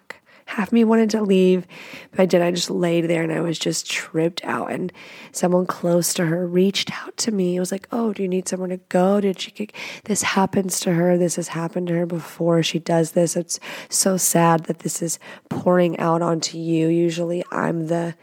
half 0.49 0.71
me 0.71 0.83
wanted 0.83 1.09
to 1.11 1.21
leave, 1.21 1.65
but 2.11 2.21
I 2.21 2.25
did. 2.25 2.41
I 2.41 2.51
just 2.51 2.69
laid 2.69 3.07
there 3.07 3.23
and 3.23 3.31
I 3.31 3.41
was 3.41 3.59
just 3.59 3.89
tripped 3.89 4.43
out. 4.43 4.71
And 4.71 4.91
someone 5.31 5.65
close 5.65 6.13
to 6.15 6.25
her 6.25 6.47
reached 6.47 6.91
out 6.91 7.15
to 7.17 7.31
me. 7.31 7.55
It 7.55 7.59
was 7.59 7.71
like, 7.71 7.87
"Oh, 7.91 8.13
do 8.13 8.23
you 8.23 8.29
need 8.29 8.47
somewhere 8.47 8.69
to 8.69 8.77
go? 8.89 9.21
Did 9.21 9.39
she? 9.39 9.69
This 10.05 10.23
happens 10.23 10.79
to 10.81 10.93
her. 10.93 11.17
This 11.17 11.35
has 11.35 11.49
happened 11.49 11.87
to 11.87 11.93
her 11.93 12.05
before. 12.05 12.63
She 12.63 12.79
does 12.79 13.11
this. 13.11 13.35
It's 13.35 13.59
so 13.89 14.17
sad 14.17 14.65
that 14.65 14.79
this 14.79 15.01
is 15.01 15.19
pouring 15.49 15.97
out 15.99 16.21
onto 16.21 16.57
you. 16.57 16.87
Usually, 16.87 17.43
I'm 17.51 17.87
the 17.87 18.15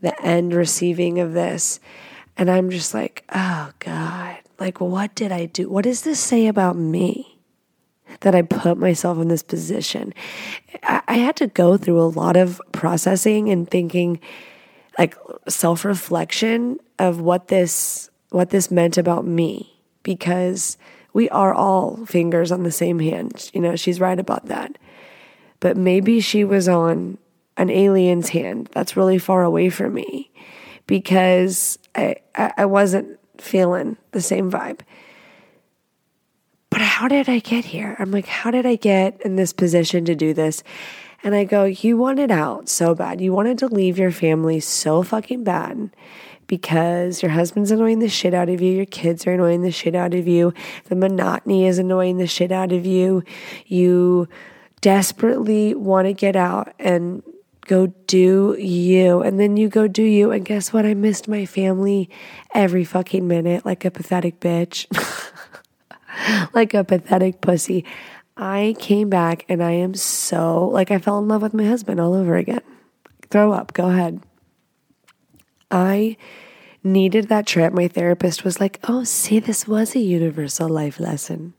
the 0.00 0.20
end 0.24 0.54
receiving 0.54 1.18
of 1.18 1.32
this." 1.32 1.80
And 2.36 2.50
I'm 2.50 2.70
just 2.70 2.94
like, 2.94 3.24
oh 3.34 3.70
God, 3.78 4.38
like, 4.58 4.80
what 4.80 5.14
did 5.14 5.32
I 5.32 5.46
do? 5.46 5.68
What 5.68 5.84
does 5.84 6.02
this 6.02 6.18
say 6.18 6.46
about 6.46 6.76
me? 6.76 7.31
That 8.22 8.34
I 8.34 8.42
put 8.42 8.78
myself 8.78 9.18
in 9.18 9.28
this 9.28 9.42
position. 9.42 10.14
I, 10.82 11.02
I 11.08 11.14
had 11.18 11.36
to 11.36 11.46
go 11.46 11.76
through 11.76 12.00
a 12.00 12.08
lot 12.10 12.36
of 12.36 12.60
processing 12.72 13.50
and 13.50 13.70
thinking, 13.70 14.20
like 14.98 15.16
self 15.48 15.84
reflection 15.84 16.78
of 16.98 17.20
what 17.20 17.48
this 17.48 18.10
what 18.30 18.50
this 18.50 18.70
meant 18.70 18.96
about 18.98 19.26
me 19.26 19.74
because 20.02 20.76
we 21.12 21.28
are 21.30 21.52
all 21.54 22.04
fingers 22.06 22.50
on 22.50 22.62
the 22.62 22.72
same 22.72 22.98
hand. 22.98 23.50
You 23.52 23.60
know, 23.60 23.76
she's 23.76 24.00
right 24.00 24.18
about 24.18 24.46
that. 24.46 24.78
but 25.60 25.76
maybe 25.76 26.20
she 26.20 26.44
was 26.44 26.68
on 26.68 27.18
an 27.56 27.70
alien's 27.70 28.30
hand 28.30 28.68
that's 28.72 28.96
really 28.96 29.18
far 29.18 29.44
away 29.44 29.70
from 29.70 29.94
me 29.94 30.30
because 30.86 31.78
I, 31.94 32.16
I, 32.34 32.52
I 32.58 32.66
wasn't 32.66 33.18
feeling 33.38 33.96
the 34.12 34.20
same 34.20 34.50
vibe. 34.50 34.80
But 36.72 36.80
how 36.80 37.06
did 37.06 37.28
I 37.28 37.38
get 37.40 37.66
here? 37.66 37.94
I'm 37.98 38.10
like, 38.10 38.24
how 38.24 38.50
did 38.50 38.64
I 38.64 38.76
get 38.76 39.20
in 39.20 39.36
this 39.36 39.52
position 39.52 40.06
to 40.06 40.14
do 40.14 40.32
this? 40.32 40.62
And 41.22 41.34
I 41.34 41.44
go, 41.44 41.64
you 41.64 41.98
wanted 41.98 42.30
out 42.30 42.70
so 42.70 42.94
bad. 42.94 43.20
You 43.20 43.30
wanted 43.30 43.58
to 43.58 43.66
leave 43.66 43.98
your 43.98 44.10
family 44.10 44.58
so 44.58 45.02
fucking 45.02 45.44
bad 45.44 45.90
because 46.46 47.20
your 47.20 47.32
husband's 47.32 47.72
annoying 47.72 47.98
the 47.98 48.08
shit 48.08 48.32
out 48.32 48.48
of 48.48 48.62
you, 48.62 48.72
your 48.72 48.86
kids 48.86 49.26
are 49.26 49.32
annoying 49.32 49.60
the 49.60 49.70
shit 49.70 49.94
out 49.94 50.14
of 50.14 50.26
you, 50.26 50.54
the 50.86 50.96
monotony 50.96 51.66
is 51.66 51.78
annoying 51.78 52.16
the 52.16 52.26
shit 52.26 52.50
out 52.50 52.72
of 52.72 52.86
you. 52.86 53.22
You 53.66 54.26
desperately 54.80 55.74
want 55.74 56.06
to 56.06 56.14
get 56.14 56.36
out 56.36 56.72
and 56.78 57.22
go 57.66 57.88
do 58.06 58.56
you. 58.58 59.20
And 59.20 59.38
then 59.38 59.58
you 59.58 59.68
go 59.68 59.88
do 59.88 60.02
you. 60.02 60.30
And 60.30 60.42
guess 60.42 60.72
what? 60.72 60.86
I 60.86 60.94
missed 60.94 61.28
my 61.28 61.44
family 61.44 62.08
every 62.54 62.84
fucking 62.84 63.28
minute 63.28 63.66
like 63.66 63.84
a 63.84 63.90
pathetic 63.90 64.40
bitch. 64.40 64.86
like 66.54 66.74
a 66.74 66.84
pathetic 66.84 67.40
pussy. 67.40 67.84
I 68.36 68.74
came 68.78 69.10
back 69.10 69.44
and 69.48 69.62
I 69.62 69.72
am 69.72 69.94
so 69.94 70.68
like 70.68 70.90
I 70.90 70.98
fell 70.98 71.18
in 71.18 71.28
love 71.28 71.42
with 71.42 71.54
my 71.54 71.66
husband 71.66 72.00
all 72.00 72.14
over 72.14 72.36
again. 72.36 72.62
Throw 73.30 73.52
up, 73.52 73.72
go 73.72 73.88
ahead. 73.90 74.22
I 75.70 76.16
needed 76.84 77.28
that 77.28 77.46
trip. 77.46 77.72
My 77.72 77.88
therapist 77.88 78.44
was 78.44 78.60
like, 78.60 78.78
Oh, 78.84 79.04
see, 79.04 79.38
this 79.38 79.66
was 79.66 79.94
a 79.94 80.00
universal 80.00 80.68
life 80.68 80.98
lesson. 80.98 81.54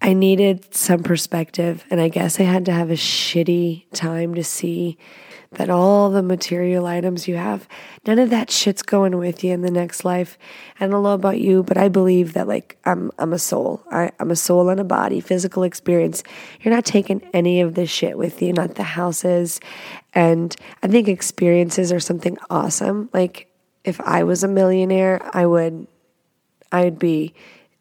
I 0.00 0.14
needed 0.14 0.74
some 0.74 1.04
perspective, 1.04 1.84
and 1.88 2.00
I 2.00 2.08
guess 2.08 2.40
I 2.40 2.42
had 2.42 2.64
to 2.64 2.72
have 2.72 2.90
a 2.90 2.94
shitty 2.94 3.84
time 3.92 4.34
to 4.34 4.42
see 4.42 4.98
that 5.54 5.68
all 5.68 6.10
the 6.10 6.22
material 6.22 6.86
items 6.86 7.28
you 7.28 7.36
have, 7.36 7.68
none 8.06 8.18
of 8.18 8.30
that 8.30 8.50
shit's 8.50 8.82
going 8.82 9.16
with 9.18 9.44
you 9.44 9.52
in 9.52 9.62
the 9.62 9.70
next 9.70 10.04
life. 10.04 10.38
And 10.78 10.88
I 10.88 10.92
don't 10.92 11.02
know 11.02 11.10
about 11.10 11.40
you, 11.40 11.62
but 11.62 11.76
I 11.76 11.88
believe 11.88 12.32
that 12.32 12.48
like 12.48 12.78
I'm 12.84 13.10
I'm 13.18 13.32
a 13.32 13.38
soul. 13.38 13.82
I, 13.90 14.10
I'm 14.18 14.30
a 14.30 14.36
soul 14.36 14.68
and 14.68 14.80
a 14.80 14.84
body, 14.84 15.20
physical 15.20 15.62
experience. 15.62 16.22
You're 16.60 16.74
not 16.74 16.84
taking 16.84 17.20
any 17.32 17.60
of 17.60 17.74
this 17.74 17.90
shit 17.90 18.16
with 18.16 18.40
you, 18.40 18.52
not 18.52 18.76
the 18.76 18.82
houses. 18.82 19.60
And 20.14 20.54
I 20.82 20.88
think 20.88 21.08
experiences 21.08 21.92
are 21.92 22.00
something 22.00 22.38
awesome. 22.50 23.10
Like 23.12 23.48
if 23.84 24.00
I 24.00 24.24
was 24.24 24.44
a 24.44 24.48
millionaire, 24.48 25.20
I 25.34 25.46
would 25.46 25.86
I'd 26.70 26.98
be 26.98 27.34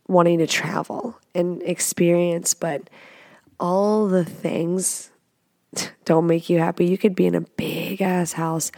wanting 0.08 0.40
to 0.40 0.48
travel 0.48 1.18
and 1.34 1.64
experience, 1.64 2.54
but 2.54 2.90
all 3.60 4.08
the 4.08 4.26
things 4.26 5.12
don't 6.06 6.28
make 6.28 6.50
you 6.50 6.60
happy. 6.60 6.86
You 6.86 6.98
could 6.98 7.16
be 7.16 7.28
in 7.28 7.36
a 7.36 7.42
big 7.42 8.02
ass 8.02 8.34
house 8.34 8.72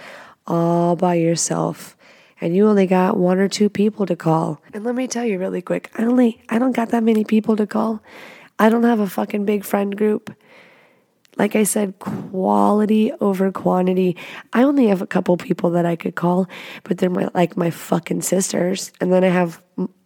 all 0.46 0.96
by 0.96 1.16
yourself 1.16 1.96
and 2.44 2.54
you 2.54 2.68
only 2.68 2.88
got 2.88 3.16
one 3.16 3.40
or 3.40 3.48
two 3.48 3.70
people 3.70 4.06
to 4.06 4.18
call. 4.18 4.62
And 4.74 4.84
let 4.84 4.96
me 4.96 5.08
tell 5.08 5.24
you 5.24 5.40
really 5.40 5.62
quick, 5.62 5.90
I 5.98 6.04
only 6.04 6.44
I 6.50 6.60
don't 6.60 6.76
got 6.76 6.90
that 6.90 7.02
many 7.02 7.24
people 7.24 7.56
to 7.56 7.66
call. 7.66 8.04
I 8.60 8.68
don't 8.68 8.84
have 8.84 9.00
a 9.00 9.08
fucking 9.08 9.46
big 9.46 9.64
friend 9.64 9.96
group. 9.96 10.36
Like 11.38 11.56
I 11.56 11.64
said, 11.64 11.98
quality 12.00 13.14
over 13.22 13.50
quantity. 13.52 14.18
I 14.52 14.64
only 14.64 14.88
have 14.88 15.02
a 15.02 15.08
couple 15.08 15.38
people 15.38 15.72
that 15.72 15.86
I 15.86 15.96
could 15.96 16.16
call, 16.16 16.50
but 16.84 16.98
they're 16.98 17.10
my 17.10 17.30
like 17.34 17.56
my 17.56 17.70
fucking 17.70 18.24
sisters. 18.24 18.92
And 19.00 19.12
then 19.14 19.24
I 19.24 19.30
have 19.30 19.62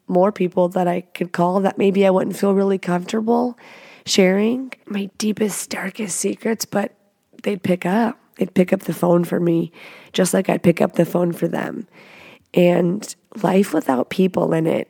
more 0.08 0.32
people 0.32 0.70
that 0.70 0.88
I 0.88 1.02
could 1.02 1.32
call 1.32 1.62
that 1.62 1.80
maybe 1.80 2.06
I 2.06 2.12
wouldn't 2.12 2.38
feel 2.38 2.54
really 2.54 2.78
comfortable 2.78 3.58
sharing 4.08 4.74
my 4.86 5.10
deepest, 5.18 5.70
darkest 5.70 6.18
secrets, 6.18 6.66
but 6.66 6.96
they'd 7.44 7.62
pick 7.64 7.86
up. 7.86 8.20
They'd 8.38 8.54
pick 8.54 8.72
up 8.72 8.82
the 8.82 8.94
phone 8.94 9.24
for 9.24 9.40
me, 9.40 9.72
just 10.14 10.34
like 10.34 10.50
I'd 10.50 10.64
pick 10.64 10.82
up 10.82 10.94
the 10.94 11.06
phone 11.06 11.34
for 11.34 11.48
them. 11.48 11.88
And 12.54 13.16
life 13.42 13.74
without 13.74 14.10
people 14.10 14.54
in 14.54 14.68
it, 14.68 14.90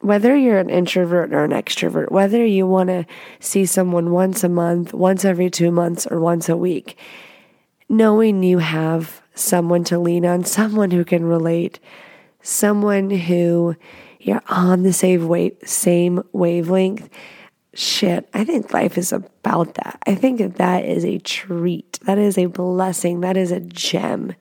whether 0.00 0.36
you're 0.36 0.58
an 0.58 0.68
introvert 0.68 1.32
or 1.32 1.44
an 1.44 1.52
extrovert, 1.52 2.10
whether 2.10 2.44
you 2.44 2.66
want 2.66 2.88
to 2.88 3.06
see 3.38 3.64
someone 3.64 4.10
once 4.10 4.42
a 4.42 4.48
month, 4.48 4.92
once 4.92 5.24
every 5.24 5.48
two 5.48 5.70
months, 5.70 6.06
or 6.08 6.18
once 6.18 6.48
a 6.48 6.56
week, 6.56 6.98
knowing 7.88 8.42
you 8.42 8.58
have 8.58 9.22
someone 9.34 9.84
to 9.84 9.98
lean 9.98 10.26
on, 10.26 10.44
someone 10.44 10.90
who 10.90 11.04
can 11.04 11.24
relate, 11.24 11.78
someone 12.42 13.10
who 13.10 13.76
you're 14.20 14.42
on 14.48 14.82
the 14.82 14.92
same 14.92 15.28
wave, 15.28 15.56
same 15.64 16.22
wavelength. 16.32 17.08
Shit, 17.74 18.28
I 18.34 18.44
think 18.44 18.72
life 18.74 18.98
is 18.98 19.12
about 19.12 19.74
that. 19.74 20.02
I 20.06 20.14
think 20.14 20.56
that 20.56 20.84
is 20.84 21.04
a 21.04 21.18
treat. 21.18 21.98
That 22.02 22.18
is 22.18 22.36
a 22.36 22.46
blessing. 22.46 23.20
That 23.20 23.36
is 23.36 23.50
a 23.50 23.60
gem. 23.60 24.34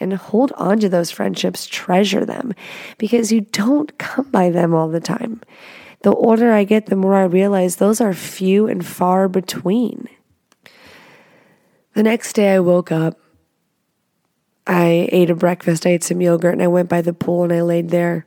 And 0.00 0.14
hold 0.14 0.50
on 0.56 0.80
to 0.80 0.88
those 0.88 1.12
friendships, 1.12 1.66
treasure 1.66 2.24
them 2.24 2.54
because 2.98 3.30
you 3.30 3.42
don't 3.42 3.96
come 3.98 4.28
by 4.30 4.50
them 4.50 4.74
all 4.74 4.88
the 4.88 5.00
time. 5.00 5.40
The 6.02 6.12
older 6.12 6.52
I 6.52 6.64
get, 6.64 6.86
the 6.86 6.96
more 6.96 7.14
I 7.14 7.22
realize 7.22 7.76
those 7.76 8.00
are 8.00 8.12
few 8.12 8.66
and 8.66 8.84
far 8.84 9.28
between. 9.28 10.08
The 11.94 12.02
next 12.02 12.32
day 12.32 12.54
I 12.54 12.58
woke 12.58 12.90
up. 12.90 13.18
I 14.66 15.08
ate 15.12 15.30
a 15.30 15.34
breakfast, 15.34 15.86
I 15.86 15.90
ate 15.90 16.04
some 16.04 16.20
yogurt, 16.20 16.52
and 16.52 16.62
I 16.62 16.68
went 16.68 16.88
by 16.88 17.02
the 17.02 17.12
pool 17.12 17.42
and 17.42 17.52
I 17.52 17.62
laid 17.62 17.90
there 17.90 18.26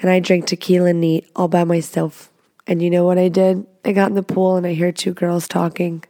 and 0.00 0.10
I 0.10 0.20
drank 0.20 0.46
tequila 0.46 0.92
neat 0.92 1.30
all 1.36 1.48
by 1.48 1.64
myself. 1.64 2.29
And 2.70 2.80
you 2.80 2.88
know 2.88 3.04
what 3.04 3.18
I 3.18 3.28
did? 3.28 3.66
I 3.84 3.90
got 3.90 4.10
in 4.10 4.14
the 4.14 4.22
pool 4.22 4.54
and 4.54 4.64
I 4.64 4.74
hear 4.74 4.92
two 4.92 5.12
girls 5.12 5.48
talking. 5.48 6.04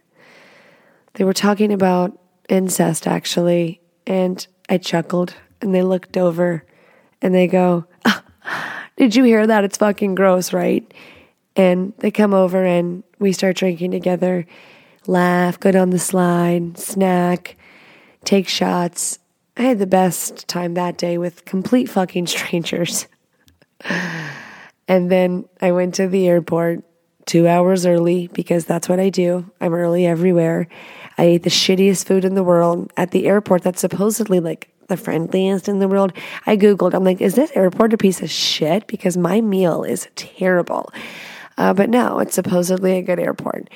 They 1.15 1.25
were 1.25 1.33
talking 1.33 1.73
about 1.73 2.21
incest, 2.51 3.07
actually, 3.07 3.81
and 4.07 4.47
I 4.69 4.77
chuckled 4.77 5.35
and 5.63 5.75
they 5.75 5.83
looked 5.83 6.19
over 6.19 6.63
and 7.23 7.35
they 7.35 7.47
go, 7.47 7.87
Did 8.99 9.17
you 9.17 9.25
hear 9.25 9.47
that? 9.47 9.65
It's 9.65 9.79
fucking 9.79 10.15
gross, 10.15 10.53
right? 10.53 10.93
And 11.57 11.95
they 12.01 12.11
come 12.11 12.35
over 12.35 12.63
and 12.63 13.05
we 13.19 13.33
start 13.33 13.57
drinking 13.57 13.93
together, 13.93 14.45
laugh, 15.07 15.59
go 15.59 15.73
down 15.73 15.89
the 15.89 15.99
slide, 15.99 16.77
snack, 16.77 17.57
take 18.25 18.49
shots. 18.49 19.19
I 19.57 19.63
had 19.63 19.79
the 19.79 19.87
best 19.87 20.47
time 20.47 20.75
that 20.75 20.99
day 20.99 21.17
with 21.17 21.47
complete 21.47 21.89
fucking 21.89 22.27
strangers. 22.27 23.09
And 24.91 25.09
then 25.09 25.49
I 25.61 25.71
went 25.71 25.95
to 25.95 26.09
the 26.09 26.27
airport 26.27 26.83
two 27.25 27.47
hours 27.47 27.87
early 27.87 28.27
because 28.33 28.65
that's 28.65 28.89
what 28.89 28.99
I 28.99 29.09
do. 29.09 29.49
I'm 29.61 29.73
early 29.73 30.05
everywhere. 30.05 30.67
I 31.17 31.23
ate 31.23 31.45
the 31.45 31.51
shittiest 31.51 32.07
food 32.07 32.25
in 32.25 32.35
the 32.35 32.43
world 32.43 32.93
at 32.97 33.13
the 33.13 33.29
airport 33.29 33.63
that's 33.63 33.81
supposedly 33.81 34.41
like 34.41 34.69
the 34.89 34.97
friendliest 34.97 35.69
in 35.69 35.79
the 35.79 35.87
world. 35.87 36.13
I 36.45 36.57
Googled, 36.57 36.93
I'm 36.93 37.05
like, 37.05 37.21
is 37.21 37.37
this 37.37 37.53
airport 37.55 37.93
a 37.93 37.99
piece 37.99 38.21
of 38.21 38.33
shit? 38.33 38.89
Because 38.89 39.17
my 39.17 39.41
meal 39.41 39.85
is 39.85 40.09
terrible. 40.17 40.93
Uh, 41.57 41.73
but 41.73 41.89
no, 41.89 42.19
it's 42.19 42.35
supposedly 42.35 42.99
a 42.99 43.03
good 43.03 43.21
airport. 43.21 43.71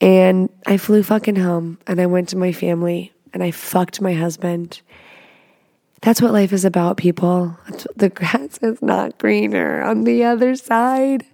And 0.00 0.48
I 0.64 0.78
flew 0.78 1.02
fucking 1.02 1.36
home 1.36 1.76
and 1.86 2.00
I 2.00 2.06
went 2.06 2.30
to 2.30 2.38
my 2.38 2.52
family 2.52 3.12
and 3.34 3.42
I 3.42 3.50
fucked 3.50 4.00
my 4.00 4.14
husband 4.14 4.80
that's 6.06 6.22
what 6.22 6.32
life 6.32 6.52
is 6.52 6.64
about, 6.64 6.96
people. 6.96 7.58
The 7.96 8.08
grass 8.14 8.58
is 8.62 8.80
not 8.80 9.18
greener 9.18 9.82
on 9.82 10.04
the 10.04 10.22
other 10.22 10.54
side. 10.54 11.26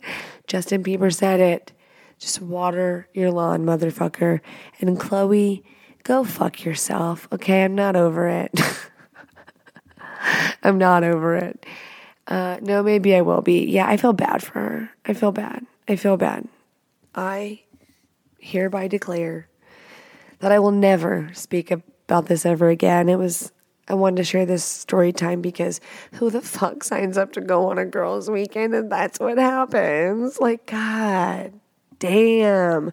Justin 0.46 0.82
Bieber 0.82 1.14
said 1.14 1.40
it. 1.40 1.72
Just 2.18 2.40
water 2.40 3.06
your 3.12 3.30
lawn, 3.30 3.66
motherfucker. 3.66 4.40
And 4.80 4.98
Chloe, 4.98 5.62
go 6.04 6.24
fuck 6.24 6.64
yourself, 6.64 7.28
okay? 7.30 7.64
I'm 7.64 7.74
not 7.74 7.96
over 7.96 8.26
it. 8.28 8.58
I'm 10.62 10.78
not 10.78 11.04
over 11.04 11.36
it. 11.36 11.66
Uh, 12.26 12.56
no, 12.62 12.82
maybe 12.82 13.14
I 13.14 13.20
will 13.20 13.42
be. 13.42 13.66
Yeah, 13.66 13.86
I 13.86 13.98
feel 13.98 14.14
bad 14.14 14.42
for 14.42 14.52
her. 14.54 14.90
I 15.04 15.12
feel 15.12 15.32
bad. 15.32 15.66
I 15.86 15.96
feel 15.96 16.16
bad. 16.16 16.48
I 17.14 17.60
hereby 18.38 18.88
declare 18.88 19.48
that 20.38 20.50
I 20.50 20.58
will 20.60 20.70
never 20.70 21.28
speak 21.34 21.70
about 21.70 22.24
this 22.24 22.46
ever 22.46 22.70
again. 22.70 23.10
It 23.10 23.18
was 23.18 23.52
I 23.88 23.94
wanted 23.94 24.18
to 24.18 24.24
share 24.24 24.46
this 24.46 24.64
story 24.64 25.12
time 25.12 25.40
because 25.40 25.80
who 26.14 26.30
the 26.30 26.40
fuck 26.40 26.84
signs 26.84 27.18
up 27.18 27.32
to 27.32 27.40
go 27.40 27.70
on 27.70 27.78
a 27.78 27.84
girls' 27.84 28.30
weekend 28.30 28.74
and 28.74 28.90
that's 28.90 29.18
what 29.18 29.38
happens? 29.38 30.40
Like, 30.40 30.66
God 30.66 31.52
damn. 31.98 32.92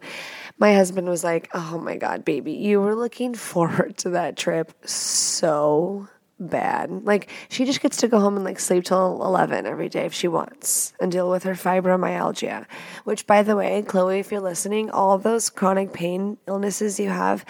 My 0.58 0.74
husband 0.74 1.08
was 1.08 1.24
like, 1.24 1.48
Oh 1.54 1.78
my 1.78 1.96
God, 1.96 2.24
baby, 2.24 2.52
you 2.52 2.80
were 2.80 2.94
looking 2.94 3.34
forward 3.34 3.96
to 3.98 4.10
that 4.10 4.36
trip 4.36 4.72
so 4.86 6.08
bad. 6.40 7.04
Like 7.04 7.28
she 7.48 7.64
just 7.64 7.80
gets 7.80 7.98
to 7.98 8.08
go 8.08 8.18
home 8.18 8.36
and 8.36 8.44
like 8.44 8.58
sleep 8.58 8.84
till 8.84 9.22
11 9.22 9.66
every 9.66 9.88
day 9.88 10.06
if 10.06 10.14
she 10.14 10.28
wants 10.28 10.92
and 11.00 11.12
deal 11.12 11.30
with 11.30 11.44
her 11.44 11.52
fibromyalgia, 11.52 12.66
which 13.04 13.26
by 13.26 13.42
the 13.42 13.56
way, 13.56 13.82
Chloe, 13.82 14.18
if 14.18 14.32
you're 14.32 14.40
listening, 14.40 14.90
all 14.90 15.18
those 15.18 15.50
chronic 15.50 15.92
pain 15.92 16.38
illnesses 16.48 16.98
you 16.98 17.10
have, 17.10 17.44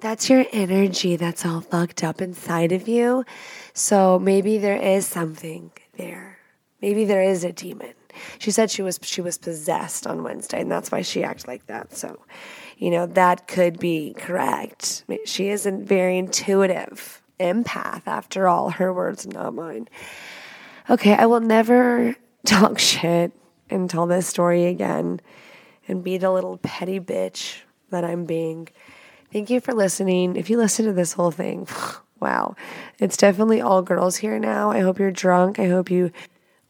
that's 0.00 0.30
your 0.30 0.46
energy 0.52 1.16
that's 1.16 1.44
all 1.44 1.60
fucked 1.60 2.04
up 2.04 2.22
inside 2.22 2.72
of 2.72 2.88
you. 2.88 3.24
So 3.74 4.18
maybe 4.18 4.58
there 4.58 4.76
is 4.76 5.06
something 5.06 5.72
there. 5.96 6.38
Maybe 6.80 7.04
there 7.04 7.22
is 7.22 7.44
a 7.44 7.52
demon. 7.52 7.94
She 8.38 8.50
said 8.50 8.70
she 8.70 8.82
was 8.82 8.98
she 9.02 9.20
was 9.20 9.36
possessed 9.36 10.06
on 10.06 10.22
Wednesday 10.22 10.60
and 10.60 10.70
that's 10.70 10.90
why 10.90 11.02
she 11.02 11.22
acted 11.22 11.48
like 11.48 11.66
that. 11.66 11.94
So 11.94 12.20
you 12.78 12.90
know, 12.90 13.06
that 13.06 13.48
could 13.48 13.78
be 13.78 14.14
correct. 14.18 15.04
She 15.24 15.48
isn't 15.48 15.86
very 15.86 16.18
intuitive 16.18 17.22
empath 17.38 18.02
after 18.06 18.48
all, 18.48 18.70
her 18.70 18.92
words, 18.92 19.26
not 19.26 19.54
mine. 19.54 19.88
Okay, 20.88 21.14
I 21.14 21.26
will 21.26 21.40
never 21.40 22.16
talk 22.46 22.78
shit 22.78 23.32
and 23.70 23.90
tell 23.90 24.06
this 24.06 24.26
story 24.26 24.66
again 24.66 25.20
and 25.88 26.04
be 26.04 26.18
the 26.18 26.30
little 26.30 26.58
petty 26.58 27.00
bitch 27.00 27.60
that 27.90 28.04
I'm 28.04 28.24
being. 28.24 28.68
Thank 29.32 29.50
you 29.50 29.60
for 29.60 29.74
listening. 29.74 30.36
If 30.36 30.50
you 30.50 30.56
listen 30.56 30.86
to 30.86 30.92
this 30.92 31.12
whole 31.12 31.30
thing, 31.30 31.68
wow, 32.20 32.56
it's 32.98 33.16
definitely 33.16 33.60
all 33.60 33.82
girls 33.82 34.16
here 34.16 34.38
now. 34.38 34.70
I 34.70 34.80
hope 34.80 34.98
you're 34.98 35.10
drunk. 35.10 35.58
I 35.58 35.68
hope 35.68 35.90
you 35.90 36.12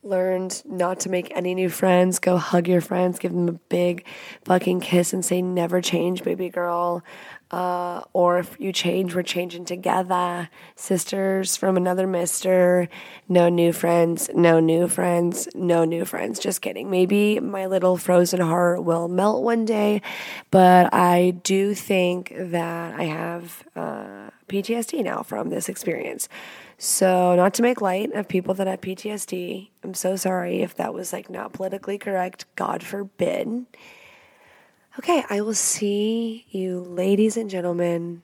learned 0.02 0.62
not 0.64 1.00
to 1.00 1.08
make 1.10 1.36
any 1.36 1.54
new 1.54 1.68
friends. 1.68 2.18
Go 2.18 2.36
hug 2.36 2.68
your 2.68 2.80
friends, 2.80 3.18
give 3.18 3.32
them 3.32 3.48
a 3.48 3.52
big 3.52 4.06
fucking 4.44 4.80
kiss, 4.80 5.12
and 5.12 5.24
say, 5.24 5.42
never 5.42 5.80
change, 5.80 6.22
baby 6.22 6.48
girl. 6.48 7.02
Uh, 7.50 8.02
or 8.12 8.38
if 8.38 8.56
you 8.58 8.72
change, 8.72 9.14
we're 9.14 9.22
changing 9.22 9.64
together. 9.64 10.48
Sisters 10.74 11.56
from 11.56 11.76
another 11.76 12.06
mister. 12.06 12.88
No 13.28 13.48
new 13.48 13.72
friends. 13.72 14.28
No 14.34 14.58
new 14.58 14.88
friends. 14.88 15.48
No 15.54 15.84
new 15.84 16.04
friends. 16.04 16.40
Just 16.40 16.60
kidding. 16.60 16.90
Maybe 16.90 17.38
my 17.38 17.66
little 17.66 17.96
frozen 17.96 18.40
heart 18.40 18.82
will 18.82 19.06
melt 19.06 19.44
one 19.44 19.64
day, 19.64 20.02
but 20.50 20.92
I 20.92 21.34
do 21.44 21.74
think 21.74 22.32
that 22.36 22.98
I 22.98 23.04
have 23.04 23.62
uh, 23.76 24.30
PTSD 24.48 25.04
now 25.04 25.22
from 25.22 25.50
this 25.50 25.68
experience. 25.68 26.28
So, 26.78 27.34
not 27.36 27.54
to 27.54 27.62
make 27.62 27.80
light 27.80 28.12
of 28.12 28.28
people 28.28 28.52
that 28.54 28.66
have 28.66 28.80
PTSD, 28.82 29.70
I'm 29.82 29.94
so 29.94 30.16
sorry 30.16 30.60
if 30.60 30.74
that 30.74 30.92
was 30.92 31.12
like 31.12 31.30
not 31.30 31.52
politically 31.52 31.96
correct. 31.96 32.44
God 32.54 32.82
forbid. 32.82 33.66
Okay, 34.98 35.22
I 35.28 35.42
will 35.42 35.52
see 35.52 36.46
you, 36.48 36.80
ladies 36.80 37.36
and 37.36 37.50
gentlemen, 37.50 38.22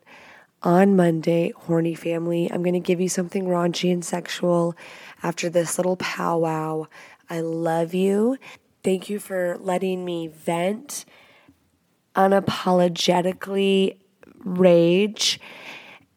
on 0.62 0.96
Monday, 0.96 1.52
horny 1.54 1.94
family. 1.94 2.50
I'm 2.50 2.62
going 2.62 2.72
to 2.72 2.80
give 2.80 2.98
you 2.98 3.10
something 3.10 3.44
raunchy 3.44 3.92
and 3.92 4.02
sexual 4.02 4.74
after 5.22 5.50
this 5.50 5.78
little 5.78 5.96
powwow. 5.96 6.86
I 7.28 7.40
love 7.40 7.92
you. 7.92 8.38
Thank 8.82 9.10
you 9.10 9.18
for 9.18 9.58
letting 9.60 10.02
me 10.06 10.28
vent 10.28 11.04
unapologetically 12.16 13.98
rage 14.38 15.38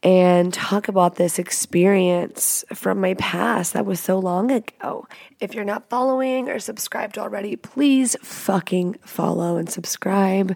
and 0.05 0.53
talk 0.53 0.87
about 0.87 1.15
this 1.15 1.39
experience 1.39 2.63
from 2.71 3.01
my 3.01 3.15
past 3.15 3.73
that 3.73 3.87
was 3.87 3.99
so 3.99 4.19
long 4.19 4.51
ago. 4.51 5.07
If 5.39 5.55
you're 5.55 5.65
not 5.65 5.89
following 5.89 6.47
or 6.47 6.59
subscribed 6.59 7.17
already, 7.17 7.55
please 7.55 8.15
fucking 8.21 8.99
follow 9.03 9.57
and 9.57 9.67
subscribe. 9.67 10.55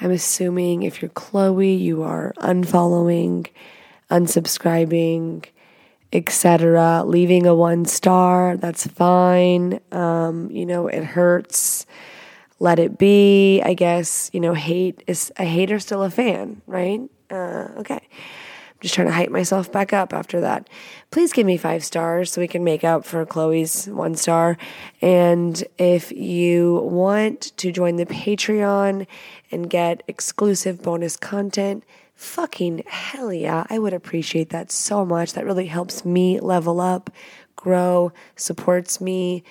I'm 0.00 0.10
assuming 0.10 0.82
if 0.82 1.00
you're 1.00 1.10
Chloe, 1.10 1.72
you 1.72 2.02
are 2.02 2.34
unfollowing, 2.38 3.46
unsubscribing, 4.10 5.44
etc. 6.12 7.04
Leaving 7.06 7.46
a 7.46 7.54
one 7.54 7.84
star, 7.84 8.56
that's 8.56 8.88
fine. 8.88 9.78
Um, 9.92 10.50
you 10.50 10.66
know, 10.66 10.88
it 10.88 11.04
hurts. 11.04 11.86
Let 12.58 12.80
it 12.80 12.98
be. 12.98 13.62
I 13.62 13.74
guess, 13.74 14.30
you 14.32 14.40
know, 14.40 14.52
hate 14.52 15.04
is 15.06 15.30
a 15.36 15.44
hater 15.44 15.78
still 15.78 16.02
a 16.02 16.10
fan, 16.10 16.60
right? 16.66 17.02
Uh, 17.30 17.68
okay 17.76 18.00
just 18.80 18.94
trying 18.94 19.06
to 19.06 19.12
hype 19.12 19.30
myself 19.30 19.70
back 19.70 19.92
up 19.92 20.12
after 20.12 20.40
that. 20.40 20.68
Please 21.10 21.32
give 21.32 21.46
me 21.46 21.56
five 21.56 21.84
stars 21.84 22.32
so 22.32 22.40
we 22.40 22.48
can 22.48 22.64
make 22.64 22.82
up 22.82 23.04
for 23.04 23.24
Chloe's 23.26 23.86
one 23.86 24.14
star. 24.14 24.56
And 25.02 25.62
if 25.78 26.10
you 26.12 26.80
want 26.84 27.56
to 27.58 27.72
join 27.72 27.96
the 27.96 28.06
Patreon 28.06 29.06
and 29.50 29.70
get 29.70 30.02
exclusive 30.08 30.82
bonus 30.82 31.16
content, 31.16 31.84
fucking 32.14 32.82
hell 32.86 33.32
yeah, 33.32 33.66
I 33.70 33.78
would 33.78 33.92
appreciate 33.92 34.50
that 34.50 34.70
so 34.70 35.04
much. 35.04 35.34
That 35.34 35.44
really 35.44 35.66
helps 35.66 36.04
me 36.04 36.40
level 36.40 36.80
up, 36.80 37.10
grow, 37.56 38.12
supports 38.36 39.00
me. 39.00 39.44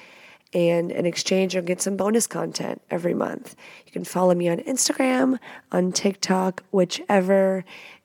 And 0.52 0.92
in 0.92 1.06
exchange, 1.06 1.54
you'll 1.54 1.64
get 1.64 1.82
some 1.82 1.96
bonus 1.96 2.26
content 2.26 2.82
every 2.90 3.14
month. 3.14 3.56
You 3.86 3.92
can 3.92 4.04
follow 4.04 4.34
me 4.34 4.50
on 4.50 4.58
Instagram, 4.60 5.38
on 5.72 5.92
TikTok, 5.92 6.64
whichever 6.72 7.64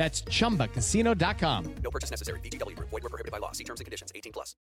That's 0.00 0.22
ChumbaCasino.com. 0.22 1.74
No 1.84 1.90
purchase 1.90 2.10
necessary. 2.10 2.40
VGW. 2.40 2.74
Void 2.78 3.02
were 3.02 3.10
prohibited 3.10 3.32
by 3.32 3.36
law. 3.36 3.52
See 3.52 3.64
terms 3.64 3.80
and 3.80 3.84
conditions. 3.84 4.10
18 4.14 4.32
plus. 4.32 4.56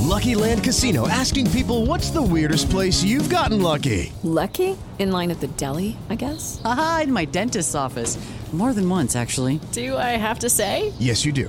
Lucky 0.00 0.34
Land 0.34 0.64
Casino. 0.64 1.06
Asking 1.06 1.48
people, 1.52 1.86
what's 1.86 2.10
the 2.10 2.20
weirdest 2.20 2.68
place 2.68 3.00
you've 3.04 3.30
gotten 3.30 3.62
lucky? 3.62 4.12
Lucky? 4.24 4.76
In 4.98 5.12
line 5.12 5.30
at 5.30 5.38
the 5.38 5.46
deli, 5.46 5.96
I 6.10 6.16
guess? 6.16 6.60
Aha, 6.64 7.02
in 7.04 7.12
my 7.12 7.24
dentist's 7.24 7.76
office. 7.76 8.18
More 8.52 8.72
than 8.72 8.88
once, 8.88 9.14
actually. 9.14 9.60
Do 9.70 9.96
I 9.96 10.18
have 10.18 10.40
to 10.40 10.50
say? 10.50 10.92
Yes, 10.98 11.24
you 11.24 11.32
do. 11.32 11.48